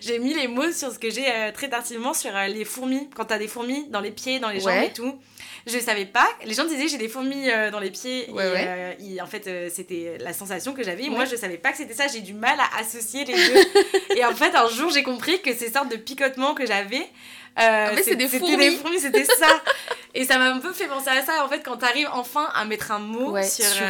j'ai 0.02 0.20
mis 0.20 0.34
les 0.34 0.48
mots 0.48 0.72
sur 0.72 0.92
ce 0.92 1.00
que 1.00 1.10
j'ai 1.10 1.26
euh, 1.32 1.52
très 1.52 1.70
tardivement 1.70 2.14
sur 2.14 2.36
euh, 2.36 2.48
les 2.48 2.66
fourmis. 2.66 3.10
Quand 3.16 3.26
t'as 3.26 3.38
des 3.38 3.48
fourmis 3.48 3.88
dans 3.90 4.02
les 4.02 4.12
pieds, 4.12 4.40
dans 4.40 4.50
les 4.50 4.60
jambes 4.60 4.70
Ouais. 4.70 4.88
et 4.88 4.94
tout. 4.94 5.20
Je 5.68 5.80
savais 5.80 6.06
pas. 6.06 6.28
Les 6.46 6.54
gens 6.54 6.66
disaient 6.66 6.88
j'ai 6.88 6.98
des 7.00 7.08
fourmis 7.10 7.50
euh, 7.50 7.72
dans 7.72 7.80
les 7.80 7.90
pieds. 7.90 8.30
Ouais, 8.30 8.96
et 9.00 9.14
ouais. 9.16 9.22
en 9.22 9.26
fait, 9.28 9.50
c'était 9.74 10.18
la 10.20 10.32
sensation 10.34 10.74
que 10.74 10.84
j'avais. 10.84 11.10
Moi, 11.10 11.26
je 11.26 11.36
savais 11.36 11.58
pas 11.58 11.72
que 11.72 11.78
c'était 11.78 11.96
ça. 11.96 12.08
J'ai 12.08 12.22
du 12.22 12.34
mal 12.34 12.58
à 12.60 12.80
associer 12.80 13.26
les 13.26 13.34
deux. 13.34 14.16
et 14.16 14.24
en 14.26 14.36
fait, 14.36 14.56
un 14.56 14.68
jour, 14.70 14.92
j'ai 14.92 15.02
compris 15.04 15.42
que 15.42 15.54
ces 15.56 15.72
sortes 15.72 15.90
de 15.90 15.96
picotements 15.98 16.54
que 16.54 16.68
j'avais. 16.68 17.08
euh, 17.60 17.96
c'est 18.04 18.16
des 18.16 18.28
c'était 18.28 18.40
fourmis. 18.40 18.58
des 18.58 18.72
fourmis, 18.78 19.00
c'était 19.00 19.24
ça. 19.24 19.48
et 20.14 20.24
ça 20.26 20.38
m'a 20.38 20.52
un 20.52 20.60
peu 20.60 20.72
fait 20.72 20.86
penser 20.88 21.10
à 21.10 21.26
ça. 21.26 21.44
En 21.44 21.50
fait, 21.50 21.62
quand 21.64 21.78
t'arrives 21.78 22.10
enfin 22.14 22.48
à 22.54 22.64
mettre 22.66 22.92
un 22.92 23.00
mot 23.00 23.32
Ouais, 23.32 23.42
sur, 23.44 23.66
sur, 23.66 23.82
euh, 23.84 23.88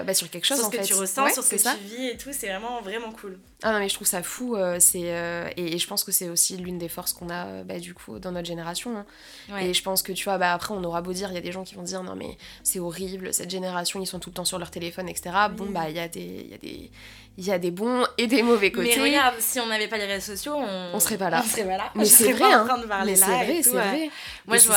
euh, 0.00 0.02
bah, 0.04 0.14
sur 0.14 0.30
quelque 0.30 0.46
chose 0.46 0.56
sur 0.58 0.66
en 0.66 0.70
ce 0.70 0.76
que 0.76 0.82
fait. 0.82 0.88
tu 0.88 0.94
ressens, 0.94 1.24
Ouais, 1.24 1.32
sur 1.32 1.42
ce 1.44 1.50
que 1.50 1.58
ça. 1.58 1.74
tu 1.74 1.94
vis 1.94 2.08
et 2.08 2.16
tout, 2.16 2.30
c'est 2.32 2.46
vraiment, 2.48 2.80
vraiment 2.80 3.10
cool. 3.12 3.38
Ah 3.64 3.72
non 3.72 3.80
mais 3.80 3.88
je 3.88 3.94
trouve 3.94 4.06
ça 4.06 4.22
fou, 4.22 4.54
euh, 4.54 4.76
c'est 4.78 5.02
euh, 5.06 5.48
et, 5.56 5.74
et 5.74 5.78
je 5.78 5.86
pense 5.88 6.04
que 6.04 6.12
c'est 6.12 6.28
aussi 6.28 6.56
l'une 6.56 6.78
des 6.78 6.88
forces 6.88 7.12
qu'on 7.12 7.28
a 7.28 7.46
euh, 7.46 7.64
bah, 7.64 7.80
du 7.80 7.92
coup 7.92 8.20
dans 8.20 8.30
notre 8.30 8.46
génération. 8.46 8.96
hein. 8.96 9.04
Ouais. 9.52 9.66
Et 9.66 9.74
je 9.74 9.82
pense 9.82 10.02
que 10.02 10.12
tu 10.12 10.22
vois, 10.24 10.38
bah 10.38 10.52
après 10.52 10.72
on 10.74 10.84
aura 10.84 11.02
beau 11.02 11.12
dire, 11.12 11.30
il 11.32 11.34
y 11.34 11.38
a 11.38 11.40
des 11.40 11.50
gens 11.50 11.64
qui 11.64 11.74
vont 11.74 11.82
dire 11.82 12.04
non 12.04 12.14
mais 12.14 12.38
c'est 12.62 12.78
horrible, 12.78 13.34
cette 13.34 13.50
génération 13.50 14.00
ils 14.00 14.06
sont 14.06 14.20
tout 14.20 14.30
le 14.30 14.34
temps 14.34 14.44
sur 14.44 14.60
leur 14.60 14.70
téléphone, 14.70 15.08
etc. 15.08 15.30
Bon 15.50 15.66
bah 15.70 15.88
il 15.90 15.96
y 15.96 15.98
a 15.98 16.06
des, 16.06 16.46
y 16.50 16.54
a 16.54 16.58
des, 16.58 16.90
il 17.36 17.44
y 17.44 17.50
a 17.50 17.58
des 17.58 17.72
bons 17.72 18.04
et 18.16 18.28
des 18.28 18.44
mauvais 18.44 18.70
côtés. 18.70 18.94
Mais 18.96 19.02
regarde, 19.02 19.34
si 19.40 19.58
on 19.58 19.66
n'avait 19.66 19.88
pas 19.88 19.98
les 19.98 20.06
réseaux 20.06 20.34
sociaux, 20.36 20.54
on, 20.56 20.90
On 20.94 21.00
serait 21.00 21.18
pas 21.18 21.30
là. 21.30 21.40
On 21.44 21.48
serait 21.48 21.64
pas 21.64 21.76
là. 21.78 21.90
Mais 21.96 22.04
c'est 22.04 22.32
vrai, 22.32 22.52
hein. 22.52 22.62
en 22.62 22.66
train 22.66 22.78
de 22.78 22.86
parler 22.86 23.10
mais 23.12 23.16
c'est 23.16 23.24
vrai, 23.26 23.62
c'est 23.62 23.70
ouais. 23.70 23.74
vrai. 23.76 24.10
Moi, 24.46 24.56
Et 24.56 24.60
je 24.60 24.66
vois, 24.66 24.76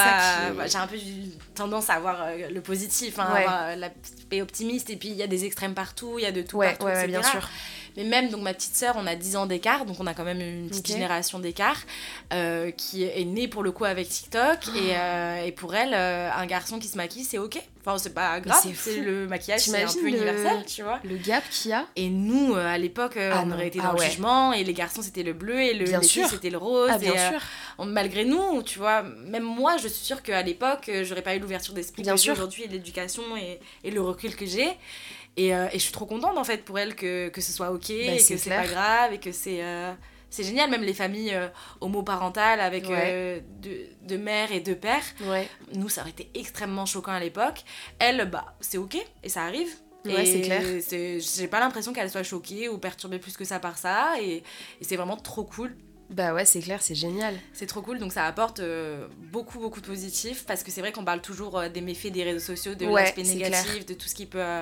qui 0.65 0.71
j'ai 0.71 0.77
un 0.79 0.87
peu 0.87 0.95
eu 0.95 1.29
tendance 1.53 1.89
à 1.91 1.93
avoir 1.93 2.17
euh, 2.23 2.49
le 2.51 2.61
positif, 2.61 3.19
hein, 3.19 3.29
Ouais. 3.33 3.75
l'aspect 3.75 4.41
optimiste, 4.41 4.89
et 4.89 4.95
puis 4.95 5.09
il 5.09 5.15
y 5.15 5.23
a 5.23 5.27
des 5.27 5.45
extrêmes 5.45 5.73
partout, 5.75 6.15
il 6.17 6.23
y 6.23 6.25
a 6.27 6.31
de 6.31 6.41
tout 6.41 6.57
Ouais, 6.57 6.73
partout, 6.75 7.07
bien 7.07 7.21
sûr. 7.23 7.47
Mais 7.97 8.03
même, 8.03 8.29
donc 8.29 8.41
ma 8.41 8.53
petite 8.53 8.75
sœur, 8.75 8.95
on 8.97 9.05
a 9.07 9.15
10 9.15 9.35
ans 9.35 9.45
d'écart, 9.45 9.85
donc 9.85 9.97
on 9.99 10.07
a 10.07 10.13
quand 10.13 10.23
même 10.23 10.39
une 10.41 10.69
petite 10.69 10.87
génération 10.87 11.39
d'écart, 11.39 11.77
euh, 12.33 12.71
qui 12.71 13.03
est 13.03 13.25
née 13.25 13.47
pour 13.47 13.63
le 13.63 13.71
coup 13.71 13.85
avec 13.85 14.07
TikTok, 14.09 14.59
Oh. 14.67 14.77
et, 14.77 14.95
euh, 14.95 15.45
et 15.45 15.51
pour 15.51 15.75
elle, 15.75 15.93
euh, 15.93 16.29
un 16.31 16.45
garçon 16.45 16.79
qui 16.79 16.87
se 16.87 16.97
maquille, 16.97 17.23
c'est 17.23 17.37
ok. 17.37 17.61
Enfin, 17.83 17.97
c'est 17.97 18.13
pas 18.13 18.39
grave, 18.39 18.63
c'est 18.75 18.97
le 18.97 19.25
maquillage, 19.27 19.61
c'est 19.61 19.81
un 19.83 19.87
peu 19.91 20.01
le- 20.03 20.07
universel, 20.09 20.63
tu 20.67 20.83
vois. 20.83 20.99
Le 21.03 21.17
gap 21.17 21.43
qu'il 21.49 21.71
y 21.71 21.73
a? 21.73 21.87
Et 21.95 22.09
nous, 22.09 22.53
euh, 22.53 22.63
à 22.67 22.77
l'époque, 22.77 23.17
euh, 23.17 23.31
Ah 23.33 23.41
on 23.43 23.47
non. 23.47 23.55
aurait 23.55 23.67
été 23.69 23.79
Ah 23.81 23.87
dans 23.91 23.97
ouais. 23.97 24.05
le 24.05 24.11
jugement, 24.11 24.53
et 24.53 24.63
les 24.63 24.73
garçons 24.73 25.01
c'était 25.01 25.23
le 25.23 25.33
bleu, 25.33 25.59
et 25.59 25.73
le, 25.73 25.85
Bien 25.85 25.99
les 25.99 26.07
filles, 26.07 26.27
c'était 26.29 26.51
le 26.51 26.59
rose. 26.59 26.91
Ah 26.93 26.99
bien 26.99 27.13
et, 27.15 27.17
euh, 27.19 27.29
sûr. 27.31 27.39
on- 27.79 27.85
malgré 27.87 28.23
nous, 28.23 28.61
tu 28.61 28.77
vois, 28.77 29.01
même 29.01 29.41
moi, 29.43 29.77
je 29.77 29.87
suis 29.87 30.05
sûre 30.05 30.21
qu'à 30.21 30.43
l'époque, 30.43 30.89
euh, 30.89 31.03
j'aurais 31.03 31.23
pas 31.23 31.35
eu 31.35 31.39
l'ouverture 31.39 31.73
d'esprit 31.73 32.03
que 32.03 32.15
j'ai 32.17 32.31
aujourd'hui, 32.31 32.63
et 32.63 32.67
l'éducation 32.67 33.23
et, 33.35 33.59
et 33.83 33.89
le 33.89 34.01
recul 34.01 34.35
que 34.35 34.45
j'ai. 34.45 34.69
Et, 35.37 35.55
euh, 35.55 35.67
et 35.71 35.79
je 35.79 35.83
suis 35.83 35.93
trop 35.93 36.05
contente 36.05 36.37
en 36.37 36.43
fait 36.43 36.63
pour 36.65 36.77
elle 36.77 36.95
que, 36.95 37.29
que 37.29 37.39
ce 37.41 37.51
soit 37.51 37.71
ok, 37.71 37.89
et 37.89 38.05
Bah, 38.07 38.19
c'est 38.19 38.33
que 38.35 38.39
c'est 38.39 38.49
pas 38.49 38.67
grave, 38.67 39.13
et 39.13 39.17
que 39.19 39.31
c'est. 39.31 39.63
euh, 39.63 39.93
c'est 40.29 40.43
génial, 40.43 40.69
même 40.69 40.83
les 40.83 40.93
familles 40.93 41.33
euh, 41.33 41.47
homoparentales 41.81 42.61
avec 42.61 42.87
Ouais. 42.87 43.43
deux, 43.61 43.85
deux 44.03 44.17
mères 44.17 44.51
et 44.51 44.59
deux 44.61 44.75
pères. 44.75 45.03
Ouais. 45.21 45.47
Nous, 45.73 45.89
ça 45.89 46.01
aurait 46.01 46.11
été 46.11 46.29
extrêmement 46.35 46.85
choquant 46.85 47.11
à 47.11 47.19
l'époque. 47.19 47.63
Elle, 47.99 48.29
bah, 48.29 48.55
c'est 48.61 48.77
ok, 48.77 48.97
et 49.23 49.29
ça 49.29 49.43
arrive. 49.43 49.69
Ouais, 50.05 50.23
Et 50.23 50.25
c'est 50.25 50.41
clair. 50.41 51.19
J'ai 51.19 51.47
pas 51.47 51.59
l'impression 51.59 51.93
qu'elle 51.93 52.09
soit 52.09 52.23
choquée 52.23 52.69
ou 52.69 52.77
perturbée 52.77 53.19
plus 53.19 53.35
que 53.37 53.45
ça 53.45 53.59
par 53.59 53.77
ça. 53.77 54.13
Et, 54.21 54.37
et 54.37 54.83
c'est 54.83 54.95
vraiment 54.95 55.17
trop 55.17 55.43
cool. 55.43 55.75
Bah 56.11 56.33
ouais, 56.33 56.43
c'est 56.43 56.59
clair, 56.59 56.81
c'est 56.81 56.93
génial. 56.95 57.35
C'est 57.53 57.65
trop 57.67 57.81
cool. 57.81 57.97
Donc 57.97 58.11
ça 58.11 58.25
apporte 58.25 58.59
euh, 58.59 59.07
beaucoup, 59.31 59.59
beaucoup 59.59 59.79
de 59.79 59.87
positifs. 59.87 60.43
Parce 60.45 60.61
que 60.61 60.69
c'est 60.69 60.81
vrai 60.81 60.91
qu'on 60.91 61.05
parle 61.05 61.21
toujours 61.21 61.57
euh, 61.57 61.69
des 61.69 61.79
méfaits 61.81 62.11
des 62.11 62.23
réseaux 62.23 62.45
sociaux, 62.45 62.75
de 62.75 62.85
Ouais, 62.85 63.03
l'aspect 63.03 63.23
négatif, 63.23 63.85
de 63.85 63.93
tout 63.93 64.07
ce 64.09 64.15
qui 64.15 64.25
peut 64.25 64.41
euh, 64.41 64.61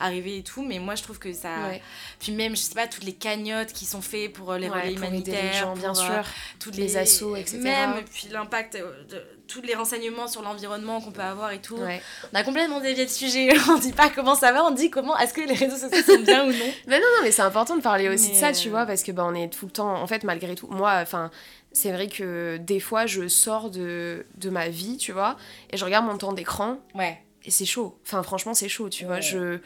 arriver 0.00 0.38
et 0.38 0.42
tout. 0.42 0.64
Mais 0.64 0.80
moi, 0.80 0.96
je 0.96 1.04
trouve 1.04 1.18
que 1.20 1.32
ça. 1.32 1.68
Ouais. 1.68 1.80
Puis 2.18 2.32
même, 2.32 2.56
je 2.56 2.62
sais 2.62 2.74
pas, 2.74 2.88
toutes 2.88 3.04
les 3.04 3.14
cagnottes 3.14 3.72
qui 3.72 3.84
sont 3.86 4.00
faites 4.02 4.32
pour 4.32 4.52
les 4.54 4.68
Ouais, 4.68 4.80
relais 4.82 4.94
pour 4.94 5.04
humanitaires. 5.04 5.52
les 5.52 5.58
gens, 5.58 5.74
bien 5.76 5.92
pour, 5.92 6.02
sûr. 6.02 6.24
toutes 6.58 6.76
les 6.76 6.96
assos, 6.96 7.36
etc. 7.36 7.58
Même, 7.60 8.04
puis 8.12 8.28
l'impact, 8.30 8.74
de 8.76 9.24
tous 9.48 9.62
les 9.62 9.74
renseignements 9.74 10.28
sur 10.28 10.42
l'environnement 10.42 11.00
qu'on 11.00 11.10
peut 11.10 11.22
avoir 11.22 11.50
et 11.50 11.60
tout. 11.60 11.76
Ouais. 11.76 12.00
On 12.32 12.36
a 12.36 12.44
complètement 12.44 12.80
dévié 12.80 13.04
de 13.04 13.10
sujet. 13.10 13.48
On 13.68 13.78
dit 13.78 13.92
pas 13.92 14.10
comment 14.10 14.34
ça 14.34 14.52
va, 14.52 14.62
on 14.64 14.70
dit 14.70 14.90
comment 14.90 15.18
est-ce 15.18 15.34
que 15.34 15.40
les 15.40 15.54
réseaux 15.54 15.76
sociaux 15.76 16.02
sont 16.04 16.22
bien 16.22 16.44
ou 16.44 16.52
non. 16.52 16.72
Mais 16.86 16.98
non, 16.98 17.06
non, 17.16 17.24
mais 17.24 17.30
c'est 17.32 17.42
important 17.42 17.76
de 17.76 17.82
parler 17.82 18.08
aussi 18.08 18.28
Mais, 18.28 18.34
de 18.34 18.38
ça, 18.38 18.52
tu 18.52 18.68
euh, 18.68 18.70
vois, 18.70 18.86
parce 18.86 19.02
que 19.02 19.10
bah, 19.10 19.24
on 19.26 19.34
est 19.34 19.48
tout 19.52 19.66
le 19.66 19.72
temps, 19.72 19.94
en 20.00 20.06
fait, 20.06 20.22
malgré 20.22 20.54
tout, 20.54 20.68
moi, 20.68 20.98
enfin, 21.02 21.30
c'est 21.72 21.90
vrai 21.92 22.06
que 22.08 22.58
des 22.58 22.80
fois, 22.80 23.06
je 23.06 23.26
sors 23.28 23.70
de, 23.70 24.26
de 24.36 24.50
ma 24.50 24.68
vie, 24.68 24.96
tu 24.98 25.12
vois, 25.12 25.36
et 25.72 25.76
je 25.76 25.84
regarde 25.84 26.06
mon 26.06 26.16
temps 26.18 26.32
d'écran, 26.32 26.78
Ouais. 26.94 27.18
et 27.44 27.50
c'est 27.50 27.66
chaud. 27.66 27.98
Enfin, 28.06 28.22
franchement, 28.22 28.54
c'est 28.54 28.68
chaud, 28.68 28.88
tu 28.88 29.04
vois. 29.06 29.20
Je... 29.20 29.58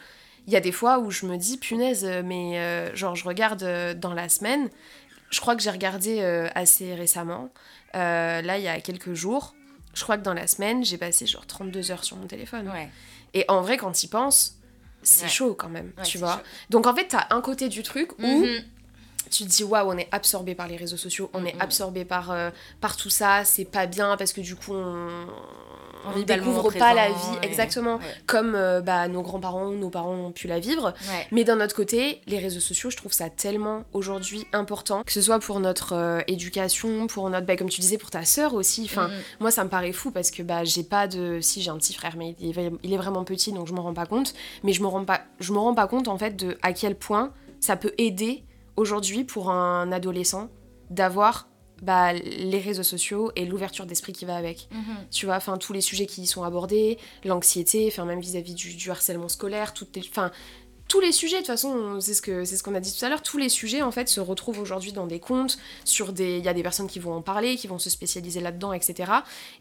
Il 0.46 0.52
y 0.52 0.56
a 0.56 0.60
des 0.60 0.72
fois 0.72 0.98
où 0.98 1.10
je 1.10 1.26
me 1.26 1.36
dis, 1.36 1.56
punaise, 1.58 2.04
mais 2.24 2.58
euh, 2.58 2.94
genre, 2.96 3.14
je 3.14 3.24
regarde 3.24 3.62
euh, 3.62 3.94
dans 3.94 4.14
la 4.14 4.28
semaine, 4.28 4.70
je 5.30 5.40
crois 5.40 5.56
que 5.56 5.62
j'ai 5.62 5.70
regardé 5.70 6.18
euh, 6.20 6.48
assez 6.54 6.94
récemment, 6.94 7.50
euh, 7.94 8.42
là, 8.42 8.58
il 8.58 8.64
y 8.64 8.68
a 8.68 8.80
quelques 8.80 9.14
jours, 9.14 9.54
je 9.94 10.02
crois 10.02 10.16
que 10.18 10.22
dans 10.22 10.34
la 10.34 10.46
semaine, 10.46 10.84
j'ai 10.84 10.98
passé 10.98 11.26
genre 11.26 11.46
32 11.46 11.90
heures 11.90 12.04
sur 12.04 12.16
mon 12.16 12.26
téléphone. 12.26 12.68
Ouais. 12.68 12.88
Et 13.34 13.44
en 13.48 13.60
vrai, 13.62 13.76
quand 13.76 13.92
tu 13.92 14.06
y 14.06 14.08
penses, 14.08 14.56
c'est 15.02 15.24
Ouais. 15.24 15.28
chaud 15.30 15.54
quand 15.54 15.68
même, 15.68 15.92
Ouais, 15.98 16.04
tu 16.04 16.18
vois. 16.18 16.36
chaud. 16.36 16.42
Donc 16.70 16.86
en 16.86 16.94
fait, 16.94 17.08
t'as 17.08 17.26
un 17.30 17.40
côté 17.40 17.68
du 17.68 17.82
truc 17.82 18.12
où 18.18 18.26
Mhm. 18.26 18.62
tu 19.30 19.44
te 19.44 19.48
dis 19.48 19.64
waouh 19.64 19.90
on 19.90 19.96
est 19.96 20.08
absorbé 20.12 20.54
par 20.54 20.66
les 20.68 20.76
réseaux 20.76 20.96
sociaux 20.96 21.30
on 21.32 21.44
est 21.46 21.54
Mhm. 21.54 21.60
absorbé 21.62 22.04
par 22.04 22.30
euh, 22.32 22.50
par 22.80 22.96
tout 22.96 23.08
ça 23.08 23.44
c'est 23.44 23.64
pas 23.64 23.86
bien 23.86 24.16
parce 24.18 24.32
que 24.32 24.40
du 24.42 24.56
coup 24.56 24.74
on, 24.74 25.26
On 26.06 26.16
le 26.18 26.24
découvre 26.24 26.70
pas 26.72 26.94
la 26.94 27.08
vie 27.08 27.14
exactement 27.42 27.96
ouais. 27.96 28.02
comme 28.26 28.54
euh, 28.54 28.80
bah, 28.80 29.08
nos 29.08 29.22
grands-parents 29.22 29.70
nos 29.70 29.90
parents 29.90 30.14
ont 30.14 30.32
pu 30.32 30.46
la 30.48 30.58
vivre 30.58 30.92
Ouais. 31.08 31.26
mais 31.30 31.44
d'un 31.44 31.60
autre 31.60 31.74
côté 31.74 32.20
les 32.26 32.38
réseaux 32.38 32.60
sociaux 32.60 32.90
je 32.90 32.96
trouve 32.96 33.12
ça 33.12 33.30
tellement 33.30 33.84
aujourd'hui 33.92 34.46
important 34.52 35.02
que 35.04 35.12
ce 35.12 35.20
soit 35.20 35.38
pour 35.38 35.60
notre 35.60 35.94
euh, 35.94 36.20
éducation 36.26 37.06
pour 37.06 37.28
notre 37.30 37.46
bah, 37.46 37.56
comme 37.56 37.68
tu 37.68 37.80
disais 37.80 37.98
pour 37.98 38.10
ta 38.10 38.24
sœur 38.24 38.54
aussi 38.54 38.82
enfin 38.84 39.08
Mhm. 39.08 39.14
moi 39.40 39.50
ça 39.50 39.64
me 39.64 39.68
paraît 39.68 39.92
fou 39.92 40.10
parce 40.10 40.30
que 40.30 40.42
bah 40.42 40.64
j'ai 40.64 40.82
pas 40.84 41.06
de 41.08 41.38
si 41.40 41.60
j'ai 41.62 41.70
un 41.70 41.76
petit 41.78 41.94
frère 41.94 42.14
mais 42.16 42.34
il 42.40 42.58
est, 42.58 42.72
il 42.82 42.92
est 42.92 42.96
vraiment 42.96 43.24
petit 43.24 43.52
donc 43.52 43.66
je 43.66 43.72
me 43.72 43.80
rends 43.80 43.94
pas 43.94 44.06
compte 44.06 44.34
mais 44.62 44.72
je 44.72 44.82
me 44.82 44.86
rends 44.86 45.04
pas 45.04 45.20
je 45.40 45.52
me 45.52 45.58
rends 45.58 45.74
pas 45.74 45.86
compte 45.86 46.08
en 46.08 46.18
fait 46.18 46.36
de 46.36 46.56
à 46.62 46.72
quel 46.72 46.94
point 46.96 47.32
ça 47.60 47.76
peut 47.76 47.92
aider 47.98 48.44
aujourd'hui 48.76 49.24
pour 49.24 49.50
un 49.50 49.92
adolescent 49.92 50.48
d'avoir 50.90 51.48
bah, 51.82 52.12
les 52.14 52.58
réseaux 52.60 52.82
sociaux 52.82 53.30
et 53.36 53.44
l'ouverture 53.44 53.84
d'esprit 53.86 54.12
qui 54.12 54.24
va 54.24 54.36
avec. 54.36 54.68
Mhm. 54.70 54.96
Tu 55.10 55.26
vois, 55.26 55.36
enfin 55.36 55.58
tous 55.58 55.72
les 55.74 55.80
sujets 55.82 56.06
qui 56.06 56.22
y 56.22 56.26
sont 56.26 56.42
abordés, 56.44 56.96
l'anxiété, 57.24 57.86
enfin 57.88 58.04
même 58.04 58.20
vis-à-vis 58.20 58.54
du, 58.54 58.74
du 58.74 58.90
harcèlement 58.90 59.28
scolaire, 59.28 59.74
toutes 59.74 59.94
les, 59.96 60.02
enfin 60.08 60.30
tous 60.88 61.00
les 61.00 61.12
sujets 61.12 61.36
de 61.36 61.40
toute 61.40 61.46
façon, 61.46 62.00
c'est 62.00 62.12
ce 62.12 62.20
que 62.20 62.44
c'est 62.44 62.56
ce 62.56 62.62
qu'on 62.62 62.74
a 62.74 62.80
dit 62.80 62.94
tout 62.94 63.02
à 63.04 63.08
l'heure, 63.08 63.22
tous 63.22 63.38
les 63.38 63.48
sujets 63.48 63.80
en 63.80 63.90
fait 63.92 64.08
se 64.10 64.20
retrouvent 64.20 64.58
aujourd'hui 64.58 64.92
dans 64.92 65.06
des 65.06 65.20
comptes, 65.20 65.58
sur 65.84 66.12
des 66.12 66.36
il 66.38 66.44
y 66.44 66.48
a 66.48 66.52
des 66.54 66.62
personnes 66.62 66.86
qui 66.88 66.98
vont 66.98 67.14
en 67.14 67.22
parler, 67.22 67.56
qui 67.56 67.66
vont 67.66 67.78
se 67.78 67.88
spécialiser 67.88 68.40
là-dedans, 68.40 68.72
etc. 68.74 69.10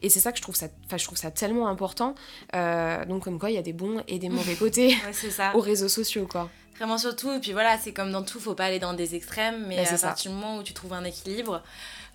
Et 0.02 0.10
c'est 0.10 0.20
ça 0.20 0.32
que 0.34 0.38
je 0.40 0.42
trouve 0.42 0.56
ça, 0.56 0.68
enfin 0.86 0.98
je 0.98 1.06
trouve 1.06 1.18
ça 1.18 1.32
tellement 1.32 1.68
important. 1.70 2.16
Euh, 2.56 3.06
donc 3.06 3.24
comme 3.24 3.40
quoi 3.40 3.50
il 3.50 3.56
y 3.56 3.60
a 3.60 3.62
des 3.62 3.72
bons 3.74 4.04
et 4.10 4.20
des 4.20 4.30
mauvais 4.38 4.56
côtés 4.56 4.88
Ouais, 4.90 5.14
c'est 5.14 5.32
ça. 5.32 5.56
aux 5.56 5.62
réseaux 5.62 5.88
sociaux 5.90 6.28
quoi. 6.30 6.50
Vraiment 6.78 6.98
surtout, 6.98 7.32
et 7.32 7.40
puis 7.40 7.52
voilà, 7.54 7.78
c'est 7.78 7.94
comme 7.94 8.12
dans 8.12 8.24
tout, 8.24 8.40
faut 8.40 8.56
pas 8.56 8.66
aller 8.66 8.80
dans 8.80 8.94
des 8.96 9.14
extrêmes, 9.16 9.66
mais 9.68 9.76
Bah, 9.78 9.84
à 9.84 9.98
ça. 9.98 10.08
partir 10.08 10.32
du 10.32 10.38
moment 10.38 10.58
où 10.58 10.64
tu 10.64 10.74
trouves 10.74 10.94
un 10.94 11.04
équilibre, 11.04 11.62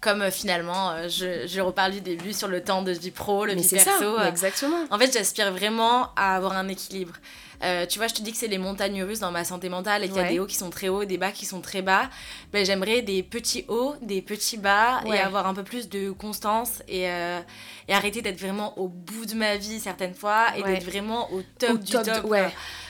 comme 0.01 0.23
euh, 0.23 0.31
finalement, 0.31 0.91
euh, 0.91 1.09
je, 1.09 1.47
je 1.47 1.61
reparle 1.61 1.93
du 1.93 2.01
début 2.01 2.33
sur 2.33 2.49
le 2.49 2.63
temps 2.63 2.83
de 2.83 2.93
vie 2.93 3.11
pro, 3.11 3.45
le 3.47 3.55
Mais 3.55 3.63
vie 3.63 3.69
perso. 3.69 3.91
ça, 3.91 4.05
euh, 4.25 4.29
exactement. 4.29 4.77
En 4.91 4.99
fait, 4.99 5.13
j'aspire 5.13 5.53
vraiment 5.53 6.11
à 6.17 6.37
avoir 6.37 6.53
un 6.57 6.69
équilibre. 6.69 7.15
Euh, 7.65 7.87
tu 7.87 7.99
vois, 7.99 8.07
je 8.07 8.13
te 8.13 8.21
dis 8.21 8.33
que 8.33 8.37
c'est 8.37 8.49
les 8.49 8.59
montagnes 8.59 9.03
russes 9.03 9.21
dans 9.21 9.31
ma 9.31 9.43
santé 9.43 9.71
mentale 9.71 10.05
et 10.05 10.09
qu'il 10.09 10.17
y 10.17 10.21
a 10.21 10.25
Ouais. 10.25 10.29
des 10.29 10.39
hauts 10.41 10.47
qui 10.47 10.57
sont 10.57 10.69
très 10.69 10.89
hauts, 10.91 11.07
des 11.07 11.17
bas 11.17 11.33
qui 11.33 11.47
sont 11.47 11.63
très 11.63 11.81
bas. 11.81 12.11
Ben, 12.53 12.67
J'aimerais 12.67 13.01
des 13.01 13.23
petits 13.23 13.65
hauts, 13.69 13.95
des 14.03 14.21
petits 14.21 14.59
bas 14.59 15.01
Ouais. 15.07 15.17
et 15.17 15.21
avoir 15.21 15.47
un 15.47 15.55
peu 15.55 15.63
plus 15.63 15.89
de 15.89 16.11
constance 16.11 16.83
et, 16.87 17.09
euh, 17.09 17.41
et 17.89 17.95
arrêter 17.95 18.21
d'être 18.21 18.39
vraiment 18.39 18.79
au 18.79 18.89
bout 18.89 19.25
de 19.25 19.35
ma 19.35 19.57
vie 19.57 19.81
certaines 19.81 20.15
fois 20.15 20.49
et 20.59 20.63
Ouais. 20.63 20.75
d'être 20.75 20.85
vraiment 20.85 21.33
au 21.33 21.41
top 21.59 21.71
Au 21.71 21.79
du 21.79 21.93
top 21.93 22.03
top. 22.05 22.25
de- 22.25 22.29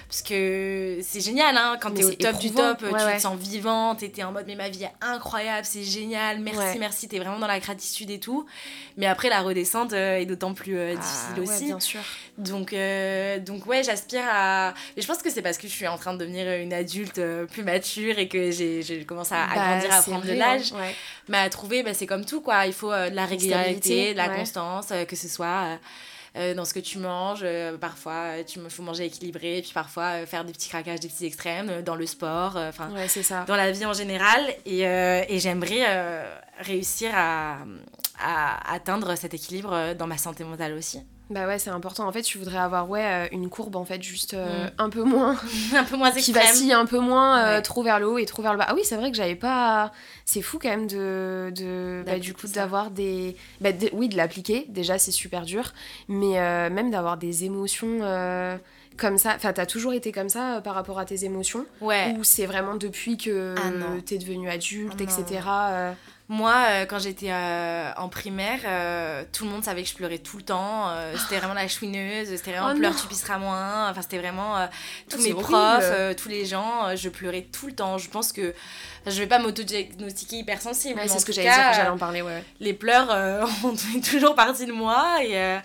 Parce 0.08 0.22
que 0.22 1.00
c'est 1.02 1.20
génial, 1.20 1.56
hein, 1.56 1.76
quand 1.82 1.90
t'es 1.90 2.04
au 2.04 2.12
top 2.12 2.38
du 2.38 2.52
top, 2.52 2.80
euh, 2.84 2.92
ouais, 2.92 2.98
tu 3.00 3.04
ouais. 3.06 3.16
te 3.16 3.22
sens 3.22 3.36
vivante, 3.38 4.04
et 4.04 4.10
t'es 4.12 4.22
en 4.22 4.30
mode 4.30 4.44
mais 4.46 4.54
ma 4.54 4.68
vie 4.68 4.84
est 4.84 4.92
incroyable, 5.00 5.66
c'est 5.66 5.82
génial, 5.82 6.38
merci, 6.38 6.58
Ouais. 6.60 6.78
merci, 6.78 7.08
t'es 7.08 7.18
vraiment 7.18 7.40
dans 7.40 7.48
la 7.48 7.58
gratitude 7.58 8.10
et 8.10 8.20
tout. 8.20 8.46
Mais 8.96 9.06
après, 9.06 9.28
la 9.28 9.40
redescente 9.42 9.92
euh, 9.92 10.18
est 10.18 10.24
d'autant 10.26 10.54
plus 10.54 10.78
euh, 10.78 10.94
Ah, 10.96 11.00
difficile 11.00 11.40
ouais, 11.40 11.56
aussi. 11.56 11.64
bien 11.66 11.80
sûr. 11.80 12.00
Donc, 12.38 12.72
euh, 12.72 13.40
donc 13.40 13.66
ouais, 13.66 13.82
j'aspire 13.82 14.22
à. 14.30 14.74
Mais 14.96 15.02
je 15.02 15.08
pense 15.08 15.18
que 15.18 15.30
c'est 15.30 15.42
parce 15.42 15.58
que 15.58 15.66
je 15.66 15.72
suis 15.72 15.88
en 15.88 15.98
train 15.98 16.12
de 16.14 16.18
devenir 16.18 16.50
une 16.60 16.72
adulte 16.72 17.18
euh, 17.18 17.46
plus 17.46 17.64
mature 17.64 18.16
et 18.18 18.28
que 18.28 18.52
j'ai 18.52 18.82
je 18.82 19.02
commence 19.04 19.32
à, 19.32 19.42
à 19.42 19.54
Bah, 19.56 19.68
grandir, 19.78 19.92
à 19.92 20.02
prendre 20.02 20.24
de 20.24 20.32
l'âge. 20.34 20.72
hein. 20.72 20.92
Mais 21.28 21.38
à 21.38 21.50
trouver, 21.50 21.82
bah, 21.82 21.94
c'est 21.94 22.06
comme 22.06 22.24
tout, 22.24 22.40
quoi. 22.40 22.66
Il 22.66 22.72
faut 22.72 22.92
euh, 22.92 23.10
de 23.10 23.16
la 23.16 23.26
régularité, 23.26 24.12
de 24.12 24.16
la 24.18 24.28
constance, 24.28 24.86
euh, 24.92 25.04
que 25.04 25.16
ce 25.16 25.26
soit 25.28 25.46
euh, 25.46 25.74
euh, 25.74 25.76
dans 26.54 26.64
ce 26.64 26.74
que 26.74 26.80
tu 26.80 26.98
manges. 26.98 27.40
euh, 27.42 27.76
parfois, 27.78 28.34
il 28.38 28.70
faut 28.70 28.82
manger 28.82 29.04
équilibré, 29.06 29.60
puis 29.62 29.72
parfois 29.72 30.20
euh, 30.22 30.26
faire 30.26 30.44
des 30.44 30.52
petits 30.52 30.68
craquages, 30.68 31.00
des 31.00 31.08
petits 31.08 31.24
extrêmes, 31.26 31.68
euh, 31.70 31.82
dans 31.82 31.94
le 31.96 32.06
sport, 32.06 32.56
euh, 32.56 32.68
enfin, 32.68 32.90
Ouais, 32.92 33.08
dans 33.46 33.56
la 33.56 33.70
vie 33.72 33.84
en 33.86 33.92
général. 33.92 34.40
Et, 34.64 34.86
euh, 34.86 35.22
et 35.28 35.38
j'aimerais 35.38 35.84
euh, 35.88 36.24
réussir 36.60 37.10
à, 37.14 37.58
à 38.22 38.72
atteindre 38.74 39.16
cet 39.16 39.34
équilibre 39.34 39.72
euh, 39.72 39.94
dans 39.94 40.06
ma 40.06 40.18
santé 40.18 40.44
mentale 40.44 40.74
aussi. 40.74 41.00
Bah 41.28 41.48
ouais, 41.48 41.58
c'est 41.58 41.70
important. 41.70 42.06
En 42.06 42.12
fait, 42.12 42.22
tu 42.22 42.38
voudrais 42.38 42.58
avoir 42.58 42.88
ouais, 42.88 43.04
euh, 43.04 43.26
une 43.32 43.48
courbe 43.48 43.74
en 43.74 43.84
fait 43.84 44.00
juste 44.00 44.34
euh, 44.34 44.66
Mm. 44.66 44.70
un 44.78 44.90
peu 44.90 45.02
moins 45.02 45.36
un 45.74 45.82
peu 45.82 45.96
moins 45.96 46.12
qui 46.12 46.18
extrême. 46.18 46.44
vacille 46.46 46.72
un 46.72 46.86
peu 46.86 47.00
moins 47.00 47.38
euh, 47.38 47.56
Ouais. 47.56 47.62
trop 47.62 47.82
vers 47.82 47.98
le 47.98 48.06
haut 48.08 48.18
et 48.18 48.26
trop 48.26 48.42
vers 48.42 48.52
le 48.52 48.58
bas. 48.58 48.66
Ah 48.68 48.74
oui, 48.74 48.82
c'est 48.84 48.96
vrai 48.96 49.10
que 49.10 49.16
j'avais 49.16 49.34
pas 49.34 49.90
c'est 50.24 50.40
fou 50.42 50.58
quand 50.62 50.68
même 50.68 50.86
de, 50.86 51.52
de 51.54 52.04
bah, 52.06 52.18
du 52.20 52.32
coup 52.32 52.46
d'avoir 52.46 52.90
des 52.90 53.36
bah, 53.60 53.72
de- 53.72 53.90
oui, 53.92 54.08
de 54.08 54.16
l'appliquer. 54.16 54.66
Déjà, 54.68 54.98
c'est 54.98 55.10
super 55.10 55.42
dur, 55.44 55.72
mais 56.08 56.38
euh, 56.38 56.70
même 56.70 56.90
d'avoir 56.92 57.16
des 57.16 57.44
émotions 57.44 57.98
comme 58.96 59.18
ça. 59.18 59.34
Enfin, 59.36 59.52
t'as 59.52 59.66
toujours 59.66 59.92
été 59.94 60.12
comme 60.12 60.28
ça 60.28 60.56
euh, 60.56 60.60
par 60.60 60.74
rapport 60.74 60.98
à 60.98 61.04
tes 61.04 61.24
émotions 61.24 61.66
Ouais. 61.80 62.14
ou 62.18 62.24
c'est 62.24 62.46
vraiment 62.46 62.74
depuis 62.76 63.16
que 63.16 63.54
Ah 63.62 63.70
non. 63.70 64.00
t'es 64.04 64.18
devenue 64.18 64.48
adulte, 64.50 64.98
non. 65.00 65.06
etc. 65.06 65.40
euh, 65.48 65.92
Moi, 66.28 66.52
euh, 66.70 66.86
quand 66.86 66.98
j'étais 66.98 67.30
euh, 67.30 67.92
en 67.96 68.08
primaire, 68.08 68.58
euh, 68.64 69.22
tout 69.32 69.44
le 69.44 69.50
monde 69.50 69.62
savait 69.62 69.82
que 69.84 69.88
je 69.88 69.94
pleurais 69.94 70.18
tout 70.18 70.36
le 70.38 70.42
temps. 70.42 70.88
euh, 70.90 71.14
c'était 71.16 71.38
vraiment 71.38 71.54
la 71.54 71.68
chouineuse, 71.68 72.28
c'était 72.36 72.50
vraiment 72.52 72.72
Oh 72.74 72.76
pleure, 72.76 72.96
tu 73.00 73.06
pisseras 73.06 73.38
moins. 73.38 73.88
Enfin, 73.90 74.02
c'était 74.02 74.18
vraiment 74.18 74.56
euh, 74.58 74.66
tous 75.08 75.18
Oh, 75.20 75.22
mes 75.22 75.34
profs, 75.34 75.78
euh, 75.82 76.14
tous 76.14 76.28
les 76.28 76.44
gens, 76.44 76.86
euh, 76.88 76.96
je 76.96 77.08
pleurais 77.08 77.42
tout 77.52 77.68
le 77.68 77.74
temps. 77.74 77.96
Je 77.98 78.08
pense 78.10 78.32
que 78.32 78.50
enfin, 79.02 79.10
je 79.10 79.18
vais 79.20 79.28
pas 79.28 79.38
m'auto-diagnostiquer 79.38 80.38
hypersensible. 80.38 80.96
ouais, 80.96 81.02
mais 81.04 81.08
c'est 81.08 81.20
ce 81.20 81.26
que 81.26 81.30
tout 81.30 81.36
j'allais 81.36 81.48
cas, 81.48 81.64
dire, 81.70 81.72
j'allais 81.74 81.90
en 81.90 81.98
parler, 81.98 82.22
ouais. 82.22 82.42
les 82.58 82.72
pleurs 82.74 83.08
euh, 83.12 83.44
ont 83.64 83.76
toujours 84.10 84.34
partie 84.34 84.66
de 84.66 84.72
moi 84.72 85.18
et, 85.22 85.38
euh, 85.38 85.58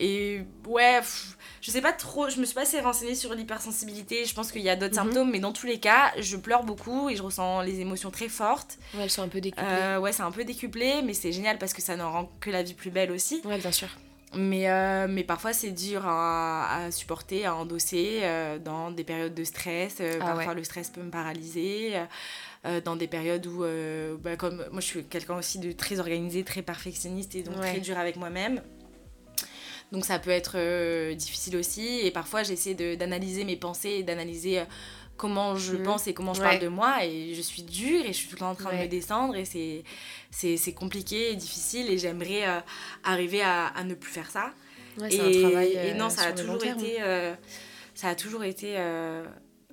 et 0.00 0.42
ouais 0.66 0.98
pff, 0.98 1.36
je 1.60 1.70
sais 1.70 1.80
pas 1.82 1.92
trop 1.92 2.28
je 2.28 2.40
me 2.40 2.44
suis 2.46 2.54
pas 2.54 2.62
assez 2.62 2.80
renseignée 2.80 3.14
sur 3.14 3.34
l'hypersensibilité 3.34 4.24
je 4.24 4.34
pense 4.34 4.50
qu'il 4.52 4.62
y 4.62 4.70
a 4.70 4.76
d'autres 4.76 4.94
Mhm. 4.94 5.04
symptômes 5.06 5.30
mais 5.30 5.40
dans 5.40 5.52
tous 5.52 5.66
les 5.66 5.78
cas 5.78 6.12
je 6.18 6.36
pleure 6.36 6.64
beaucoup 6.64 7.10
et 7.10 7.16
je 7.16 7.22
ressens 7.22 7.60
les 7.62 7.80
émotions 7.80 8.10
très 8.10 8.28
fortes 8.28 8.78
Ouais, 8.94 9.02
elles 9.04 9.10
sont 9.10 9.22
un 9.22 9.28
peu 9.28 9.40
décuplées. 9.40 9.66
Euh, 9.68 9.98
ouais 10.00 10.12
c'est 10.12 10.22
un 10.22 10.30
peu 10.32 10.44
décuplé 10.44 11.02
mais 11.04 11.14
c'est 11.14 11.32
génial 11.32 11.58
parce 11.58 11.72
que 11.74 11.82
ça 11.82 11.96
n'en 11.96 12.10
rend 12.10 12.30
que 12.40 12.50
la 12.50 12.62
vie 12.62 12.74
plus 12.74 12.90
belle 12.90 13.10
aussi 13.12 13.42
Ouais, 13.44 13.58
bien 13.58 13.72
sûr. 13.72 13.88
mais, 14.34 14.70
euh, 14.70 15.06
mais 15.08 15.24
parfois 15.24 15.52
c'est 15.52 15.70
dur 15.72 16.02
à, 16.06 16.84
à 16.84 16.90
supporter, 16.90 17.44
à 17.46 17.54
endosser 17.56 18.20
euh, 18.22 18.58
dans 18.58 18.90
des 18.90 19.04
périodes 19.04 19.34
de 19.34 19.44
stress. 19.44 19.96
euh, 20.00 20.18
Ah 20.20 20.24
parfois 20.26 20.46
ouais. 20.52 20.54
le 20.54 20.64
stress 20.64 20.88
peut 20.90 21.02
me 21.02 21.10
paralyser. 21.10 21.94
dans 22.84 22.94
des 22.94 23.06
périodes 23.06 23.46
où, 23.46 23.64
bah, 24.22 24.36
comme 24.36 24.56
moi 24.70 24.80
je 24.82 24.86
suis 24.86 25.04
quelqu'un 25.04 25.36
aussi 25.36 25.58
de 25.58 25.72
très 25.72 25.98
organisé, 25.98 26.44
très 26.44 26.60
perfectionniste 26.62 27.34
et 27.34 27.42
donc 27.42 27.56
Ouais. 27.58 27.70
très 27.70 27.80
dur 27.80 27.96
avec 27.98 28.16
moi-même. 28.16 28.60
Donc 29.92 30.04
ça 30.04 30.18
peut 30.18 30.30
être 30.30 30.52
euh, 30.56 31.14
difficile 31.14 31.56
aussi. 31.56 32.00
Et 32.04 32.10
parfois 32.10 32.42
j'essaie 32.42 32.74
d'analyser 32.74 33.44
mes 33.44 33.56
pensées 33.56 33.90
et 33.98 34.02
d'analyser 34.02 34.60
euh, 34.60 34.64
comment 35.16 35.56
je 35.56 35.74
Mhm. 35.76 35.82
pense 35.82 36.06
et 36.06 36.14
comment 36.14 36.32
je 36.34 36.40
Ouais. 36.40 36.48
parle 36.48 36.60
de 36.60 36.68
moi. 36.68 37.04
Et 37.04 37.34
je 37.34 37.42
suis 37.42 37.62
dure 37.62 38.04
et 38.04 38.08
je 38.08 38.12
suis 38.18 38.28
tout 38.28 38.36
le 38.36 38.40
temps 38.40 38.50
en 38.50 38.54
train 38.54 38.72
de 38.72 38.78
me 38.82 38.86
descendre 38.88 39.34
et 39.36 39.44
c'est- 39.44 40.72
compliqué 40.74 41.32
et 41.32 41.36
difficile. 41.36 41.90
Et 41.90 41.98
j'aimerais 41.98 42.46
euh, 42.46 42.60
arriver 43.04 43.42
à, 43.42 43.66
à 43.66 43.84
ne 43.84 43.94
plus 43.94 44.12
faire 44.12 44.30
ça. 44.30 44.52
Ouais, 44.98 45.08
et, 45.08 45.16
c'est 45.16 45.44
un 45.44 45.48
travail. 45.50 45.72
et 45.72 45.94
non, 45.94 46.08
ça 46.10 46.22
a 46.28 46.32
toujours 46.32 46.64
été, 46.64 46.98
ça 47.94 48.08
a 48.08 48.14
toujours 48.14 48.44
été 48.44 48.76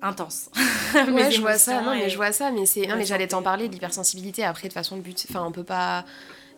intense. 0.02 0.48
Mes 1.12 1.30
je 1.32 1.40
vois 1.40 1.58
ça. 1.58 1.80
Non, 1.82 1.94
mais 1.94 2.08
je 2.08 2.16
vois 2.16 2.32
ça. 2.32 2.50
Mais 2.50 2.66
c'est. 2.66 2.86
Mais 2.86 3.04
j'allais 3.04 3.26
t'en 3.28 3.42
parler 3.42 3.68
de 3.68 3.72
l'hypersensibilité. 3.72 4.44
Après, 4.44 4.68
de 4.68 4.72
façon, 4.72 4.96
but. 4.96 5.26
Enfin, 5.28 5.44
on 5.44 5.52
peut 5.52 5.64
pas. 5.64 6.04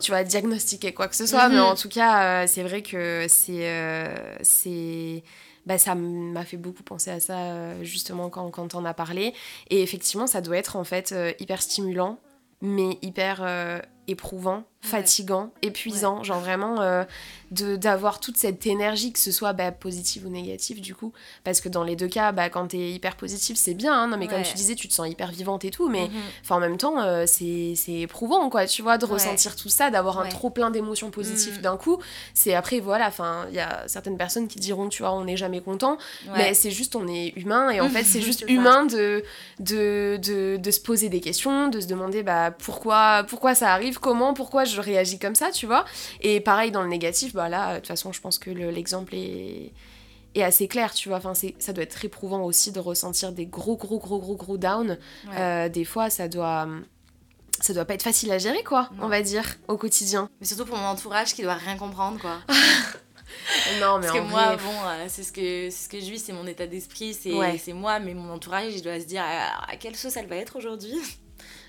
Tu 0.00 0.10
vois, 0.10 0.24
diagnostiquer 0.24 0.92
quoi 0.92 1.08
que 1.08 1.16
ce 1.16 1.26
soit. 1.26 1.48
Mhm. 1.48 1.54
Mais 1.54 1.60
en 1.60 1.74
tout 1.74 1.88
cas, 1.88 2.42
euh, 2.42 2.46
c'est 2.46 2.62
vrai 2.62 2.82
que 2.82 3.26
c'est. 3.28 3.68
euh, 3.68 4.14
c'est. 4.42 5.22
Bah, 5.66 5.76
ça 5.78 5.94
m'a 5.94 6.44
fait 6.44 6.56
beaucoup 6.56 6.82
penser 6.82 7.10
à 7.10 7.20
ça 7.20 7.38
euh, 7.38 7.84
justement 7.84 8.30
quand, 8.30 8.50
quand 8.50 8.74
on 8.74 8.84
a 8.84 8.94
parlé. 8.94 9.34
Et 9.68 9.82
effectivement, 9.82 10.26
ça 10.26 10.40
doit 10.40 10.56
être 10.56 10.76
en 10.76 10.84
fait 10.84 11.14
hyper 11.38 11.60
stimulant, 11.60 12.18
mais 12.62 12.98
hyper 13.02 13.82
éprouvant, 14.08 14.64
fatigant, 14.82 15.50
épuisant. 15.62 16.22
Genre 16.24 16.40
vraiment 16.40 16.80
euh, 16.80 17.04
de- 17.50 17.76
d'avoir 17.76 18.18
toute 18.20 18.36
cette 18.36 18.66
énergie, 18.66 19.12
que 19.12 19.18
ce 19.18 19.30
soit 19.32 19.52
bah, 19.52 19.72
positive 19.72 20.26
ou 20.26 20.30
négative 20.30 20.80
du 20.80 20.94
coup. 20.94 21.12
Parce 21.44 21.60
que 21.60 21.68
dans 21.68 21.84
les 21.84 21.96
deux 21.96 22.08
cas, 22.08 22.32
bah, 22.32 22.48
quand 22.48 22.68
t'es 22.68 22.90
hyper 22.90 23.16
positif, 23.16 23.56
c'est 23.56 23.74
bien. 23.74 23.92
hein. 23.92 24.08
Non, 24.08 24.16
mais 24.16 24.26
comme 24.28 24.42
tu 24.42 24.54
disais, 24.54 24.74
tu 24.74 24.88
te 24.88 24.92
sens 24.94 25.08
hyper 25.08 25.30
vivante 25.30 25.64
et 25.64 25.70
tout. 25.70 25.88
Mais 25.88 26.08
Mhm. 26.08 26.10
en 26.50 26.60
même 26.60 26.76
temps, 26.76 27.00
euh, 27.02 27.24
c'est 27.26 27.74
éprouvant, 27.88 28.48
quoi, 28.50 28.66
tu 28.66 28.82
vois, 28.82 28.96
de 28.98 29.04
Ouais. 29.06 29.12
ressentir 29.12 29.54
tout 29.56 29.68
ça, 29.68 29.90
d'avoir 29.90 30.18
un 30.20 30.28
trop 30.28 30.50
plein 30.50 30.70
d'émotions 30.70 31.10
positives 31.10 31.56
Mhm. 31.56 31.62
d'un 31.62 31.76
coup. 31.76 31.98
C'est 32.34 32.54
après, 32.54 32.80
voilà, 32.80 33.06
enfin, 33.08 33.46
il 33.50 33.54
y 33.56 33.60
a 33.60 33.84
certaines 33.86 34.16
personnes 34.16 34.48
qui 34.48 34.58
diront, 34.60 34.88
tu 34.88 35.02
vois, 35.02 35.12
on 35.12 35.24
n'est 35.24 35.36
jamais 35.36 35.60
content. 35.60 35.98
Mais 36.36 36.54
c'est 36.54 36.70
juste, 36.70 36.96
on 36.96 37.06
est 37.06 37.32
humain. 37.36 37.70
Et 37.70 37.80
en 37.80 37.88
fait, 37.88 38.04
c'est 38.04 38.20
juste 38.22 38.44
humain 38.48 38.86
de, 38.86 39.22
de, 39.58 40.18
de, 40.22 40.56
de 40.56 40.70
se 40.70 40.80
poser 40.80 41.08
des 41.08 41.20
questions, 41.20 41.68
de 41.68 41.80
se 41.80 41.86
demander, 41.86 42.22
bah, 42.22 42.50
pourquoi, 42.50 43.24
pourquoi 43.28 43.54
ça 43.54 43.72
arrive, 43.72 43.98
comment, 43.98 44.32
pourquoi 44.34 44.64
je 44.70 44.80
réagis 44.80 45.18
comme 45.18 45.34
ça, 45.34 45.50
tu 45.50 45.66
vois. 45.66 45.84
Et 46.20 46.40
pareil, 46.40 46.70
dans 46.70 46.82
le 46.82 46.88
négatif, 46.88 47.34
bah 47.34 47.48
là, 47.48 47.74
de 47.74 47.78
toute 47.78 47.88
façon, 47.88 48.12
je 48.12 48.20
pense 48.20 48.38
que 48.38 48.50
le- 48.50 48.70
l'exemple 48.70 49.14
est 49.14 49.72
est 50.36 50.44
assez 50.44 50.68
clair, 50.68 50.94
tu 50.94 51.08
vois. 51.08 51.18
Enfin, 51.18 51.32
ça 51.58 51.72
doit 51.72 51.82
être 51.82 51.90
très 51.96 52.06
éprouvant 52.06 52.44
aussi 52.44 52.70
de 52.70 52.78
ressentir 52.78 53.32
des 53.32 53.46
gros, 53.46 53.76
gros, 53.76 53.98
gros, 53.98 54.20
gros, 54.20 54.36
gros 54.36 54.58
down. 54.58 54.96
Ouais. 55.26 55.32
Euh, 55.36 55.68
des 55.68 55.84
fois, 55.84 56.08
ça 56.08 56.28
doit, 56.28 56.68
ça 57.60 57.74
doit 57.74 57.84
pas 57.84 57.94
être 57.94 58.04
facile 58.04 58.30
à 58.30 58.38
gérer, 58.38 58.62
quoi, 58.62 58.90
Non. 58.96 59.06
on 59.06 59.08
va 59.08 59.22
dire, 59.22 59.44
au 59.66 59.76
quotidien. 59.76 60.30
Mais 60.40 60.46
surtout 60.46 60.66
pour 60.66 60.76
mon 60.76 60.86
entourage 60.86 61.34
qui 61.34 61.42
doit 61.42 61.54
rien 61.54 61.76
comprendre, 61.76 62.20
quoi. 62.20 62.38
Non, 63.80 63.98
mais 63.98 64.06
Parce 64.06 64.18
que 64.18 64.22
en 64.22 64.24
moi, 64.28 64.46
vrai, 64.54 64.56
bon, 64.64 64.72
euh, 64.86 65.04
c'est 65.08 65.22
ce 65.22 65.32
que 65.32 65.70
ce 65.70 65.88
que 65.88 66.00
je 66.00 66.10
vis, 66.10 66.18
c'est 66.18 66.32
mon 66.32 66.46
état 66.46 66.66
d'esprit, 66.66 67.14
c'est 67.14 67.32
Ouais. 67.32 67.60
moi, 67.74 67.98
mais 68.00 68.12
mon 68.14 68.32
entourage, 68.32 68.72
il 68.74 68.82
doit 68.82 68.98
se 69.00 69.04
dire 69.06 69.22
ah, 69.24 69.64
à 69.68 69.76
quelle 69.76 69.94
sauce 69.96 70.16
elle 70.16 70.26
va 70.26 70.36
être 70.36 70.56
aujourd'hui? 70.56 70.94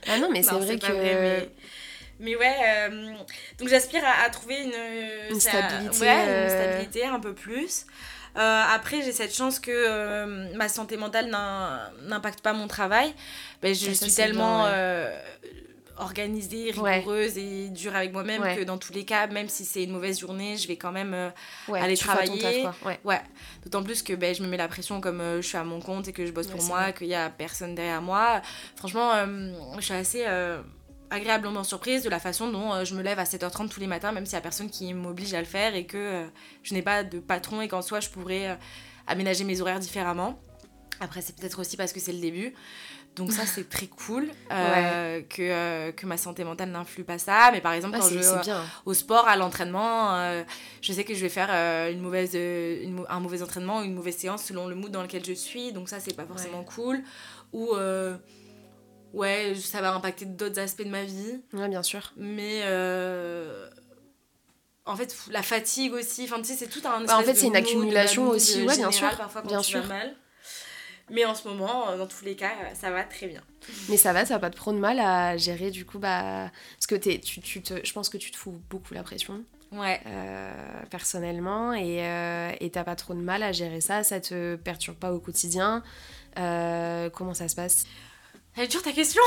ah 0.07 0.17
non, 0.19 0.29
mais 0.31 0.41
c'est 0.43 0.55
vrai 0.55 0.77
que. 0.79 0.91
mais... 0.91 1.49
mais 2.21 2.35
ouais, 2.35 2.55
euh, 2.65 3.13
donc 3.59 3.67
j'aspire 3.67 4.03
à, 4.05 4.23
à 4.25 4.29
trouver 4.29 4.61
une, 4.63 5.33
Une 5.33 5.39
stabilité, 5.39 5.99
ouais, 6.01 6.25
euh, 6.27 6.43
une 6.43 6.49
stabilité 6.49 7.05
un 7.05 7.19
peu 7.19 7.33
plus. 7.33 7.85
Euh, 8.37 8.63
après, 8.73 9.01
j'ai 9.01 9.11
cette 9.11 9.35
chance 9.35 9.59
que 9.59 9.71
euh, 9.71 10.55
ma 10.55 10.69
santé 10.69 10.95
mentale 10.95 11.27
n'im- 11.29 11.81
n'impacte 12.03 12.39
pas 12.41 12.53
mon 12.53 12.67
travail. 12.67 13.13
Ben, 13.61 13.75
je 13.75 13.89
Ah, 13.89 13.93
ça, 13.93 14.05
suis 14.05 14.15
tellement 14.15 14.59
bien, 14.63 14.71
ouais. 14.71 14.77
euh, 14.77 15.19
organisée, 15.97 16.73
Ouais. 16.79 16.95
rigoureuse 16.99 17.37
et 17.37 17.67
dure 17.69 17.93
avec 17.95 18.11
moi-même 18.13 18.41
Ouais. 18.41 18.55
que 18.55 18.63
dans 18.63 18.77
tous 18.77 18.93
les 18.93 19.03
cas, 19.05 19.27
même 19.27 19.49
si 19.49 19.65
c'est 19.65 19.83
une 19.83 19.91
mauvaise 19.91 20.19
journée, 20.19 20.55
je 20.57 20.67
vais 20.67 20.77
quand 20.77 20.91
même 20.93 21.31
aller 21.73 21.97
travailler. 21.97 22.63
taf. 22.63 22.81
Ouais. 23.03 23.21
D'autant 23.63 23.83
plus 23.83 24.01
que 24.01 24.13
ben, 24.13 24.33
je 24.33 24.41
me 24.41 24.47
mets 24.47 24.57
la 24.57 24.67
pression 24.69 25.01
comme 25.01 25.21
je 25.37 25.41
suis 25.41 25.57
à 25.57 25.63
mon 25.65 25.81
compte 25.81 26.07
et 26.07 26.13
que 26.13 26.25
je 26.25 26.31
bosse 26.31 26.47
pour 26.47 26.63
moi, 26.63 26.91
qu'il 26.93 27.07
y 27.07 27.15
a 27.15 27.29
personne 27.29 27.75
derrière 27.75 28.01
moi. 28.01 28.41
Franchement, 28.77 29.11
je 29.77 29.81
suis 29.81 29.93
assez 29.93 30.25
agréablement 31.11 31.63
surprise 31.63 32.03
de 32.03 32.09
la 32.09 32.19
façon 32.19 32.49
dont 32.49 32.73
euh, 32.73 32.85
je 32.85 32.95
me 32.95 33.03
lève 33.03 33.19
à 33.19 33.25
7h30 33.25 33.69
tous 33.69 33.79
les 33.79 33.87
matins, 33.87 34.11
même 34.11 34.25
s'il 34.25 34.33
y 34.33 34.37
a 34.37 34.41
personne 34.41 34.69
qui 34.69 34.93
m'oblige 34.93 35.33
à 35.33 35.39
le 35.39 35.45
faire 35.45 35.75
et 35.75 35.85
que 35.85 35.97
euh, 35.97 36.25
je 36.63 36.73
n'ai 36.73 36.81
pas 36.81 37.03
de 37.03 37.19
patron 37.19 37.61
et 37.61 37.67
qu'en 37.67 37.81
soi 37.83 37.99
je 37.99 38.09
pourrais 38.09 38.49
euh, 38.49 38.55
aménager 39.07 39.43
mes 39.43 39.61
horaires 39.61 39.79
différemment. 39.79 40.39
Après, 40.99 41.21
c'est 41.21 41.35
peut-être 41.35 41.59
aussi 41.59 41.77
parce 41.77 41.93
que 41.93 41.99
c'est 41.99 42.13
le 42.13 42.19
début. 42.19 42.53
Donc 43.15 43.31
ça, 43.33 43.45
c'est 43.45 43.67
très 43.67 43.87
cool 43.87 44.29
euh, 44.51 45.21
que, 45.27 45.41
euh, 45.41 45.91
que 45.91 46.05
ma 46.05 46.15
santé 46.15 46.43
mentale 46.45 46.69
n'influe 46.69 47.03
pas 47.03 47.17
ça. 47.17 47.49
Mais 47.51 47.59
par 47.59 47.73
exemple, 47.73 47.95
Ah, 47.97 48.01
quand 48.01 48.09
je 48.09 48.43
bien. 48.43 48.63
au 48.85 48.93
sport, 48.93 49.27
à 49.27 49.35
l'entraînement, 49.35 50.15
euh, 50.15 50.43
je 50.81 50.93
sais 50.93 51.03
que 51.03 51.13
je 51.13 51.19
vais 51.19 51.29
faire 51.29 51.49
une 51.91 51.99
mauvaise, 51.99 52.35
une 52.35 53.03
un 53.09 53.19
mauvais 53.19 53.41
entraînement 53.41 53.79
ou 53.79 53.83
une 53.83 53.95
mauvaise 53.95 54.15
séance 54.15 54.43
selon 54.43 54.67
le 54.67 54.75
mood 54.75 54.91
dans 54.91 55.01
lequel 55.01 55.25
je 55.25 55.33
suis. 55.33 55.73
Donc 55.73 55.89
ça, 55.89 55.99
c'est 55.99 56.13
pas 56.15 56.25
forcément 56.25 56.63
cool. 56.63 57.03
Ou 57.51 57.75
ouais, 59.13 59.53
ça 59.55 59.81
va 59.81 59.93
impacter 59.93 60.25
d'autres 60.25 60.59
aspects 60.59 60.83
de 60.83 60.89
ma 60.89 61.03
vie. 61.03 61.41
Ouais, 61.53 61.67
bien 61.69 61.83
sûr. 61.83 62.13
Mais 62.17 62.61
euh, 62.63 63.69
en 64.85 64.95
fait, 64.95 65.15
la 65.29 65.43
fatigue 65.43 65.93
aussi. 65.93 66.23
Enfin, 66.23 66.37
tu 66.37 66.45
sais, 66.45 66.55
c'est 66.55 66.67
tout 66.67 66.81
un. 66.85 67.03
Bah, 67.05 67.17
en 67.17 67.23
fait, 67.23 67.35
c'est 67.35 67.47
une 67.47 67.55
accumulation 67.55 68.29
aussi, 68.29 68.63
ouais, 68.63 68.75
bien 68.77 68.91
sûr, 68.91 69.09
Parfois, 69.17 69.41
quand 69.41 69.47
bien 69.49 69.61
tu 69.61 69.71
sûr. 69.71 69.81
vas 69.81 69.87
mal. 69.87 70.15
Mais 71.09 71.25
en 71.25 71.35
ce 71.35 71.45
moment, 71.47 71.89
euh, 71.89 71.97
dans 71.97 72.07
tous 72.07 72.23
les 72.23 72.37
cas, 72.37 72.51
euh, 72.63 72.73
ça 72.73 72.89
va 72.89 73.03
très 73.03 73.27
bien. 73.27 73.41
Mais 73.89 73.97
ça 73.97 74.13
va, 74.13 74.25
ça 74.25 74.35
va 74.35 74.39
pas 74.39 74.49
te 74.49 74.55
prendre 74.55 74.79
mal 74.79 74.97
à 74.99 75.35
gérer 75.35 75.69
du 75.69 75.85
coup, 75.85 75.99
bah. 75.99 76.49
Parce 76.77 76.87
que 76.87 76.95
t'es, 76.95 77.19
tu, 77.19 77.41
tu 77.41 77.61
te, 77.61 77.73
je 77.85 77.91
pense 77.93 78.07
que 78.07 78.17
tu 78.17 78.31
te 78.31 78.37
fous 78.37 78.61
beaucoup 78.69 78.93
la 78.93 79.03
pression, 79.03 79.43
Ouais. 79.73 79.99
euh, 80.05 80.53
personnellement, 80.89 81.73
et 81.73 82.05
euh, 82.07 82.51
et 82.61 82.69
t'as 82.69 82.85
pas 82.85 82.95
trop 82.95 83.13
de 83.13 83.19
mal 83.19 83.43
à 83.43 83.51
gérer 83.51 83.81
ça, 83.81 84.03
ça 84.03 84.21
te 84.21 84.55
perturbe 84.55 84.95
pas 84.97 85.11
au 85.11 85.19
quotidien. 85.19 85.83
Comment 86.35 87.33
ça 87.33 87.49
se 87.49 87.55
passe? 87.55 87.83
Elle 88.57 88.63
est 88.65 88.67
dure 88.67 88.81
ta 88.83 88.91
question 88.91 89.21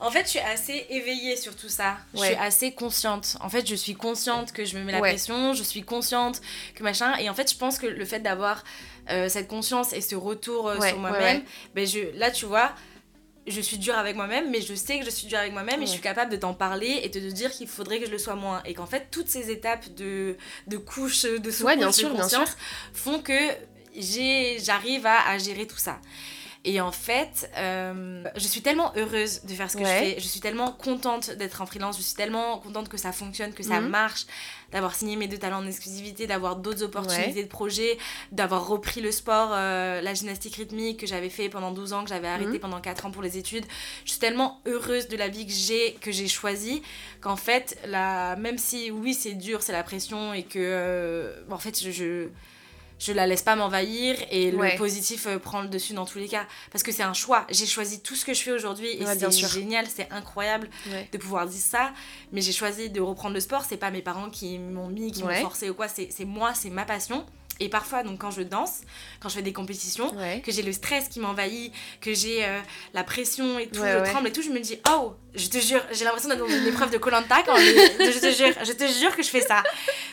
En 0.00 0.10
fait, 0.10 0.24
je 0.24 0.30
suis 0.30 0.38
assez 0.38 0.86
éveillée 0.90 1.36
sur 1.36 1.56
tout 1.56 1.68
ça. 1.68 1.96
Je 2.14 2.20
suis 2.20 2.34
assez 2.34 2.72
consciente. 2.72 3.36
En 3.40 3.48
fait, 3.48 3.66
je 3.68 3.74
suis 3.74 3.94
consciente 3.94 4.52
que 4.52 4.64
je 4.64 4.76
me 4.76 4.84
mets 4.84 4.92
la 4.92 5.00
Ouais. 5.00 5.10
pression, 5.10 5.54
je 5.54 5.62
suis 5.62 5.82
consciente 5.82 6.40
que 6.74 6.82
machin. 6.82 7.14
Et 7.16 7.28
en 7.30 7.34
fait, 7.34 7.50
je 7.50 7.56
pense 7.56 7.78
que 7.78 7.86
le 7.86 8.04
fait 8.04 8.20
d'avoir 8.20 8.64
euh, 9.10 9.28
cette 9.28 9.48
conscience 9.48 9.92
et 9.92 10.00
ce 10.00 10.14
retour 10.14 10.68
euh, 10.68 10.78
Ouais, 10.78 10.88
sur 10.90 10.98
moi-même, 10.98 11.42
ben 11.74 11.86
je, 11.86 12.00
là, 12.18 12.30
tu 12.30 12.46
vois, 12.46 12.72
je 13.46 13.60
suis 13.60 13.78
dure 13.78 13.96
avec 13.96 14.14
moi-même, 14.16 14.50
mais 14.50 14.60
je 14.60 14.74
sais 14.74 14.98
que 14.98 15.04
je 15.04 15.10
suis 15.10 15.26
dure 15.26 15.38
avec 15.38 15.52
moi-même 15.52 15.82
et 15.82 15.86
je 15.86 15.92
suis 15.92 16.00
capable 16.00 16.30
de 16.30 16.36
t'en 16.36 16.54
parler 16.54 17.00
et 17.02 17.08
de 17.08 17.18
te 17.20 17.32
dire 17.32 17.50
qu'il 17.50 17.66
faudrait 17.68 17.98
que 18.00 18.06
je 18.06 18.10
le 18.12 18.18
sois 18.18 18.34
moins. 18.36 18.60
Et 18.64 18.74
qu'en 18.74 18.86
fait, 18.86 19.08
toutes 19.10 19.28
ces 19.28 19.50
étapes 19.50 19.88
de, 19.94 20.36
de 20.68 20.76
couches, 20.76 21.22
de 21.24 21.50
sous 21.50 21.64
Ouais, 21.64 21.76
bien 21.76 21.88
de 21.90 22.08
conscience 22.16 22.56
font 22.92 23.20
que 23.20 23.38
j'arrive 24.58 25.06
à, 25.06 25.28
à 25.28 25.38
gérer 25.38 25.66
tout 25.66 25.78
ça. 25.78 25.98
Et 26.64 26.80
en 26.80 26.92
fait, 26.92 27.50
euh, 27.58 28.22
je 28.36 28.46
suis 28.46 28.62
tellement 28.62 28.92
heureuse 28.96 29.42
de 29.42 29.52
faire 29.52 29.68
ce 29.68 29.76
que 29.76 29.82
je 29.84 29.88
fais. 29.88 30.14
Je 30.20 30.26
suis 30.28 30.38
tellement 30.38 30.70
contente 30.70 31.32
d'être 31.32 31.60
en 31.60 31.66
freelance. 31.66 31.96
Je 31.96 32.02
suis 32.02 32.14
tellement 32.14 32.58
contente 32.60 32.88
que 32.88 32.96
ça 32.96 33.10
fonctionne, 33.10 33.52
que 33.52 33.64
ça 33.64 33.80
Mhm. 33.80 33.88
marche, 33.88 34.26
d'avoir 34.70 34.94
signé 34.94 35.16
mes 35.16 35.26
deux 35.26 35.38
talents 35.38 35.58
en 35.58 35.66
exclusivité, 35.66 36.28
d'avoir 36.28 36.54
d'autres 36.54 36.84
opportunités 36.84 37.42
de 37.42 37.48
projets, 37.48 37.98
d'avoir 38.30 38.64
repris 38.68 39.00
le 39.00 39.10
sport, 39.10 39.50
euh, 39.52 40.00
la 40.00 40.14
gymnastique 40.14 40.54
rythmique 40.54 41.00
que 41.00 41.06
j'avais 41.06 41.30
fait 41.30 41.48
pendant 41.48 41.72
12 41.72 41.92
ans, 41.94 42.04
que 42.04 42.10
j'avais 42.10 42.28
arrêté 42.28 42.52
Mhm. 42.52 42.58
pendant 42.60 42.80
4 42.80 43.06
ans 43.06 43.10
pour 43.10 43.22
les 43.22 43.36
études. 43.38 43.64
Je 44.04 44.10
suis 44.12 44.20
tellement 44.20 44.60
heureuse 44.64 45.08
de 45.08 45.16
la 45.16 45.26
vie 45.26 45.46
que 45.46 45.52
j'ai, 45.52 45.94
que 46.00 46.12
j'ai 46.12 46.28
choisie, 46.28 46.80
qu'en 47.20 47.36
fait, 47.36 47.76
la... 47.86 48.36
même 48.36 48.56
si 48.56 48.92
oui, 48.92 49.14
c'est 49.14 49.34
dur, 49.34 49.62
c'est 49.62 49.72
la 49.72 49.82
pression 49.82 50.32
et 50.32 50.44
que, 50.44 50.60
euh, 50.60 51.42
en 51.50 51.58
fait, 51.58 51.82
je... 51.82 51.90
je 51.90 52.28
je 53.04 53.12
la 53.12 53.26
laisse 53.26 53.42
pas 53.42 53.56
m'envahir 53.56 54.16
et 54.30 54.52
Ouais. 54.52 54.72
le 54.72 54.78
positif 54.78 55.26
euh, 55.26 55.38
prend 55.38 55.62
le 55.62 55.68
dessus 55.68 55.92
dans 55.92 56.06
tous 56.06 56.18
les 56.18 56.28
cas. 56.28 56.46
Parce 56.70 56.82
que 56.84 56.92
c'est 56.92 57.02
un 57.02 57.14
choix. 57.14 57.46
J'ai 57.50 57.66
choisi 57.66 58.00
tout 58.00 58.14
ce 58.14 58.24
que 58.24 58.32
je 58.34 58.42
fais 58.42 58.52
aujourd'hui 58.52 58.88
et 58.96 59.04
Ouais, 59.04 59.18
c'est 59.18 59.48
génial 59.48 59.86
c'est 59.92 60.08
incroyable 60.12 60.68
Ouais. 60.90 61.08
de 61.10 61.18
pouvoir 61.18 61.46
dire 61.46 61.60
ça. 61.60 61.92
Mais 62.32 62.40
j'ai 62.40 62.52
choisi 62.52 62.90
de 62.90 63.00
reprendre 63.00 63.34
le 63.34 63.40
sport. 63.40 63.64
C'est 63.68 63.76
pas 63.76 63.90
mes 63.90 64.02
parents 64.02 64.30
qui 64.30 64.58
m'ont 64.58 64.88
mis 64.88 65.10
qui 65.10 65.24
m'ont 65.24 65.34
forcé 65.40 65.68
ou 65.70 65.74
quoi. 65.74 65.88
C'est 65.88 66.10
moi 66.24 66.52
c'est 66.54 66.70
ma 66.70 66.84
passion 66.84 67.26
et 67.64 67.68
parfois 67.68 68.02
donc 68.02 68.18
quand 68.20 68.30
je 68.30 68.42
danse 68.42 68.80
quand 69.20 69.28
je 69.28 69.34
fais 69.36 69.42
des 69.42 69.52
compétitions 69.52 70.14
Ouais. 70.16 70.42
que 70.44 70.50
j'ai 70.52 70.62
le 70.62 70.72
stress 70.72 71.08
qui 71.08 71.20
m'envahit, 71.20 71.72
que 72.00 72.12
j'ai 72.14 72.44
euh, 72.44 72.60
la 72.94 73.04
pression 73.04 73.58
et 73.58 73.68
tout, 73.68 73.80
Ouais, 73.80 73.92
je 73.92 73.98
ouais. 73.98 74.10
tremble 74.10 74.28
et 74.28 74.32
tout, 74.32 74.42
je 74.42 74.50
me 74.50 74.58
dis 74.60 74.78
oh, 74.90 75.14
je 75.34 75.48
te 75.48 75.58
jure, 75.58 75.80
j'ai 75.92 76.04
l'impression 76.04 76.28
d'être 76.28 76.40
dans 76.40 76.48
une 76.48 76.66
épreuve 76.66 76.90
de 76.90 76.98
Colanta 76.98 77.42
quand 77.46 77.56
les- 77.56 78.12
je 78.12 78.18
te 78.18 78.30
jure, 78.32 78.54
je 78.64 78.72
te 78.72 78.86
jure 78.98 79.14
que 79.16 79.22
je 79.22 79.28
fais 79.30 79.40
ça. 79.40 79.62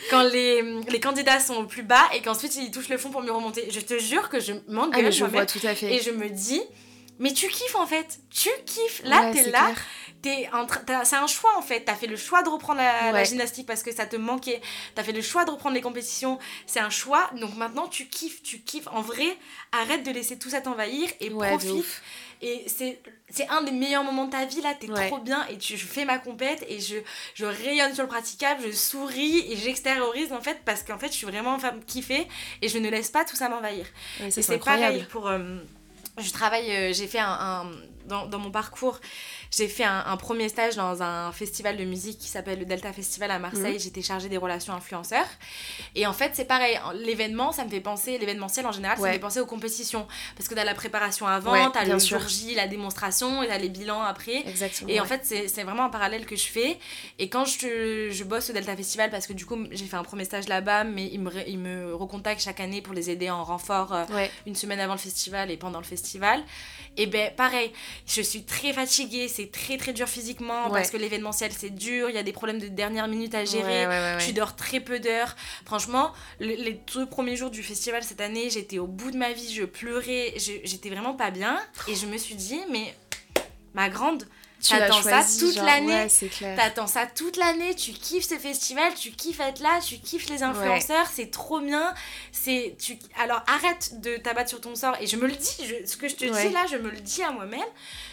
Quand 0.09 0.23
les, 0.23 0.61
les 0.89 0.99
candidats 0.99 1.39
sont 1.39 1.55
au 1.55 1.63
plus 1.65 1.83
bas 1.83 2.03
et 2.15 2.21
qu'ensuite 2.21 2.55
ils 2.55 2.71
touchent 2.71 2.89
le 2.89 2.97
fond 2.97 3.09
pour 3.09 3.21
mieux 3.21 3.31
remonter, 3.31 3.67
je 3.71 3.79
te 3.79 3.97
jure 3.99 4.29
que 4.29 4.39
je 4.39 4.53
Ah, 4.53 4.61
m'engueule 4.67 5.03
mais 5.05 5.11
je 5.11 5.25
vois 5.25 5.45
tout 5.45 5.59
à 5.65 5.75
fait. 5.75 5.93
et 5.95 6.01
je 6.01 6.11
me 6.11 6.29
dis 6.29 6.61
mais 7.19 7.33
tu 7.33 7.47
kiffes 7.47 7.75
en 7.75 7.85
fait, 7.85 8.19
tu 8.29 8.49
kiffes. 8.65 9.01
Là, 9.03 9.21
Ouais, 9.21 9.31
t'es 9.33 9.49
là, 9.51 9.71
t'as- 10.85 11.05
c'est 11.05 11.15
un 11.15 11.27
choix 11.27 11.51
en 11.57 11.61
fait. 11.61 11.81
T'as 11.85 11.95
fait 11.95 12.07
le 12.07 12.15
choix 12.17 12.43
de 12.43 12.49
reprendre 12.49 12.79
la, 12.79 13.11
gymnastique 13.23 13.67
parce 13.67 13.83
que 13.83 13.91
ça 13.93 14.05
te 14.05 14.15
manquait. 14.15 14.61
T'as 14.95 15.03
fait 15.03 15.11
le 15.11 15.21
choix 15.21 15.45
de 15.45 15.51
reprendre 15.51 15.75
les 15.75 15.81
compétitions. 15.81 16.39
C'est 16.65 16.79
un 16.79 16.89
choix. 16.89 17.29
Donc 17.35 17.55
maintenant, 17.55 17.87
tu 17.87 18.07
kiffes, 18.07 18.41
tu 18.43 18.59
kiffes. 18.59 18.87
En 18.91 19.01
vrai, 19.01 19.37
arrête 19.71 20.03
de 20.03 20.11
laisser 20.11 20.37
tout 20.39 20.49
ça 20.49 20.61
t'envahir 20.61 21.09
et 21.19 21.29
Ouais, 21.31 21.47
profite. 21.49 22.01
Et 22.41 22.63
c'est 22.67 23.01
c'est 23.29 23.47
un 23.49 23.61
des 23.63 23.71
meilleurs 23.71 24.03
moments 24.05 24.25
de 24.25 24.31
ta 24.31 24.45
vie 24.45 24.61
là. 24.61 24.73
T'es 24.73 24.87
trop 25.07 25.17
bien 25.19 25.45
et 25.47 25.57
tu, 25.57 25.75
je 25.77 25.85
fais 25.85 26.05
ma 26.05 26.19
compète 26.19 26.65
et 26.69 26.79
je, 26.79 26.95
je 27.35 27.45
rayonne 27.45 27.93
sur 27.93 28.03
le 28.03 28.09
praticable. 28.09 28.63
Je 28.65 28.71
souris 28.71 29.51
et 29.51 29.57
j'extériorise 29.57 30.31
en 30.31 30.39
fait 30.41 30.59
parce 30.63 30.83
qu'en 30.83 30.97
fait, 30.97 31.07
je 31.07 31.13
suis 31.17 31.27
vraiment 31.27 31.51
en 31.55 31.57
train 31.57 31.73
de 31.73 31.83
kiffer 31.83 32.27
et 32.61 32.69
je 32.69 32.77
ne 32.77 32.89
laisse 32.89 33.09
pas 33.09 33.25
tout 33.25 33.35
ça 33.35 33.49
m'envahir. 33.49 33.85
Et 34.25 34.31
c'est 34.41 34.57
pareil 34.59 35.05
pour. 35.11 35.27
euh, 35.27 35.57
je 36.19 36.31
travaille, 36.31 36.71
euh, 36.71 36.93
j'ai 36.93 37.07
fait 37.07 37.19
un. 37.19 37.65
dans 38.07 38.39
mon 38.39 38.51
parcours, 38.51 38.99
j'ai 39.51 39.67
fait 39.67 39.83
un, 39.83 40.03
un 40.05 40.17
premier 40.17 40.49
stage 40.49 40.75
dans 40.75 41.01
un 41.01 41.31
festival 41.31 41.77
de 41.77 41.83
musique 41.83 42.19
qui 42.19 42.27
s'appelle 42.27 42.59
le 42.59 42.65
Delta 42.65 42.93
Festival 42.93 43.31
à 43.31 43.39
Marseille. 43.39 43.73
Mhm. 43.73 43.79
J'étais 43.79 44.01
chargée 44.01 44.29
des 44.29 44.37
relations 44.37 44.73
influenceurs. 44.73 45.25
Et 45.95 46.05
en 46.05 46.13
fait, 46.13 46.31
c'est 46.33 46.45
pareil. 46.45 46.79
L'événement, 46.93 47.51
ça 47.51 47.65
me 47.65 47.69
fait 47.69 47.79
penser, 47.81 48.17
l'événementiel 48.17 48.65
en 48.65 48.71
général, 48.71 48.97
ça 48.97 49.07
me 49.07 49.11
fait 49.13 49.19
penser 49.19 49.39
aux 49.39 49.45
compétitions. 49.45 50.07
Parce 50.35 50.47
que 50.47 50.53
t'as 50.55 50.63
la 50.63 50.75
préparation 50.75 51.25
avant, 51.27 51.51
Ouais, 51.51 51.65
t'as 51.73 51.85
le 51.85 51.97
jour 51.99 52.27
J, 52.27 52.53
la 52.55 52.67
démonstration, 52.67 53.41
et 53.43 53.47
t'as 53.47 53.57
les 53.57 53.69
bilans 53.69 54.01
après. 54.03 54.47
Exactement. 54.47 54.89
Et 54.89 54.99
en 54.99 55.05
fait, 55.05 55.21
c'est 55.25 55.63
vraiment 55.63 55.85
un 55.85 55.89
parallèle 55.89 56.25
que 56.25 56.35
je 56.35 56.45
fais. 56.45 56.77
Et 57.17 57.29
quand 57.29 57.45
je, 57.45 58.09
je 58.11 58.23
bosse 58.23 58.49
au 58.49 58.53
Delta 58.53 58.75
Festival, 58.75 59.09
parce 59.09 59.25
que 59.27 59.33
du 59.33 59.45
coup, 59.45 59.57
j'ai 59.71 59.85
fait 59.85 59.97
un 59.97 60.03
premier 60.03 60.25
stage 60.25 60.47
là-bas, 60.47 60.83
mais 60.83 61.07
ils 61.11 61.19
me, 61.19 61.31
ils 61.47 61.57
me 61.59 61.93
recontactent 61.95 62.41
chaque 62.41 62.59
année 62.59 62.81
pour 62.81 62.93
les 62.93 63.09
aider 63.09 63.29
en 63.29 63.43
renfort 63.43 63.93
euh, 63.93 64.05
une 64.45 64.55
semaine 64.55 64.79
avant 64.79 64.93
le 64.93 64.99
festival 64.99 65.49
et 65.51 65.57
pendant 65.57 65.79
le 65.79 65.85
festival. 65.85 66.41
Et 66.97 67.05
ben 67.07 67.31
pareil, 67.35 67.71
je 68.05 68.21
suis 68.21 68.43
très 68.43 68.73
fatiguée, 68.73 69.27
c'est 69.39 69.51
très 69.51 69.77
très 69.77 69.93
dur 69.93 70.07
physiquement 70.09 70.65
Ouais. 70.67 70.79
parce 70.79 70.91
que 70.91 70.97
l'événementiel 70.97 71.51
c'est 71.57 71.69
dur, 71.69 72.09
il 72.09 72.15
y 72.15 72.19
a 72.19 72.23
des 72.23 72.33
problèmes 72.33 72.59
de 72.59 72.67
dernière 72.67 73.07
minute 73.07 73.33
à 73.35 73.45
gérer. 73.45 73.87
Ouais. 73.87 74.17
Tu 74.25 74.33
dors 74.33 74.55
très 74.55 74.79
peu 74.81 74.99
d'heures. 74.99 75.35
Franchement, 75.65 76.11
le- 76.39 76.47
les 76.55 76.81
deux 76.93 77.05
premiers 77.05 77.35
jours 77.37 77.49
du 77.49 77.63
festival 77.63 78.03
cette 78.03 78.19
année, 78.21 78.49
j'étais 78.49 78.79
au 78.79 78.87
bout 78.87 79.11
de 79.11 79.17
ma 79.17 79.31
vie, 79.31 79.53
je 79.53 79.63
pleurais, 79.63 80.33
j'étais 80.37 80.89
vraiment 80.89 81.13
pas 81.13 81.31
bien. 81.31 81.57
Et 81.87 81.95
je 81.95 82.05
me 82.05 82.17
suis 82.17 82.35
dit, 82.35 82.59
mais 82.69 82.93
ma 83.73 83.87
grande, 83.89 84.27
t'attends 84.67 85.01
ça 85.01 85.23
toute 85.39 85.55
l'année. 85.55 86.05
Ouais. 86.41 86.55
T'attends 86.57 86.87
ça 86.87 87.05
toute 87.07 87.37
l'année, 87.37 87.75
tu 87.75 87.91
kiffes 87.91 88.27
ce 88.27 88.35
festival, 88.35 88.93
tu 88.93 89.11
kiffes 89.11 89.39
être 89.39 89.61
là, 89.61 89.79
tu 89.85 89.99
kiffes 89.99 90.27
les 90.29 90.43
influenceurs, 90.43 91.07
c'est 91.07 91.31
trop 91.31 91.61
bien. 91.61 91.93
C'est 92.33 92.75
tu 92.77 92.97
alors 93.21 93.41
arrête 93.47 94.01
de 94.01 94.17
t'abattre 94.17 94.49
sur 94.49 94.59
ton 94.59 94.75
sort 94.75 94.95
et 94.99 95.07
je 95.07 95.15
me 95.15 95.27
le 95.27 95.35
dis, 95.35 95.57
je- 95.65 95.85
ce 95.87 95.95
que 95.95 96.07
je 96.09 96.15
te 96.15 96.25
Ouais. 96.25 96.47
dis 96.47 96.53
là, 96.53 96.65
je 96.69 96.75
me 96.77 96.89
le 96.89 96.99
dis 96.99 97.23
à 97.23 97.31
moi-même. 97.31 97.61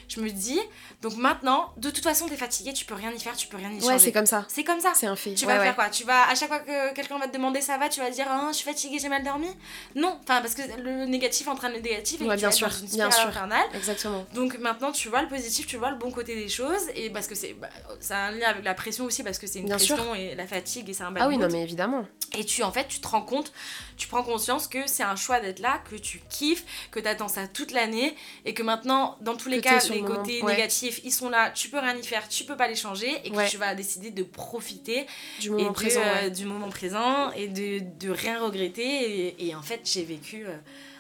Je 0.08 0.20
me 0.20 0.30
dis 0.30 0.60
donc 1.02 1.16
maintenant, 1.16 1.72
de 1.76 1.90
toute 1.90 2.04
façon, 2.04 2.28
t'es 2.28 2.36
fatigué, 2.36 2.72
tu 2.72 2.84
peux 2.84 2.94
rien 2.94 3.10
y 3.12 3.18
faire, 3.20 3.36
tu 3.36 3.48
peux 3.48 3.56
rien 3.56 3.70
y 3.70 3.74
Ouais, 3.74 3.80
changer. 3.80 3.98
c'est 3.98 4.12
comme 4.12 4.26
ça. 4.26 4.44
C'est 4.48 4.64
comme 4.64 4.80
ça. 4.80 4.92
C'est 4.94 5.06
un 5.06 5.16
fait. 5.16 5.34
Tu 5.34 5.44
Ouais, 5.46 5.52
vas 5.52 5.58
ouais. 5.58 5.64
faire 5.66 5.74
quoi? 5.74 5.90
Tu 5.90 6.04
vas 6.04 6.28
à 6.28 6.34
chaque 6.34 6.48
fois 6.48 6.60
que 6.60 6.94
quelqu'un 6.94 7.18
va 7.18 7.26
te 7.28 7.32
demander 7.32 7.60
ça 7.60 7.76
va, 7.78 7.88
tu 7.88 8.00
vas 8.00 8.10
dire 8.10 8.26
ah, 8.28 8.48
je 8.52 8.56
suis 8.56 8.64
fatiguée, 8.64 8.98
j'ai 9.00 9.08
mal 9.08 9.22
dormi? 9.24 9.48
Non, 9.94 10.18
enfin 10.22 10.40
parce 10.40 10.54
que 10.54 10.62
le 10.80 11.06
négatif 11.06 11.48
entraîne 11.48 11.72
le 11.72 11.80
négatif 11.80 12.20
et 12.20 12.24
Ouais, 12.24 12.34
tu 12.36 12.40
bien 12.40 12.50
sûr, 12.50 12.68
dans 12.68 12.74
une 12.76 12.86
bien 12.88 13.10
sûr. 13.10 13.26
infernale. 13.28 13.66
Exactement. 13.74 14.24
Donc 14.34 14.58
maintenant, 14.58 14.92
tu 14.92 15.08
vois 15.08 15.22
le 15.22 15.28
positif, 15.28 15.66
tu 15.66 15.76
vois 15.76 15.90
le 15.90 15.96
bon 15.98 16.10
côté 16.10 16.34
des 16.34 16.48
choses. 16.48 16.82
Et 16.94 17.10
parce 17.10 17.26
que 17.26 17.34
c'est 17.34 17.54
bah, 17.54 17.68
ça 18.00 18.16
a 18.16 18.20
un 18.28 18.30
lien 18.32 18.48
avec 18.48 18.64
la 18.64 18.74
pression 18.74 19.04
aussi, 19.04 19.22
parce 19.22 19.38
que 19.38 19.46
c'est 19.46 19.58
une 19.58 19.66
Bien 19.66 19.76
pression 19.76 20.14
et 20.14 20.34
la 20.34 20.46
fatigue 20.46 20.88
et 20.88 20.92
c'est 20.94 21.02
un 21.02 21.10
bad 21.10 21.24
Ah 21.24 21.28
oui, 21.28 21.36
non, 21.38 21.48
mais 21.50 21.62
évidemment. 21.62 22.06
Et 22.36 22.44
tu, 22.44 22.62
en 22.62 22.72
fait, 22.72 22.86
tu 22.88 23.00
te 23.00 23.08
rends 23.08 23.22
compte, 23.22 23.52
tu 23.96 24.08
prends 24.08 24.22
conscience 24.22 24.66
que 24.68 24.86
c'est 24.86 25.02
un 25.02 25.16
choix 25.16 25.40
d'être 25.40 25.58
là, 25.60 25.80
que 25.90 25.96
tu 25.96 26.20
kiffes, 26.28 26.64
que 26.90 27.00
tu 27.00 27.08
attends 27.08 27.28
ça 27.28 27.46
toute 27.48 27.70
l'année. 27.72 28.14
Et 28.44 28.52
que 28.54 28.62
maintenant, 28.62 29.16
dans 29.20 29.36
tous 29.36 29.48
les 29.48 29.58
Que 29.58 29.62
cas, 29.64 29.80
les 29.96 30.02
moment, 30.02 30.16
côtés 30.16 30.42
ouais. 30.42 30.52
négatifs, 30.54 31.00
ils 31.04 31.12
sont 31.12 31.28
là, 31.28 31.50
tu 31.50 31.68
peux 31.68 31.78
rien 31.78 31.96
y 31.96 32.02
faire, 32.04 32.28
tu 32.28 32.44
peux 32.44 32.56
pas 32.56 32.68
les 32.68 32.74
changer. 32.76 33.10
Et 33.24 33.30
que 33.30 33.36
Ouais. 33.36 33.48
tu 33.48 33.56
vas 33.56 33.74
décider 33.74 34.10
de 34.10 34.22
profiter 34.22 35.06
Du 35.40 35.50
moment 35.50 35.72
présent. 35.72 36.00
euh, 36.00 36.22
ouais. 36.24 36.30
du 36.30 36.44
moment 36.44 36.68
présent 36.68 37.30
et 37.32 37.48
de, 37.48 37.80
de 37.98 38.10
rien 38.10 38.40
regretter. 38.42 38.82
Et, 39.28 39.46
et 39.48 39.54
en 39.54 39.62
fait, 39.62 39.80
j'ai 39.84 40.04
vécu 40.04 40.46
euh, 40.46 40.56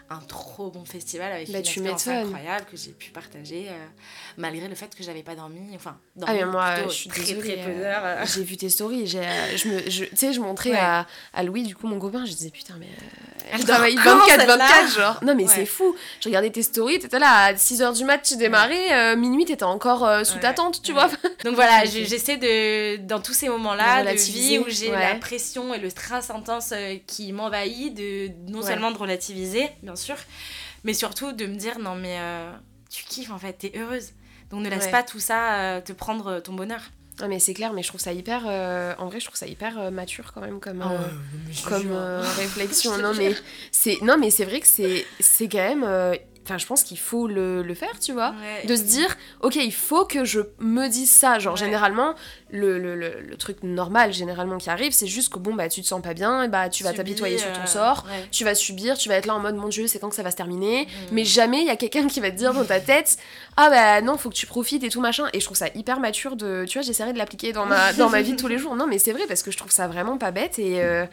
un 0.08 0.18
trop 0.20 0.70
bon 0.70 0.84
festival 0.84 1.32
avec 1.32 1.50
Bah, 1.50 1.58
une 1.58 1.64
tu 1.64 1.80
expérience 1.86 2.06
incroyable 2.26 2.66
que 2.70 2.76
j'ai 2.76 2.92
pu 2.92 3.10
partager 3.10 3.66
euh, 3.68 3.72
malgré 4.36 4.68
le 4.68 4.74
fait 4.74 4.94
que 4.94 5.02
j'avais 5.02 5.22
pas 5.22 5.34
dormi. 5.34 5.60
Enfin, 5.74 5.96
Ah, 5.98 6.20
dormi 6.26 6.34
mais 6.38 6.44
moi, 6.46 6.72
plutôt 6.74 6.90
je 6.90 6.94
suis 6.94 7.08
très 7.10 7.20
désolée. 7.22 7.40
très 7.54 7.64
peu 7.64 7.70
euh, 7.70 7.80
d'heures. 7.80 8.02
euh. 8.04 8.24
J'ai 8.26 8.44
vu 8.44 8.56
tes 8.56 8.68
stories. 8.68 9.06
j'ai, 9.06 9.22
je 9.56 9.68
me, 9.68 9.90
je, 9.90 10.04
tu 10.04 10.16
sais, 10.16 10.32
je 10.32 10.40
montrais 10.40 10.70
Ouais. 10.70 10.78
à, 10.78 11.06
à 11.34 11.42
Louis, 11.42 11.62
du 11.64 11.74
coup, 11.74 11.86
mon 11.88 11.98
copain. 11.98 12.24
Je 12.24 12.32
disais, 12.32 12.50
putain, 12.50 12.74
mais. 12.78 12.86
euh, 12.86 13.48
Elle 13.52 13.64
travaille 13.64 13.94
quand, 13.96 14.16
24, 14.18 14.26
celle-là 14.40 14.56
24, 14.56 14.94
genre. 14.94 15.18
Non, 15.24 15.34
mais 15.34 15.44
Ouais. 15.44 15.52
c'est 15.54 15.66
fou. 15.66 15.94
Je 16.20 16.28
regardais 16.28 16.50
tes 16.50 16.62
stories. 16.62 16.98
T'étais 17.00 17.18
là 17.18 17.46
à 17.46 17.52
6h 17.54 17.96
du 17.96 18.04
mat, 18.04 18.18
tu 18.18 18.36
démarrais. 18.36 18.92
euh, 18.92 19.16
minuit, 19.16 19.44
t'étais 19.44 19.64
encore 19.64 20.08
sous 20.24 20.38
ta 20.38 20.52
tente, 20.52 20.82
tu 20.82 20.92
vois. 20.92 21.08
Donc 21.44 21.54
voilà, 21.56 21.84
j'essaie 21.84 22.36
de, 22.36 22.96
dans 23.04 23.20
tous 23.20 23.32
ces 23.34 23.46
De 23.46 23.52
moments-là 23.52 23.96
de 23.96 24.08
relativiser, 24.08 24.48
vie 24.50 24.58
où 24.58 24.64
j'ai 24.68 24.90
la 24.90 25.14
pression 25.16 25.74
et 25.74 25.78
le 25.78 25.90
stress 25.90 26.30
intense 26.30 26.72
qui 27.06 27.32
m'envahit, 27.32 27.92
de 27.94 28.30
non 28.48 28.62
seulement 28.62 28.90
de 28.90 28.98
relativiser, 28.98 29.68
bien 29.96 30.14
sûr, 30.14 30.16
mais 30.84 30.94
surtout 30.94 31.32
de 31.32 31.46
me 31.46 31.56
dire 31.56 31.78
non 31.78 31.94
mais 31.96 32.16
euh, 32.18 32.52
tu 32.90 33.04
kiffes 33.04 33.30
en 33.30 33.38
fait, 33.38 33.54
t'es 33.54 33.72
heureuse. 33.76 34.10
Donc 34.50 34.62
ne 34.62 34.68
laisse 34.70 34.84
Ouais. 34.84 34.90
pas 34.92 35.02
tout 35.02 35.18
ça 35.18 35.54
euh, 35.54 35.80
te 35.80 35.92
prendre 35.92 36.26
euh, 36.28 36.40
ton 36.40 36.52
bonheur. 36.52 36.80
Non, 37.20 37.28
mais 37.28 37.38
c'est 37.38 37.54
clair, 37.54 37.72
mais 37.72 37.82
je 37.82 37.88
trouve 37.88 38.00
ça 38.00 38.12
hyper. 38.12 38.42
euh, 38.46 38.94
en 38.98 39.06
vrai, 39.08 39.20
je 39.20 39.24
trouve 39.24 39.38
ça 39.38 39.46
hyper 39.46 39.78
euh, 39.78 39.90
mature 39.90 40.32
quand 40.34 40.42
même 40.42 40.60
comme. 40.60 40.82
Ah 40.82 41.08
comme 41.66 41.90
euh, 41.90 42.20
réflexion. 42.36 42.98
Non, 42.98 43.14
mais 43.14 43.34
c'est 43.72 43.96
non, 44.02 44.18
mais 44.18 44.30
c'est 44.30 44.44
vrai 44.44 44.60
que 44.60 44.66
c'est 44.66 45.06
c'est 45.18 45.48
quand 45.48 45.58
même. 45.66 45.84
Enfin, 46.46 46.58
je 46.58 46.66
pense 46.66 46.84
qu'il 46.84 46.98
faut 46.98 47.26
le, 47.26 47.62
le 47.62 47.74
faire, 47.74 47.98
tu 48.00 48.12
vois. 48.12 48.30
Ouais. 48.30 48.66
De 48.68 48.76
se 48.76 48.82
dire, 48.82 49.16
ok, 49.42 49.56
il 49.56 49.72
faut 49.74 50.04
que 50.04 50.24
je 50.24 50.40
me 50.60 50.86
dise 50.88 51.10
ça. 51.10 51.40
Genre, 51.40 51.54
Ouais. 51.54 51.58
généralement, 51.58 52.14
le, 52.50 52.78
le, 52.78 52.94
le, 52.94 53.20
le 53.20 53.36
truc 53.36 53.64
normal, 53.64 54.12
généralement, 54.12 54.58
qui 54.58 54.70
arrive, 54.70 54.92
c'est 54.92 55.08
juste 55.08 55.32
que 55.32 55.40
bon, 55.40 55.54
bah, 55.54 55.68
tu 55.68 55.82
te 55.82 55.86
sens 55.86 56.00
pas 56.00 56.14
bien, 56.14 56.44
et 56.44 56.48
bah, 56.48 56.68
tu 56.68 56.84
vas 56.84 56.92
t'apitoyer 56.92 57.36
sur 57.38 57.52
ton 57.52 57.62
euh, 57.62 57.66
sort. 57.66 58.04
ouais. 58.08 58.28
Tu 58.30 58.44
vas 58.44 58.54
subir, 58.54 58.96
tu 58.96 59.08
vas 59.08 59.16
être 59.16 59.26
là 59.26 59.34
en 59.34 59.40
mode 59.40 59.56
mon 59.56 59.68
dieu, 59.68 59.88
c'est 59.88 59.98
quand 59.98 60.08
que 60.08 60.14
ça 60.14 60.22
va 60.22 60.30
se 60.30 60.36
terminer. 60.36 60.84
Mm. 60.86 60.88
Mais 61.12 61.24
jamais 61.24 61.60
il 61.62 61.66
y 61.66 61.70
a 61.70 61.76
quelqu'un 61.76 62.06
qui 62.06 62.20
va 62.20 62.30
te 62.30 62.36
dire 62.36 62.54
dans 62.54 62.64
ta 62.64 62.78
tête 62.80 63.16
Ah 63.56 63.68
bah 63.68 64.00
non, 64.02 64.16
faut 64.16 64.28
que 64.30 64.34
tu 64.36 64.46
profites 64.46 64.84
et 64.84 64.88
tout 64.88 65.00
machin. 65.00 65.24
Et 65.32 65.40
je 65.40 65.44
trouve 65.44 65.56
ça 65.56 65.66
hyper 65.74 65.98
mature 65.98 66.36
de. 66.36 66.64
Tu 66.68 66.78
vois, 66.78 66.86
j'essaierai 66.86 67.12
de 67.12 67.18
l'appliquer 67.18 67.52
dans 67.52 67.66
ma, 67.66 67.92
dans 67.92 68.08
ma 68.08 68.22
vie 68.22 68.32
de 68.32 68.36
tous 68.40 68.48
les 68.48 68.58
jours. 68.58 68.76
Non, 68.76 68.86
mais 68.86 68.98
c'est 68.98 69.12
vrai 69.12 69.22
parce 69.26 69.42
que 69.42 69.50
je 69.50 69.56
trouve 69.56 69.72
ça 69.72 69.88
vraiment 69.88 70.16
pas 70.16 70.30
bête 70.30 70.58
et. 70.60 70.80
euh, 70.82 71.06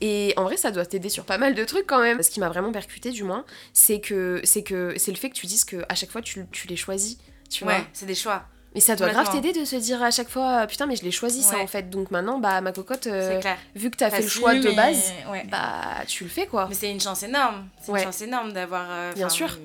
et 0.00 0.32
en 0.36 0.44
vrai, 0.44 0.56
ça 0.56 0.70
doit 0.70 0.86
t'aider 0.86 1.08
sur 1.08 1.24
pas 1.24 1.38
mal 1.38 1.54
de 1.54 1.64
trucs 1.64 1.86
quand 1.86 2.00
même. 2.00 2.22
Ce 2.22 2.30
qui 2.30 2.40
m'a 2.40 2.48
vraiment 2.48 2.72
percuté, 2.72 3.10
du 3.10 3.22
moins, 3.24 3.44
c'est 3.72 4.00
que 4.00 4.40
c'est 4.44 4.62
que 4.62 4.94
c'est 4.96 5.10
le 5.10 5.16
fait 5.16 5.30
que 5.30 5.34
tu 5.34 5.46
dises 5.46 5.64
que 5.64 5.84
à 5.88 5.94
chaque 5.94 6.10
fois 6.10 6.22
tu, 6.22 6.44
tu 6.52 6.66
les 6.68 6.76
choisis. 6.76 7.18
Tu. 7.50 7.64
Ouais, 7.64 7.84
c'est 7.92 8.06
des 8.06 8.14
choix. 8.14 8.44
Mais 8.74 8.80
ça 8.80 8.94
doit 8.94 9.08
grave 9.08 9.30
t'aider 9.30 9.52
de 9.58 9.64
se 9.64 9.76
dire 9.76 10.02
à 10.02 10.10
chaque 10.10 10.28
fois 10.28 10.66
putain 10.66 10.84
mais 10.84 10.96
je 10.96 11.02
l'ai 11.02 11.10
choisi 11.10 11.42
ça 11.42 11.56
Ouais. 11.56 11.62
en 11.62 11.66
fait. 11.66 11.88
Donc 11.88 12.10
maintenant 12.10 12.38
bah 12.38 12.60
ma 12.60 12.72
cocotte, 12.72 13.06
euh, 13.06 13.40
vu 13.74 13.90
que 13.90 13.96
t'as 13.96 14.10
fait 14.10 14.20
le 14.20 14.28
choix 14.28 14.54
de 14.54 14.70
base, 14.72 15.12
ouais. 15.30 15.44
bah 15.50 16.04
tu 16.06 16.24
le 16.24 16.30
fais 16.30 16.46
quoi. 16.46 16.66
Mais 16.68 16.74
c'est 16.74 16.90
une 16.90 17.00
chance 17.00 17.22
énorme. 17.22 17.68
C'est 17.80 17.90
Ouais. 17.92 18.00
une 18.00 18.04
chance 18.06 18.20
énorme 18.20 18.52
d'avoir. 18.52 18.86
euh, 18.90 19.12
Bien 19.14 19.30
sûr. 19.30 19.56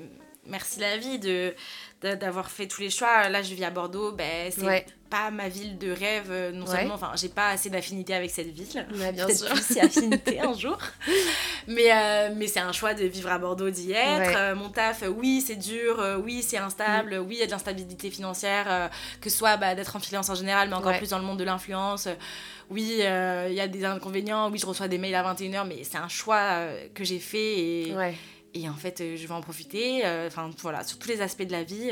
Merci 0.48 0.80
la 0.80 0.98
vie 0.98 1.20
de 1.20 1.54
d'avoir 2.02 2.50
fait 2.50 2.67
tous 2.67 2.82
les 2.82 2.89
choix. 2.89 3.28
Là, 3.30 3.44
je 3.44 3.54
vis 3.54 3.63
à 3.65 3.70
Bordeaux. 3.70 4.12
Ben, 4.13 4.50
c'est 4.52 4.62
Ouais. 4.63 4.86
Pas 5.12 5.30
ma 5.30 5.50
ville 5.50 5.78
de 5.78 5.91
rêve, 5.91 6.30
euh, 6.32 6.52
non 6.52 6.65
seulement, 6.65 6.95
enfin, 6.95 7.12
j'ai 7.15 7.30
pas 7.30 7.50
assez 7.50 7.69
d'affinité 7.69 8.15
avec 8.15 8.32
cette 8.32 8.47
ville. 8.47 8.88
Ouais, 8.95 9.12
bien 9.12 9.28
sûr. 9.28 9.50
Plus 9.50 9.74
si 9.74 9.80
affinité 9.80 10.39
un 10.39 10.54
jour. 10.54 10.78
Mais, 11.67 11.91
euh, 11.91 12.30
mais 12.36 12.47
c'est 12.47 12.62
un 12.62 12.71
choix 12.71 12.93
de 12.93 13.04
vivre 13.04 13.30
à 13.30 13.38
Bordeaux, 13.38 13.69
d'y 13.69 13.91
être. 13.91 14.30
Ouais. 14.30 14.36
Euh, 14.36 14.56
mon 14.56 14.69
taf, 14.69 15.04
oui, 15.15 15.43
c'est 15.45 15.58
dur, 15.58 16.00
euh, 16.00 16.17
oui, 16.17 16.41
c'est 16.41 16.58
instable, 16.58 17.21
oui, 17.28 17.36
il 17.36 17.39
y 17.39 17.43
a 17.43 17.45
de 17.45 17.52
l'instabilité 17.52 18.10
financière, 18.10 18.89
que 19.19 19.30
ce 19.30 19.38
soit 19.38 19.58
bah, 19.58 19.76
d'être 19.76 19.95
en 19.95 20.00
freelance 20.00 20.30
en 20.30 20.36
général, 20.36 20.69
mais 20.69 20.76
encore 20.76 20.97
plus 20.97 21.10
dans 21.10 21.19
le 21.19 21.26
monde 21.26 21.38
de 21.39 21.43
l'influence. 21.43 22.08
Oui, 22.69 23.02
il 23.02 23.54
y 23.54 23.62
a 23.62 23.67
des 23.67 23.84
inconvénients, 23.84 24.50
oui, 24.50 24.60
je 24.60 24.65
reçois 24.65 24.88
des 24.88 24.97
mails 24.97 25.15
à 25.15 25.34
21h, 25.34 25.67
mais 25.67 25.84
c'est 25.84 25.97
un 25.97 26.08
choix 26.08 26.65
que 26.95 27.04
j'ai 27.04 27.19
fait 27.19 27.60
et, 27.60 27.95
et 28.54 28.69
en 28.69 28.76
fait, 28.76 29.04
je 29.15 29.28
vais 29.28 29.34
en 29.34 29.41
profiter. 29.41 30.04
Enfin, 30.26 30.50
voilà, 30.60 30.84
sur 30.84 30.97
tous 30.97 31.10
les 31.10 31.21
aspects 31.21 31.43
de 31.43 31.52
la 31.52 31.63
vie, 31.63 31.91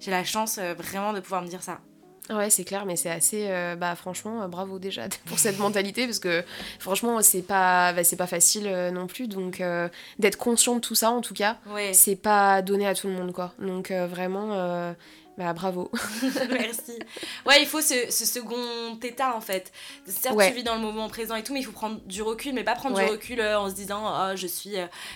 j'ai 0.00 0.10
la 0.10 0.24
chance 0.24 0.58
vraiment 0.58 1.12
de 1.12 1.20
pouvoir 1.20 1.42
me 1.42 1.48
dire 1.48 1.62
ça. 1.62 1.80
Ouais, 2.30 2.50
c'est 2.50 2.64
clair, 2.64 2.86
mais 2.86 2.96
c'est 2.96 3.10
assez. 3.10 3.46
euh, 3.50 3.74
bah, 3.74 3.94
franchement, 3.96 4.42
euh, 4.42 4.46
bravo 4.48 4.78
déjà 4.78 5.04
pour 5.26 5.38
cette 5.38 5.58
mentalité, 5.58 6.06
parce 6.06 6.20
que 6.20 6.44
franchement, 6.78 7.20
c'est 7.20 7.42
pas, 7.42 7.92
bah, 7.92 8.04
c'est 8.04 8.16
pas 8.16 8.26
facile 8.28 8.66
euh, 8.68 8.90
non 8.90 9.06
plus. 9.08 9.26
Donc, 9.28 9.60
euh, 9.60 9.88
d'être 10.18 10.36
conscient 10.36 10.76
de 10.76 10.80
tout 10.80 10.94
ça, 10.94 11.10
en 11.10 11.20
tout 11.20 11.34
cas, 11.34 11.58
Ouais, 11.66 11.92
c'est 11.92 12.16
pas 12.16 12.62
donné 12.62 12.86
à 12.86 12.94
tout 12.94 13.08
le 13.08 13.14
monde, 13.14 13.32
quoi. 13.32 13.52
Donc, 13.58 13.90
vraiment, 13.90 14.94
bah, 15.36 15.52
bravo. 15.52 15.90
merci. 16.50 16.98
Ouais, 17.44 17.60
il 17.60 17.66
faut 17.66 17.80
ce, 17.80 18.10
ce 18.10 18.24
second 18.26 18.98
état 19.02 19.34
en 19.34 19.40
fait. 19.40 19.72
Certes, 20.06 20.36
Ouais. 20.36 20.48
tu 20.50 20.56
vis 20.56 20.62
dans 20.62 20.74
le 20.76 20.80
moment 20.82 21.08
présent 21.08 21.34
et 21.34 21.42
tout, 21.42 21.52
mais 21.54 21.60
il 21.60 21.64
faut 21.64 21.72
prendre 21.72 22.00
du 22.06 22.22
recul, 22.22 22.52
mais 22.54 22.62
pas 22.64 22.74
prendre 22.74 22.96
Ouais. 22.96 23.06
du 23.06 23.10
recul 23.10 23.40
en 23.42 23.68
se 23.68 23.74
disant 23.74 24.02
oh, 24.06 24.36
je 24.36 24.46
suis 24.46 24.74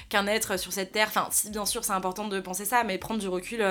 qu'un 0.08 0.26
être 0.26 0.58
sur 0.58 0.72
cette 0.72 0.90
terre. 0.92 1.06
Enfin, 1.08 1.28
si, 1.30 1.50
bien 1.50 1.66
sûr, 1.66 1.84
c'est 1.84 1.92
important 1.92 2.26
de 2.28 2.40
penser 2.40 2.64
ça, 2.64 2.82
mais 2.82 2.98
prendre 2.98 3.20
du 3.20 3.28
recul 3.28 3.62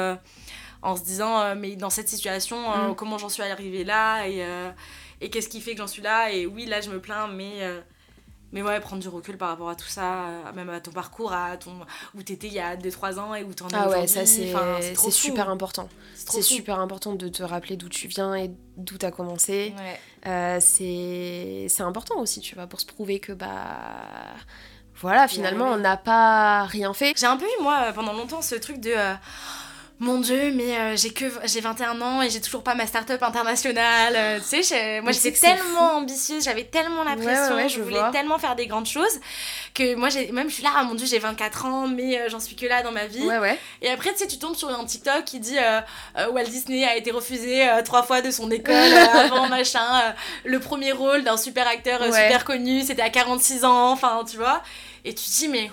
en 0.86 0.96
se 0.96 1.04
disant 1.04 1.40
euh, 1.40 1.56
mais 1.58 1.76
dans 1.76 1.90
cette 1.90 2.08
situation, 2.10 2.58
euh, 2.72 2.90
Mm. 2.92 2.96
comment 2.96 3.18
j'en 3.18 3.30
suis 3.30 3.44
arrivée 3.44 3.84
là 3.84 4.26
et, 4.28 4.44
euh, 4.44 4.70
et 5.22 5.30
qu'est-ce 5.30 5.50
qui 5.50 5.62
fait 5.62 5.72
que 5.74 5.80
j'en 5.80 5.88
suis 5.88 6.02
là 6.02 6.32
Et 6.32 6.46
oui, 6.46 6.66
là, 6.66 6.82
je 6.82 6.90
me 6.90 7.00
plains, 7.00 7.28
mais. 7.28 7.54
mais 8.52 8.62
ouais, 8.62 8.80
prendre 8.80 9.02
du 9.02 9.10
recul 9.10 9.38
par 9.38 9.50
rapport 9.50 9.70
à 9.70 9.76
tout 9.76 9.88
ça, 9.88 10.28
même 10.56 10.70
à 10.70 10.80
ton 10.80 10.92
parcours, 10.92 11.34
à 11.34 11.58
ton 11.58 11.74
où 12.16 12.24
t'étais 12.24 12.48
il 12.48 12.54
y 12.54 12.60
a 12.60 12.76
2-3 12.78 13.20
ans 13.20 13.36
et 13.36 13.44
où 13.44 13.54
t'en 13.54 13.68
es 13.68 13.72
Ah 13.76 13.90
ouais, 13.90 14.08
ça, 14.08 14.26
c'est 14.26 14.54
Enfin, 14.56 14.80
super 15.12 15.50
important. 15.50 15.90
C'est 16.14 16.42
super 16.42 16.80
important 16.80 17.14
de 17.16 17.28
te 17.28 17.44
rappeler 17.44 17.76
d'où 17.76 17.90
tu 17.90 18.08
viens 18.08 18.34
et 18.36 18.50
d'où 18.78 18.98
t'as 18.98 19.12
commencé. 19.12 19.74
Ouais. 19.78 20.00
Euh, 20.28 20.58
c'est 20.62 21.68
c'est 21.70 21.84
important 21.84 22.18
aussi, 22.20 22.40
tu 22.40 22.56
vois, 22.56 22.68
pour 22.68 22.80
se 22.80 22.86
prouver 22.86 23.20
que, 23.20 23.34
bah. 23.34 23.78
Voilà, 25.02 25.28
finalement, 25.28 25.66
ouais. 25.70 25.76
on 25.76 25.78
n'a 25.80 25.98
pas 25.98 26.64
rien 26.64 26.94
fait. 26.94 27.14
J'ai 27.18 27.26
un 27.26 27.36
peu 27.36 27.44
eu, 27.46 27.62
moi, 27.64 27.92
pendant 27.94 28.14
longtemps, 28.14 28.42
ce 28.42 28.56
truc 28.56 28.80
de. 28.80 28.92
euh, 28.96 29.14
mon 30.00 30.20
dieu, 30.20 30.52
mais 30.54 30.78
euh, 30.78 30.98
j'ai 30.98 31.12
que 31.12 31.26
j'ai 31.46 31.62
21 31.62 32.02
ans 32.02 32.22
et 32.22 32.30
j'ai 32.30 32.42
toujours 32.42 32.64
pas 32.64 32.76
ma 32.76 32.86
start-up 32.86 33.24
internationale. 33.24 34.14
euh, 34.18 34.40
tu 34.40 34.62
sais, 34.62 35.00
moi 35.02 35.14
j'étais 35.14 35.32
tellement 35.32 35.98
ambitieuse, 35.98 36.44
j'avais 36.44 36.66
tellement 36.66 37.04
la 37.04 37.16
pression, 37.16 37.56
ouais, 37.56 37.64
ouais, 37.64 37.70
je 37.70 37.78
je 37.78 37.82
voulais 37.82 38.00
vois. 38.00 38.12
tellement 38.12 38.38
faire 38.38 38.56
des 38.58 38.68
grandes 38.68 38.88
choses 38.88 39.20
que 39.74 39.96
moi 39.96 40.10
j'ai 40.10 40.32
même 40.34 40.50
je 40.50 40.56
suis 40.56 40.64
là, 40.64 40.72
ah 40.76 40.84
mon 40.84 40.96
dieu, 40.96 41.06
j'ai 41.08 41.20
24 41.20 41.66
ans, 41.66 41.88
mais 41.88 42.20
euh, 42.20 42.28
j'en 42.30 42.42
suis 42.42 42.56
que 42.58 42.66
là 42.66 42.84
dans 42.84 42.92
ma 42.92 43.06
vie. 43.08 43.26
Ouais, 43.26 43.38
ouais. 43.40 43.58
Et 43.82 43.90
après, 43.90 44.12
tu 44.12 44.20
sais, 44.20 44.28
tu 44.28 44.38
tombes 44.38 44.56
sur 44.56 44.70
un 44.70 44.84
TikTok 44.84 45.24
qui 45.24 45.40
dit 45.40 45.58
Walt 46.32 46.44
Disney 46.46 46.84
a 46.86 46.98
été 46.98 47.12
refusé 47.12 47.66
trois 47.86 48.04
fois 48.04 48.22
de 48.22 48.32
son 48.32 48.52
école 48.52 48.76
avant, 49.14 49.48
machin. 49.48 50.14
le 50.44 50.60
premier 50.60 50.92
rôle 50.92 51.24
d'un 51.24 51.38
super 51.38 51.68
acteur 51.68 52.02
super 52.04 52.44
connu, 52.44 52.82
c'était 52.84 53.02
à 53.02 53.10
46 53.10 53.64
ans, 53.64 53.92
enfin, 53.92 54.24
tu 54.30 54.38
vois. 54.38 54.62
Et 55.06 55.14
tu 55.14 55.24
te 55.24 55.30
dis, 55.32 55.48
mais 55.48 55.70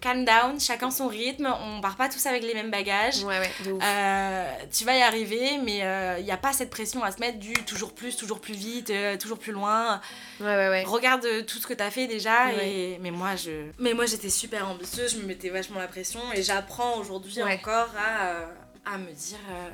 calm 0.00 0.24
down, 0.24 0.60
chacun 0.60 0.90
son 0.90 1.08
rythme, 1.08 1.48
on 1.62 1.80
part 1.80 1.96
pas 1.96 2.08
tous 2.08 2.24
avec 2.26 2.42
les 2.42 2.54
mêmes 2.54 2.70
bagages. 2.70 3.22
Ouais, 3.24 3.38
ouais, 3.38 3.50
de 3.64 3.72
ouf. 3.72 3.82
Euh, 3.84 4.52
tu 4.72 4.84
vas 4.84 4.96
y 4.96 5.02
arriver, 5.02 5.58
mais 5.64 5.78
il 6.18 6.24
n'y 6.24 6.32
a 6.32 6.36
pas 6.36 6.52
cette 6.52 6.70
pression 6.70 7.02
à 7.02 7.12
se 7.12 7.20
mettre 7.20 7.38
du 7.38 7.52
toujours 7.64 7.94
plus, 7.94 8.16
toujours 8.16 8.40
plus 8.40 8.54
vite, 8.54 8.90
euh, 8.90 9.16
toujours 9.16 9.38
plus 9.38 9.52
loin. 9.52 10.00
Ouais, 10.40 10.46
ouais, 10.46 10.68
ouais. 10.68 10.84
Regarde 10.84 11.24
euh, 11.24 11.42
tout 11.42 11.58
ce 11.58 11.66
que 11.66 11.74
tu 11.74 11.82
as 11.82 11.90
fait 11.90 12.06
déjà. 12.06 12.46
Ouais. 12.46 12.68
Et... 12.68 12.98
Mais 13.00 13.10
moi, 13.10 13.36
je... 13.36 13.70
mais 13.78 13.94
moi 13.94 14.06
j'étais 14.06 14.30
super 14.30 14.68
ambitieuse, 14.68 15.14
je 15.14 15.18
me 15.18 15.26
mettais 15.26 15.48
vachement 15.48 15.78
la 15.78 15.88
pression 15.88 16.20
et 16.34 16.42
j'apprends 16.42 16.98
aujourd'hui 16.98 17.42
encore 17.42 17.90
à, 17.96 18.26
euh, 18.26 18.46
à 18.86 18.98
me 18.98 19.12
dire 19.12 19.38
euh, 19.50 19.70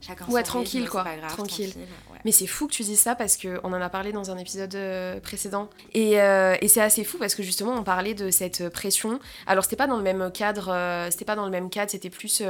chacun 0.00 0.26
Ouais, 0.26 0.42
tranquille, 0.42 0.80
rythme, 0.82 0.90
quoi. 0.92 1.04
grave, 1.04 1.30
Tranquille. 1.32 1.72
ouais. 1.76 2.18
Mais 2.24 2.32
c'est 2.32 2.46
fou 2.46 2.66
que 2.66 2.72
tu 2.72 2.82
dises 2.82 3.00
ça 3.00 3.14
parce 3.14 3.36
qu'on 3.36 3.58
en 3.72 3.80
a 3.80 3.88
parlé 3.88 4.12
dans 4.12 4.30
un 4.30 4.38
épisode 4.38 4.74
euh, 4.74 5.20
précédent. 5.20 5.68
Et, 5.94 6.20
euh, 6.20 6.56
et 6.60 6.68
c'est 6.68 6.80
assez 6.82 7.04
fou 7.04 7.18
parce 7.18 7.34
que 7.34 7.42
justement 7.42 7.72
on 7.74 7.82
parlait 7.84 8.14
de 8.14 8.30
cette 8.30 8.68
pression. 8.70 9.20
Alors 9.46 9.64
c'était 9.64 9.76
pas 9.76 9.86
dans 9.86 9.96
le 9.96 10.02
même 10.02 10.30
cadre, 10.32 10.68
euh, 10.72 11.10
c'était 11.10 11.24
pas 11.24 11.36
dans 11.36 11.44
le 11.44 11.50
même 11.50 11.70
cadre, 11.70 11.90
c'était 11.90 12.10
plus 12.10 12.42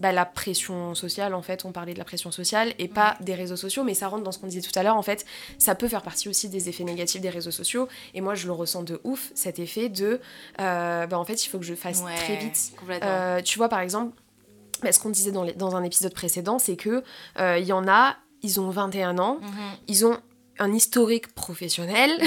bah, 0.00 0.10
la 0.10 0.24
pression 0.24 0.94
sociale 0.96 1.34
en 1.34 1.42
fait. 1.42 1.64
On 1.64 1.70
parlait 1.70 1.92
de 1.94 1.98
la 1.98 2.04
pression 2.04 2.32
sociale 2.32 2.74
et 2.80 2.88
pas 2.88 3.16
des 3.20 3.34
réseaux 3.34 3.56
sociaux, 3.56 3.84
mais 3.84 3.94
ça 3.94 4.08
rentre 4.08 4.24
dans 4.24 4.32
ce 4.32 4.40
qu'on 4.40 4.48
disait 4.48 4.60
tout 4.68 4.76
à 4.76 4.82
l'heure 4.82 4.96
en 4.96 5.02
fait. 5.02 5.24
Ça 5.58 5.76
peut 5.76 5.86
faire 5.86 6.02
partie 6.02 6.28
aussi 6.28 6.48
des 6.48 6.68
effets 6.68 6.82
négatifs 6.82 7.20
des 7.20 7.30
réseaux 7.30 7.52
sociaux. 7.52 7.88
Et 8.12 8.20
moi 8.20 8.34
je 8.34 8.46
le 8.46 8.52
ressens 8.52 8.82
de 8.82 9.00
ouf, 9.04 9.30
cet 9.36 9.58
effet 9.60 9.88
de 9.88 10.20
euh, 10.60 11.06
bah, 11.06 11.16
en 11.18 11.24
fait 11.24 11.44
il 11.44 11.48
faut 11.48 11.58
que 11.60 11.64
je 11.64 11.74
fasse 11.74 12.02
Ouais, 12.02 12.16
très 12.16 12.36
vite. 12.36 12.72
Euh, 13.04 13.40
tu 13.42 13.56
vois, 13.58 13.68
par 13.68 13.78
exemple, 13.80 14.16
bah, 14.82 14.92
ce 14.92 14.98
qu'on 15.00 15.10
disait 15.10 15.32
dans, 15.32 15.42
les- 15.44 15.52
dans 15.54 15.76
un 15.76 15.82
épisode 15.82 16.12
précédent, 16.14 16.58
c'est 16.58 16.76
que 16.76 17.02
euh, 17.38 17.58
il 17.58 17.64
y 17.66 17.72
en 17.72 17.86
a, 17.88 18.16
ils 18.42 18.60
ont 18.60 18.70
21 18.70 19.18
ans, 19.18 19.38
Mhm. 19.40 19.48
ils 19.88 20.06
ont 20.06 20.18
un 20.58 20.72
historique 20.72 21.34
professionnel 21.34 22.10
Mhm. 22.20 22.26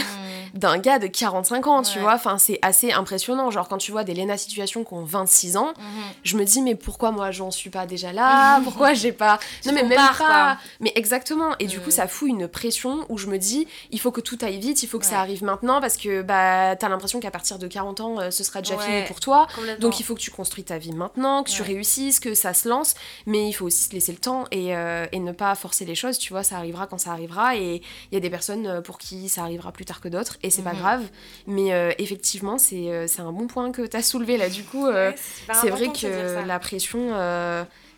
d'un 0.53 0.77
gars 0.77 0.99
de 0.99 1.07
45 1.07 1.67
ans, 1.67 1.81
tu 1.81 1.99
vois. 1.99 2.13
Enfin, 2.15 2.37
c'est 2.37 2.59
assez 2.61 2.91
impressionnant. 2.91 3.51
Genre, 3.51 3.67
quand 3.67 3.77
tu 3.77 3.91
vois 3.91 4.03
des 4.03 4.13
Lena 4.13 4.37
Situation 4.37 4.83
qui 4.83 4.93
ont 4.93 5.03
26 5.03 5.57
ans, 5.57 5.73
Mhm. 5.77 6.03
je 6.23 6.37
me 6.37 6.43
dis, 6.45 6.61
mais 6.61 6.75
pourquoi 6.75 7.11
moi 7.11 7.31
j'en 7.31 7.51
suis 7.51 7.69
pas 7.69 7.85
déjà 7.85 8.11
là? 8.13 8.59
Pourquoi 8.63 8.93
j'ai 8.93 9.11
pas? 9.11 9.39
Non, 9.65 9.73
mais 9.73 9.83
même 9.83 9.97
pas. 9.97 10.13
quoi. 10.17 10.57
Mais 10.79 10.91
exactement. 10.95 11.51
Et 11.59 11.65
du 11.67 11.79
coup, 11.79 11.91
ça 11.91 12.07
fout 12.07 12.29
une 12.29 12.47
pression 12.47 13.05
où 13.09 13.17
je 13.17 13.27
me 13.27 13.37
dis, 13.37 13.67
il 13.91 13.99
faut 13.99 14.11
que 14.11 14.21
tout 14.21 14.37
aille 14.41 14.59
vite, 14.59 14.83
il 14.83 14.87
faut 14.87 14.99
que 14.99 15.05
ça 15.05 15.19
arrive 15.19 15.43
maintenant 15.43 15.79
parce 15.81 15.97
que 15.97 16.21
bah, 16.21 16.75
t'as 16.75 16.89
l'impression 16.89 17.19
qu'à 17.19 17.31
partir 17.31 17.59
de 17.59 17.67
40 17.67 17.99
ans, 18.01 18.19
euh, 18.19 18.31
ce 18.31 18.43
sera 18.43 18.61
déjà 18.61 18.75
Ouais. 18.77 18.83
fini 18.85 19.01
pour 19.07 19.19
toi. 19.19 19.47
Donc 19.79 19.99
il 19.99 20.03
faut 20.03 20.15
que 20.15 20.19
tu 20.21 20.31
construis 20.31 20.63
ta 20.63 20.77
vie 20.77 20.91
maintenant, 20.93 21.43
que 21.43 21.49
tu 21.49 21.61
réussisses, 21.61 22.19
que 22.19 22.33
ça 22.33 22.53
se 22.53 22.67
lance, 22.69 22.95
mais 23.25 23.47
il 23.47 23.53
faut 23.53 23.65
aussi 23.65 23.83
se 23.83 23.93
laisser 23.93 24.11
le 24.11 24.17
temps 24.17 24.45
et, 24.51 24.75
euh, 24.75 25.05
et 25.11 25.19
ne 25.19 25.31
pas 25.31 25.53
forcer 25.55 25.85
les 25.85 25.95
choses, 25.95 26.17
tu 26.17 26.33
vois, 26.33 26.43
ça 26.43 26.57
arrivera 26.57 26.87
quand 26.87 26.97
ça 26.97 27.11
arrivera 27.11 27.55
et 27.55 27.81
il 28.11 28.15
y 28.17 28.25
a 28.25 28.29
des 28.29 28.29
personnes 28.29 28.67
euh, 28.67 28.81
pour 28.81 28.97
qui 28.97 29.29
ça 29.29 29.41
arrivera 29.41 29.71
plus 29.71 29.85
tard 29.85 30.01
que 30.01 30.07
d'autres 30.09 30.37
et 30.43 30.49
c'est 30.49 30.61
pas 30.63 30.73
Mhm. 30.73 30.79
grave, 30.79 31.03
mais 31.47 31.73
euh, 31.73 31.91
effectivement 31.97 32.57
c'est 32.57 32.91
euh, 32.91 33.07
c'est 33.07 33.21
un 33.21 33.31
bon 33.31 33.47
point 33.47 33.71
que 33.71 33.85
tu 33.85 33.95
as 33.97 34.01
soulevé 34.03 34.37
là 34.37 34.49
du 34.49 34.63
coup, 34.63 34.85
Ouais, 34.87 35.15
c'est 35.17 35.69
vrai 35.69 35.87
que 35.87 36.45
la 36.47 36.59
pression... 36.59 37.09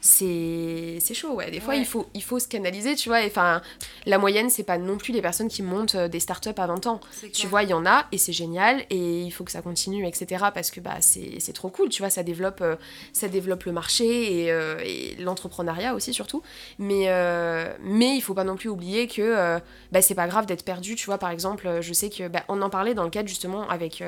c'est 0.01 1.13
chaud 1.13 1.33
ouais 1.33 1.51
des 1.51 1.59
fois 1.59 1.73
Ouais. 1.73 1.79
il 1.81 1.85
faut 1.85 2.07
il 2.13 2.23
faut 2.23 2.39
se 2.39 2.47
canaliser 2.47 2.95
tu 2.95 3.09
vois 3.09 3.19
enfin 3.25 3.62
la 4.05 4.17
moyenne 4.17 4.49
c'est 4.49 4.63
pas 4.63 4.77
non 4.77 4.97
plus 4.97 5.12
les 5.13 5.21
personnes 5.21 5.49
qui 5.49 5.62
montent 5.62 5.95
euh, 5.95 6.07
des 6.07 6.19
startups 6.19 6.49
à 6.57 6.67
20 6.67 6.88
ans 6.88 6.99
tu 7.33 7.47
vois, 7.47 7.63
il 7.63 7.69
y 7.69 7.73
en 7.73 7.85
a 7.85 8.05
et 8.12 8.17
c'est 8.17 8.31
génial 8.33 8.85
et 8.89 9.21
il 9.21 9.31
faut 9.31 9.43
que 9.43 9.51
ça 9.51 9.62
continue, 9.62 10.07
etc. 10.07 10.45
Parce 10.53 10.71
que 10.71 10.79
bah, 10.79 10.97
c'est 11.01 11.39
c'est 11.39 11.53
trop 11.53 11.69
cool, 11.69 11.89
tu 11.89 12.01
vois, 12.01 12.09
ça 12.09 12.23
développe, 12.23 12.62
euh, 12.62 12.75
ça 13.13 13.27
développe 13.27 13.63
le 13.65 13.71
marché 13.71 14.43
et, 14.45 14.51
euh, 14.51 14.77
et 14.85 15.15
l'entrepreneuriat 15.19 15.93
aussi 15.95 16.13
surtout. 16.13 16.41
Mais, 16.77 17.05
euh, 17.07 17.73
mais 17.81 18.15
il 18.15 18.21
faut 18.21 18.33
pas 18.33 18.43
non 18.43 18.55
plus 18.55 18.69
oublier 18.69 19.07
que 19.07 19.59
bah, 19.91 20.01
c'est 20.01 20.15
pas 20.15 20.27
grave 20.27 20.45
d'être 20.45 20.63
perdu, 20.63 20.95
tu 20.95 21.05
vois. 21.05 21.17
Par 21.17 21.29
exemple, 21.31 21.79
je 21.81 21.93
sais 21.93 22.09
que 22.09 22.27
bah, 22.27 22.43
on 22.47 22.62
en 22.62 22.69
parlait 22.69 22.93
dans 22.93 23.03
le 23.03 23.09
cadre 23.09 23.27
justement 23.29 23.67
avec. 23.69 24.03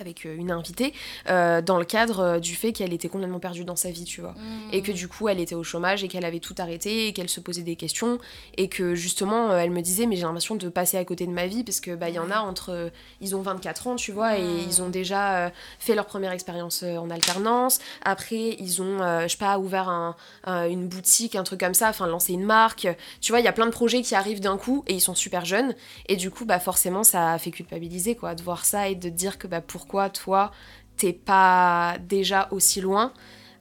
Avec 0.00 0.26
euh, 0.26 0.36
une 0.36 0.50
invitée, 0.50 0.92
euh, 1.28 1.60
dans 1.62 1.78
le 1.78 1.84
cadre 1.84 2.20
euh, 2.20 2.38
du 2.38 2.54
fait 2.54 2.72
qu'elle 2.72 2.92
était 2.92 3.08
complètement 3.08 3.40
perdue 3.40 3.64
dans 3.64 3.76
sa 3.76 3.90
vie, 3.90 4.04
tu 4.04 4.20
vois. 4.20 4.32
Mhm. 4.32 4.70
et 4.72 4.82
que 4.82 4.92
du 4.92 5.08
coup 5.08 5.28
elle 5.28 5.40
était 5.40 5.54
au 5.54 5.62
chômage 5.64 6.02
et 6.04 6.08
qu'elle 6.08 6.24
avait 6.24 6.40
tout 6.40 6.54
arrêté 6.58 7.06
et 7.08 7.12
qu'elle 7.12 7.28
se 7.28 7.40
posait 7.40 7.62
des 7.62 7.76
questions 7.76 8.18
et 8.56 8.68
que 8.68 8.94
justement 8.94 9.56
elle 9.56 9.70
me 9.70 9.80
disait 9.80 10.06
mais 10.06 10.16
j'ai 10.16 10.22
l'impression 10.22 10.54
de 10.54 10.68
passer 10.68 10.96
à 10.96 11.04
côté 11.04 11.26
de 11.26 11.32
ma 11.32 11.46
vie 11.46 11.64
parce 11.64 11.80
que 11.80 11.94
bah 11.94 12.08
il 12.08 12.14
y 12.14 12.18
en 12.18 12.30
a 12.30 12.38
entre 12.40 12.90
ils 13.20 13.34
ont 13.36 13.42
24 13.42 13.86
ans 13.88 13.96
tu 13.96 14.12
vois 14.12 14.38
et 14.38 14.42
Mm. 14.42 14.58
ils 14.68 14.82
ont 14.82 14.88
déjà 14.88 15.52
fait 15.78 15.94
leur 15.94 16.06
première 16.06 16.32
expérience 16.32 16.82
en 16.82 17.10
alternance. 17.10 17.78
Après 18.04 18.56
ils 18.58 18.80
ont 18.82 18.98
je 19.22 19.28
sais 19.28 19.36
pas 19.36 19.58
ouvert 19.58 19.88
un, 19.88 20.16
un- 20.44 20.68
une 20.68 20.86
boutique 20.88 21.34
un 21.36 21.42
truc 21.42 21.60
comme 21.60 21.74
ça 21.74 21.88
enfin 21.90 22.06
lancé 22.06 22.32
une 22.32 22.44
marque. 22.44 22.88
Tu 23.20 23.32
vois 23.32 23.40
il 23.40 23.44
y 23.44 23.48
a 23.48 23.52
plein 23.52 23.66
de 23.66 23.70
projets 23.72 24.02
qui 24.02 24.14
arrivent 24.14 24.40
d'un 24.40 24.56
coup 24.56 24.84
et 24.86 24.94
ils 24.94 25.00
sont 25.00 25.14
super 25.14 25.44
jeunes. 25.44 25.74
Et 26.08 26.16
du 26.16 26.30
coup 26.30 26.44
bah 26.44 26.58
forcément 26.60 27.02
ça 27.04 27.36
fait 27.38 27.50
culpabiliser 27.50 28.14
quoi 28.16 28.34
de 28.34 28.42
voir 28.42 28.64
ça 28.64 28.88
et 28.88 28.94
de 28.94 29.08
dire 29.08 29.38
que 29.38 29.46
bah 29.46 29.60
pourquoi 29.60 29.89
toi 30.08 30.50
t'es 30.96 31.12
pas 31.12 31.96
déjà 32.00 32.48
aussi 32.50 32.80
loin 32.80 33.12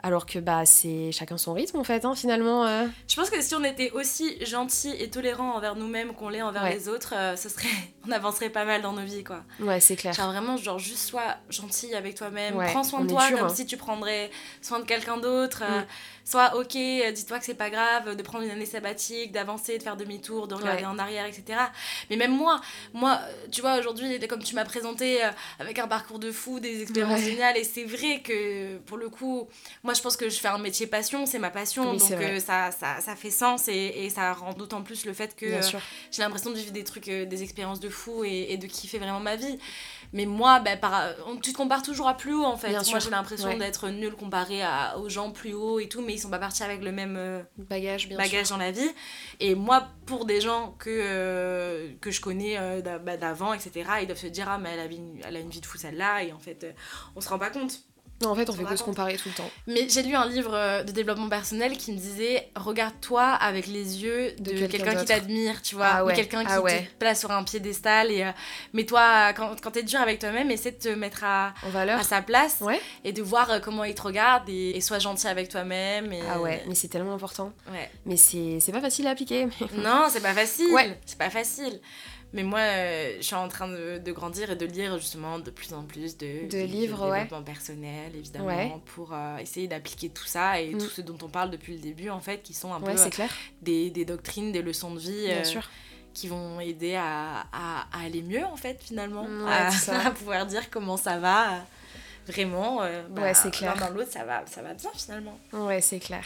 alors 0.01 0.25
que 0.25 0.39
bah 0.39 0.65
c'est 0.65 1.11
chacun 1.11 1.37
son 1.37 1.53
rythme 1.53 1.77
en 1.77 1.83
fait 1.83 2.05
hein, 2.05 2.15
finalement 2.15 2.65
euh. 2.65 2.85
Je 3.07 3.15
pense 3.15 3.29
que 3.29 3.41
si 3.41 3.53
on 3.55 3.63
était 3.63 3.91
aussi 3.91 4.37
gentil 4.45 4.91
et 4.97 5.09
tolérant 5.09 5.53
envers 5.55 5.75
nous-mêmes 5.75 6.13
qu'on 6.13 6.29
l'est 6.29 6.41
envers 6.41 6.63
Ouais. 6.63 6.73
les 6.75 6.87
autres, 6.89 7.13
euh, 7.15 7.35
ce 7.35 7.49
serait... 7.49 7.67
on 8.07 8.11
avancerait 8.11 8.49
pas 8.49 8.65
mal 8.65 8.81
dans 8.81 8.93
nos 8.93 9.03
vies, 9.03 9.23
quoi. 9.23 9.43
ouais 9.59 9.79
c'est 9.79 9.95
clair 9.95 10.13
Genre 10.13 10.31
vraiment, 10.31 10.57
genre 10.57 10.79
juste 10.79 11.07
sois 11.09 11.35
gentil 11.49 11.93
avec 11.95 12.15
toi-même, 12.15 12.55
Ouais, 12.55 12.67
prends 12.67 12.83
soin 12.83 13.01
de 13.01 13.09
toi 13.09 13.27
dur, 13.27 13.37
comme 13.39 13.47
hein. 13.47 13.53
si 13.53 13.65
tu 13.65 13.77
prendrais 13.77 14.29
soin 14.61 14.79
de 14.79 14.85
quelqu'un 14.85 15.17
d'autre. 15.17 15.63
euh, 15.63 15.81
Mm. 15.81 15.85
sois 16.25 16.55
ok, 16.55 16.75
euh, 16.75 17.11
dis-toi 17.11 17.39
que 17.39 17.45
c'est 17.45 17.53
pas 17.55 17.69
grave 17.69 18.15
de 18.15 18.21
prendre 18.23 18.43
une 18.45 18.51
année 18.51 18.65
sabbatique, 18.65 19.31
d'avancer, 19.31 19.77
de 19.79 19.83
faire 19.83 19.97
demi-tour, 19.97 20.47
de 20.47 20.55
regarder 20.55 20.83
Ouais. 20.83 20.87
en 20.87 20.99
arrière, 20.99 21.25
etc. 21.25 21.59
Mais 22.09 22.15
même 22.17 22.31
moi, 22.35 22.61
moi, 22.93 23.19
euh, 23.23 23.47
tu 23.51 23.61
vois, 23.61 23.77
aujourd'hui, 23.79 24.19
comme 24.27 24.43
tu 24.43 24.53
m'as 24.55 24.65
présenté 24.65 25.23
euh, 25.23 25.29
avec 25.59 25.79
un 25.79 25.87
parcours 25.87 26.19
de 26.19 26.31
fou, 26.31 26.59
des 26.59 26.81
expériences 26.83 27.21
géniales, 27.21 27.57
et 27.57 27.63
c'est 27.63 27.83
vrai 27.83 28.21
que 28.23 28.77
pour 28.85 28.97
le 28.97 29.09
coup, 29.09 29.47
moi 29.83 29.88
moi 29.89 29.95
je 29.95 30.03
pense 30.03 30.17
que 30.17 30.29
je 30.29 30.39
fais 30.39 30.49
un 30.49 30.59
métier 30.59 30.85
passion, 30.85 31.25
c'est 31.25 31.39
ma 31.39 31.49
passion, 31.49 31.89
Oui, 31.93 31.97
donc 31.97 32.11
euh, 32.11 32.39
ça, 32.39 32.69
ça, 32.69 33.01
ça 33.01 33.15
fait 33.15 33.31
sens 33.31 33.67
et, 33.67 33.73
et 33.73 34.11
ça 34.11 34.33
rend 34.33 34.53
d'autant 34.53 34.83
plus 34.83 35.03
le 35.07 35.13
fait 35.13 35.35
que 35.35 35.47
euh, 35.47 35.61
j'ai 36.11 36.21
l'impression 36.21 36.51
de 36.51 36.55
vivre 36.57 36.71
des 36.71 36.83
trucs, 36.83 37.07
euh, 37.07 37.25
des 37.25 37.41
expériences 37.41 37.79
de 37.79 37.89
fou 37.89 38.23
et, 38.23 38.47
et 38.51 38.57
de 38.57 38.67
kiffer 38.67 38.99
vraiment 38.99 39.19
ma 39.19 39.35
vie. 39.35 39.57
Mais 40.13 40.27
moi, 40.27 40.59
bah, 40.59 40.77
par, 40.77 41.13
on- 41.25 41.37
tu 41.37 41.51
te 41.53 41.57
compares 41.57 41.81
toujours 41.81 42.07
à 42.07 42.15
plus 42.15 42.35
haut 42.35 42.43
en 42.45 42.55
fait. 42.55 42.69
Bien 42.69 42.83
moi 42.87 42.99
j'ai 42.99 43.09
l'impression 43.09 43.47
ouais. 43.47 43.57
d'être 43.57 43.89
nulle 43.89 44.13
comparée 44.15 44.61
à, 44.61 44.97
aux 44.99 45.09
gens 45.09 45.31
plus 45.31 45.53
hauts 45.55 45.79
et 45.79 45.87
tout, 45.89 46.01
mais 46.03 46.13
ils 46.13 46.19
sont 46.19 46.29
pas 46.29 46.37
partis 46.39 46.61
avec 46.61 46.83
le 46.83 46.91
même 46.91 47.43
Bagage, 47.57 48.07
bien 48.07 48.17
bagage 48.17 48.45
sûr. 48.45 48.57
dans 48.57 48.63
la 48.63 48.71
vie. 48.71 48.89
Et 49.39 49.55
moi, 49.55 49.87
pour 50.05 50.25
des 50.25 50.39
gens 50.39 50.75
que, 50.77 51.89
que 52.01 52.11
je 52.11 52.21
connais 52.21 52.81
d'a- 52.83 53.17
d'avant, 53.17 53.53
etc., 53.53 53.71
ils 54.01 54.07
doivent 54.07 54.17
se 54.19 54.27
dire 54.27 54.47
Ah, 54.49 54.59
mais 54.59 54.69
elle 54.73 54.79
a, 54.81 54.85
une, 54.85 55.19
elle 55.23 55.35
a 55.35 55.39
une 55.39 55.49
vie 55.49 55.61
de 55.61 55.65
fou 55.65 55.77
celle-là, 55.79 56.23
et 56.23 56.31
en 56.31 56.39
fait, 56.39 56.75
on 57.15 57.21
se 57.21 57.29
rend 57.29 57.39
pas 57.39 57.49
compte. 57.49 57.79
Non, 58.21 58.29
en 58.31 58.35
fait, 58.35 58.49
on 58.49 58.53
On 58.53 58.55
fait 58.55 58.65
que 58.65 58.75
se 58.75 58.83
comparer 58.83 59.15
tout 59.15 59.29
le 59.29 59.35
temps. 59.35 59.49
Mais 59.67 59.87
j'ai 59.87 60.03
lu 60.03 60.13
un 60.15 60.27
livre 60.27 60.51
euh, 60.53 60.83
de 60.83 60.91
développement 60.91 61.29
personnel 61.29 61.77
qui 61.77 61.91
me 61.93 61.97
disait 61.97 62.49
regarde-toi 62.55 63.23
avec 63.23 63.67
les 63.67 64.03
yeux 64.03 64.33
De 64.39 64.51
de, 64.53 64.67
quelqu'un 64.67 64.95
qui 64.95 65.05
t'admire, 65.05 65.61
tu 65.61 65.75
vois, 65.75 65.87
Ah 65.89 66.05
ou 66.05 66.09
quelqu'un 66.09 66.43
qui 66.43 66.51
ah 66.51 66.61
ouais. 66.61 66.83
te 66.83 66.99
place 66.99 67.19
sur 67.21 67.31
un 67.31 67.43
piédestal 67.43 68.11
et 68.11 68.23
euh, 68.23 68.31
mais 68.73 68.85
toi 68.85 69.31
quand, 69.33 69.55
quand 69.61 69.71
t'es 69.71 69.83
dur 69.83 69.99
avec 70.01 70.19
toi-même, 70.19 70.51
essaie 70.51 70.71
de 70.71 70.77
te 70.77 70.89
mettre 70.89 71.23
à, 71.23 71.53
En 71.65 71.69
valeur. 71.69 71.99
à 71.99 72.03
sa 72.03 72.21
place 72.21 72.57
Ouais. 72.61 72.81
et 73.05 73.13
de 73.13 73.21
voir 73.21 73.49
euh, 73.51 73.59
comment 73.59 73.83
il 73.85 73.95
te 73.95 74.01
regarde 74.01 74.49
et, 74.49 74.71
et 74.75 74.81
sois 74.81 74.99
gentil 74.99 75.27
avec 75.27 75.47
toi-même 75.49 76.11
et 76.11 76.21
Ah 76.29 76.41
ouais, 76.41 76.63
mais 76.67 76.75
c'est 76.75 76.89
tellement 76.89 77.13
important. 77.13 77.53
ouais. 77.71 77.89
Mais 78.05 78.17
c'est 78.17 78.59
c'est 78.59 78.71
pas 78.73 78.81
facile 78.81 79.07
à 79.07 79.11
appliquer. 79.11 79.47
Non, 79.77 80.07
c'est 80.09 80.21
pas 80.21 80.33
facile. 80.33 80.71
Ouais. 80.73 80.99
C'est 81.05 81.17
pas 81.17 81.29
facile. 81.29 81.79
Mais 82.33 82.43
moi, 82.43 82.59
euh, 82.59 83.15
je 83.17 83.23
suis 83.23 83.35
en 83.35 83.47
train 83.47 83.67
de, 83.67 83.97
de 83.97 84.11
grandir 84.11 84.51
et 84.51 84.55
de 84.55 84.65
lire 84.65 84.97
justement 84.99 85.39
de 85.39 85.49
plus 85.49 85.73
en 85.73 85.83
plus 85.83 86.15
de, 86.17 86.47
De 86.49 86.63
livres, 86.63 87.09
ouais. 87.09 87.23
développement 87.23 87.41
personnel, 87.43 88.11
évidemment, 88.15 88.45
Ouais. 88.45 88.71
pour 88.93 89.13
euh, 89.13 89.37
essayer 89.37 89.67
d'appliquer 89.67 90.09
tout 90.09 90.25
ça 90.25 90.61
et 90.61 90.73
Mm. 90.75 90.77
tout 90.77 90.89
ce 90.89 91.01
dont 91.01 91.17
on 91.23 91.27
parle 91.29 91.49
depuis 91.49 91.73
le 91.73 91.79
début, 91.79 92.09
en 92.11 92.19
fait, 92.19 92.43
qui 92.43 92.53
sont 92.53 92.71
un 92.73 92.79
Ouais, 92.81 92.93
peu 92.93 93.09
clair. 93.09 93.31
des, 93.63 93.89
des 93.89 94.05
doctrines, 94.05 94.51
des 94.51 94.61
leçons 94.61 94.93
de 94.93 94.99
vie 94.99 95.25
Bien 95.25 95.37
euh, 95.37 95.43
sûr. 95.43 95.67
qui 96.13 96.27
vont 96.27 96.59
aider 96.59 96.93
à, 96.95 97.45
à, 97.51 97.87
à 97.91 98.03
aller 98.05 98.21
mieux, 98.21 98.45
en 98.45 98.55
fait, 98.57 98.79
finalement. 98.79 99.25
À, 99.47 99.71
ça. 99.71 100.07
à 100.07 100.11
pouvoir 100.11 100.45
dire 100.45 100.69
comment 100.69 100.97
ça 100.97 101.17
va. 101.17 101.65
Euh, 102.29 102.33
Vraiment, 102.33 102.81
euh, 102.83 103.01
bah, 103.09 103.21
Ouais, 103.23 103.33
c'est 103.33 103.51
clair. 103.51 103.73
l'un 103.75 103.87
dans 103.87 103.93
l'autre, 103.93 104.11
ça 104.11 104.23
va, 104.23 104.43
ça 104.45 104.61
va 104.61 104.73
bien 104.73 104.89
finalement. 104.95 105.37
Ouais, 105.53 105.81
c'est 105.81 105.99
clair. 105.99 106.23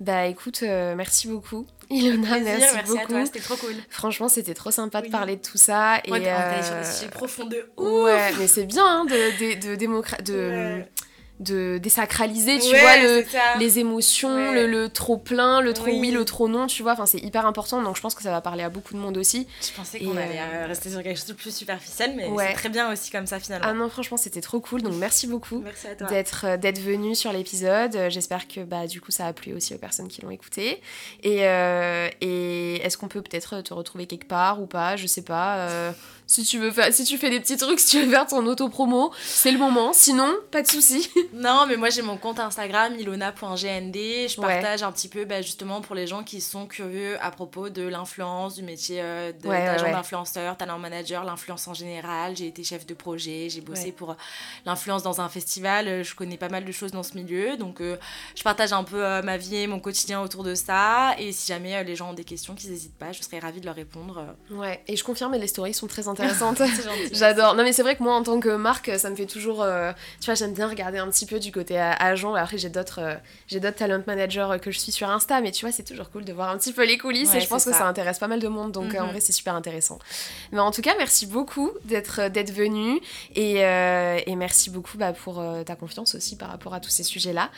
Bah 0.00 0.26
écoute, 0.26 0.60
euh, 0.62 0.94
merci 0.94 1.28
beaucoup. 1.28 1.66
Ilona, 1.90 2.28
Plaisir, 2.36 2.44
merci, 2.58 2.74
merci 2.74 2.90
beaucoup. 2.92 3.02
à 3.02 3.06
toi, 3.06 3.26
c'était 3.26 3.40
trop 3.40 3.56
cool. 3.56 3.74
Franchement, 3.90 4.28
c'était 4.28 4.54
trop 4.54 4.70
sympa 4.70 5.02
de 5.02 5.08
parler 5.10 5.36
de 5.36 5.42
tout 5.42 5.58
ça. 5.58 6.00
Ouais, 6.08 6.20
et 6.22 6.32
on 6.32 6.34
allé 6.36 6.62
sur 6.62 6.72
euh, 6.74 6.80
des 6.82 6.86
sujets 6.86 7.10
profonds 7.10 7.44
de 7.46 7.68
ouf. 7.76 8.04
Ouais, 8.04 8.32
mais 8.38 8.46
c'est 8.46 8.64
bien 8.64 8.84
hein, 8.86 9.04
de, 9.04 9.10
de, 9.10 9.68
de, 9.68 9.74
démocra- 9.76 10.22
de, 10.22 10.34
Ouais. 10.34 10.88
De 11.40 11.78
désacraliser, 11.78 12.58
tu 12.60 12.68
Ouais, 12.70 12.80
vois, 12.80 12.96
le, 12.98 13.24
les 13.58 13.78
émotions, 13.80 14.34
Ouais. 14.50 14.54
le, 14.54 14.66
le 14.66 14.88
trop 14.88 15.16
plein, 15.16 15.60
le 15.60 15.72
trop 15.72 15.86
oui. 15.86 15.98
Oui. 16.00 16.10
le 16.12 16.24
trop 16.24 16.46
non, 16.48 16.66
tu 16.68 16.82
vois. 16.84 16.92
Enfin, 16.92 17.06
c'est 17.06 17.18
hyper 17.18 17.44
important, 17.44 17.82
donc 17.82 17.96
je 17.96 18.00
pense 18.00 18.14
que 18.14 18.22
ça 18.22 18.30
va 18.30 18.40
parler 18.40 18.62
à 18.62 18.68
beaucoup 18.70 18.94
de 18.94 18.98
monde 19.00 19.16
aussi. 19.16 19.48
Je 19.60 19.72
pensais 19.76 19.98
qu'on 19.98 20.16
euh, 20.16 20.22
allait 20.22 20.38
euh, 20.40 20.66
rester 20.68 20.90
sur 20.90 21.02
quelque 21.02 21.16
chose 21.16 21.26
de 21.26 21.32
plus 21.32 21.54
superficiel, 21.54 22.14
mais 22.16 22.28
Ouais. 22.28 22.46
c'est 22.48 22.54
très 22.54 22.68
bien 22.68 22.92
aussi 22.92 23.10
comme 23.10 23.26
ça 23.26 23.40
finalement. 23.40 23.66
Ah 23.68 23.72
non, 23.74 23.88
franchement, 23.88 24.16
c'était 24.16 24.40
trop 24.40 24.60
cool, 24.60 24.82
donc 24.82 24.94
merci 24.94 25.26
beaucoup. 25.26 25.58
Merci 25.64 25.88
à 25.88 25.94
toi. 25.96 26.06
d'être 26.06 26.44
euh, 26.46 26.56
d'être 26.56 26.78
venu 26.80 27.14
sur 27.16 27.32
l'épisode. 27.32 27.96
Euh, 27.96 28.10
J'espère 28.10 28.46
que 28.46 28.60
bah 28.60 28.86
du 28.86 29.00
coup 29.00 29.10
ça 29.10 29.26
a 29.26 29.32
plu 29.32 29.52
aussi 29.54 29.74
aux 29.74 29.78
personnes 29.78 30.06
qui 30.08 30.22
l'ont 30.22 30.30
écouté. 30.30 30.80
Et, 31.24 31.46
euh, 31.48 32.08
et 32.20 32.76
est-ce 32.76 32.96
qu'on 32.96 33.08
peut 33.08 33.22
peut-être 33.22 33.60
te 33.62 33.74
retrouver 33.74 34.06
quelque 34.06 34.28
part 34.28 34.62
ou 34.62 34.66
pas? 34.66 34.94
Je 34.96 35.06
sais 35.08 35.22
pas. 35.22 35.68
Si 36.26 36.42
tu 36.44 36.58
veux 36.58 36.70
faire, 36.70 36.92
si 36.92 37.04
tu 37.04 37.18
fais 37.18 37.30
des 37.30 37.40
petits 37.40 37.56
trucs, 37.56 37.78
si 37.84 37.98
tu 37.98 38.02
veux 38.04 38.10
faire 38.10 38.26
ton 38.26 38.44
auto-promo, 38.46 39.12
c'est 39.22 39.50
le 39.52 39.58
moment. 39.58 39.92
Sinon, 39.92 40.32
pas 40.50 40.62
de 40.62 40.66
souci. 40.66 41.10
Non, 41.34 41.66
mais 41.66 41.76
moi 41.76 41.90
j'ai 41.90 42.00
mon 42.02 42.16
compte 42.16 42.38
Instagram 42.40 42.94
ilona.gnd. 42.98 43.94
Je 43.94 44.40
Ouais. 44.40 44.46
partage 44.60 44.82
un 44.82 44.92
petit 44.92 45.08
peu 45.08 45.24
bah, 45.24 45.42
justement 45.42 45.80
pour 45.80 45.94
les 45.94 46.06
gens 46.06 46.22
qui 46.22 46.40
sont 46.40 46.66
curieux 46.66 47.16
à 47.22 47.30
propos 47.30 47.68
de 47.68 47.82
l'influence, 47.82 48.54
du 48.54 48.62
métier 48.62 49.00
euh, 49.00 49.32
d'agent 49.32 49.84
ouais. 49.84 49.92
d'influenceur, 49.92 50.56
talent 50.56 50.78
manager, 50.78 51.24
l'influence 51.24 51.66
en 51.68 51.74
général. 51.74 52.36
J'ai 52.36 52.46
été 52.46 52.62
chef 52.64 52.86
de 52.86 52.94
projet, 52.94 53.48
j'ai 53.50 53.60
bossé 53.60 53.92
pour 53.92 54.12
euh, 54.12 54.14
l'influence 54.64 55.02
dans 55.02 55.20
un 55.20 55.28
festival. 55.28 55.88
Euh, 55.88 56.02
Je 56.04 56.14
connais 56.14 56.36
pas 56.36 56.48
mal 56.48 56.64
de 56.64 56.72
choses 56.72 56.92
dans 56.92 57.02
ce 57.02 57.14
milieu. 57.14 57.56
Donc 57.56 57.80
euh, 57.80 57.96
je 58.34 58.42
partage 58.42 58.72
un 58.72 58.84
peu 58.84 59.04
euh, 59.04 59.22
ma 59.22 59.36
vie 59.36 59.56
et 59.56 59.66
mon 59.66 59.80
quotidien 59.80 60.22
autour 60.22 60.44
de 60.44 60.54
ça. 60.54 61.14
Et 61.18 61.32
si 61.32 61.48
jamais 61.48 61.82
les 61.84 61.96
gens 61.96 62.10
ont 62.10 62.14
des 62.14 62.24
questions, 62.24 62.54
qu'ils 62.54 62.70
n'hésitent 62.70 62.98
pas, 62.98 63.12
je 63.12 63.22
serais 63.22 63.38
ravie 63.40 63.60
de 63.60 63.66
leur 63.66 63.74
répondre. 63.74 64.34
Ouais. 64.50 64.82
Et 64.86 64.96
je 64.96 65.04
confirme, 65.04 65.34
les 65.34 65.48
stories 65.48 65.74
sont 65.74 65.86
très 65.86 66.02
intéressantes. 66.02 66.13
Gentil. 66.84 67.08
J'adore. 67.12 67.54
Non 67.54 67.62
mais 67.64 67.72
c'est 67.72 67.82
vrai 67.82 67.96
que 67.96 68.02
moi 68.02 68.14
en 68.14 68.22
tant 68.22 68.40
que 68.40 68.48
marque, 68.56 68.90
ça 68.98 69.10
me 69.10 69.16
fait 69.16 69.26
toujours, 69.26 69.62
euh, 69.62 69.92
tu 70.20 70.26
vois, 70.26 70.34
j'aime 70.34 70.54
bien 70.54 70.68
regarder 70.68 70.98
un 70.98 71.08
petit 71.08 71.26
peu 71.26 71.38
du 71.38 71.50
côté 71.52 71.78
a- 71.78 71.92
agent. 71.92 72.34
Après 72.34 72.58
j'ai 72.58 72.68
d'autres, 72.68 73.00
euh, 73.00 73.14
j'ai 73.48 73.60
d'autres 73.60 73.76
talent 73.76 74.02
managers 74.06 74.46
euh, 74.50 74.58
que 74.58 74.70
je 74.70 74.78
suis 74.78 74.92
sur 74.92 75.08
Insta, 75.10 75.40
mais 75.40 75.50
tu 75.52 75.64
vois, 75.64 75.72
c'est 75.72 75.82
toujours 75.84 76.10
cool 76.10 76.24
de 76.24 76.32
voir 76.32 76.50
un 76.50 76.58
petit 76.58 76.72
peu 76.72 76.84
les 76.86 76.98
coulisses 76.98 77.30
Ouais, 77.32 77.38
et 77.38 77.40
je 77.40 77.48
pense 77.48 77.64
que 77.64 77.72
ça. 77.72 77.86
intéresse 77.86 78.18
pas 78.18 78.28
mal 78.28 78.40
de 78.40 78.48
monde. 78.48 78.72
Donc 78.72 78.94
euh, 78.94 79.00
en 79.00 79.04
Mhm. 79.04 79.10
vrai 79.10 79.20
c'est 79.20 79.32
super 79.32 79.54
intéressant. 79.54 79.98
Mais 80.52 80.60
en 80.60 80.70
tout 80.70 80.82
cas 80.82 80.94
merci 80.98 81.26
beaucoup 81.26 81.70
d'être 81.84 82.20
euh, 82.22 82.28
d'être 82.28 82.52
venu 82.52 83.00
et, 83.34 83.64
euh, 83.64 84.18
et 84.26 84.36
merci 84.36 84.70
beaucoup 84.70 84.96
bah, 84.98 85.12
pour 85.12 85.40
euh, 85.40 85.62
ta 85.62 85.76
confiance 85.76 86.14
aussi 86.14 86.36
par 86.36 86.48
rapport 86.50 86.74
à 86.74 86.80
tous 86.80 86.90
ces 86.90 87.02
sujets 87.02 87.32
là. 87.32 87.50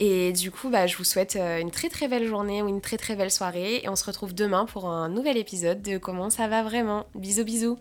Et 0.00 0.32
du 0.32 0.50
coup 0.50 0.68
bah 0.70 0.86
je 0.86 0.96
vous 0.96 1.04
souhaite 1.04 1.36
euh, 1.36 1.58
une 1.60 1.70
très 1.70 1.88
très 1.88 2.08
belle 2.08 2.26
journée 2.26 2.62
ou 2.62 2.68
une 2.68 2.80
très 2.80 2.96
très 2.96 3.16
belle 3.16 3.30
soirée 3.30 3.80
et 3.84 3.88
on 3.88 3.96
se 3.96 4.04
retrouve 4.04 4.34
demain 4.34 4.64
pour 4.66 4.88
un 4.88 5.08
nouvel 5.08 5.36
épisode 5.36 5.82
de 5.82 5.98
comment 5.98 6.30
ça 6.30 6.48
va 6.48 6.62
vraiment. 6.62 7.06
Bisous 7.14 7.44
bisous. 7.44 7.78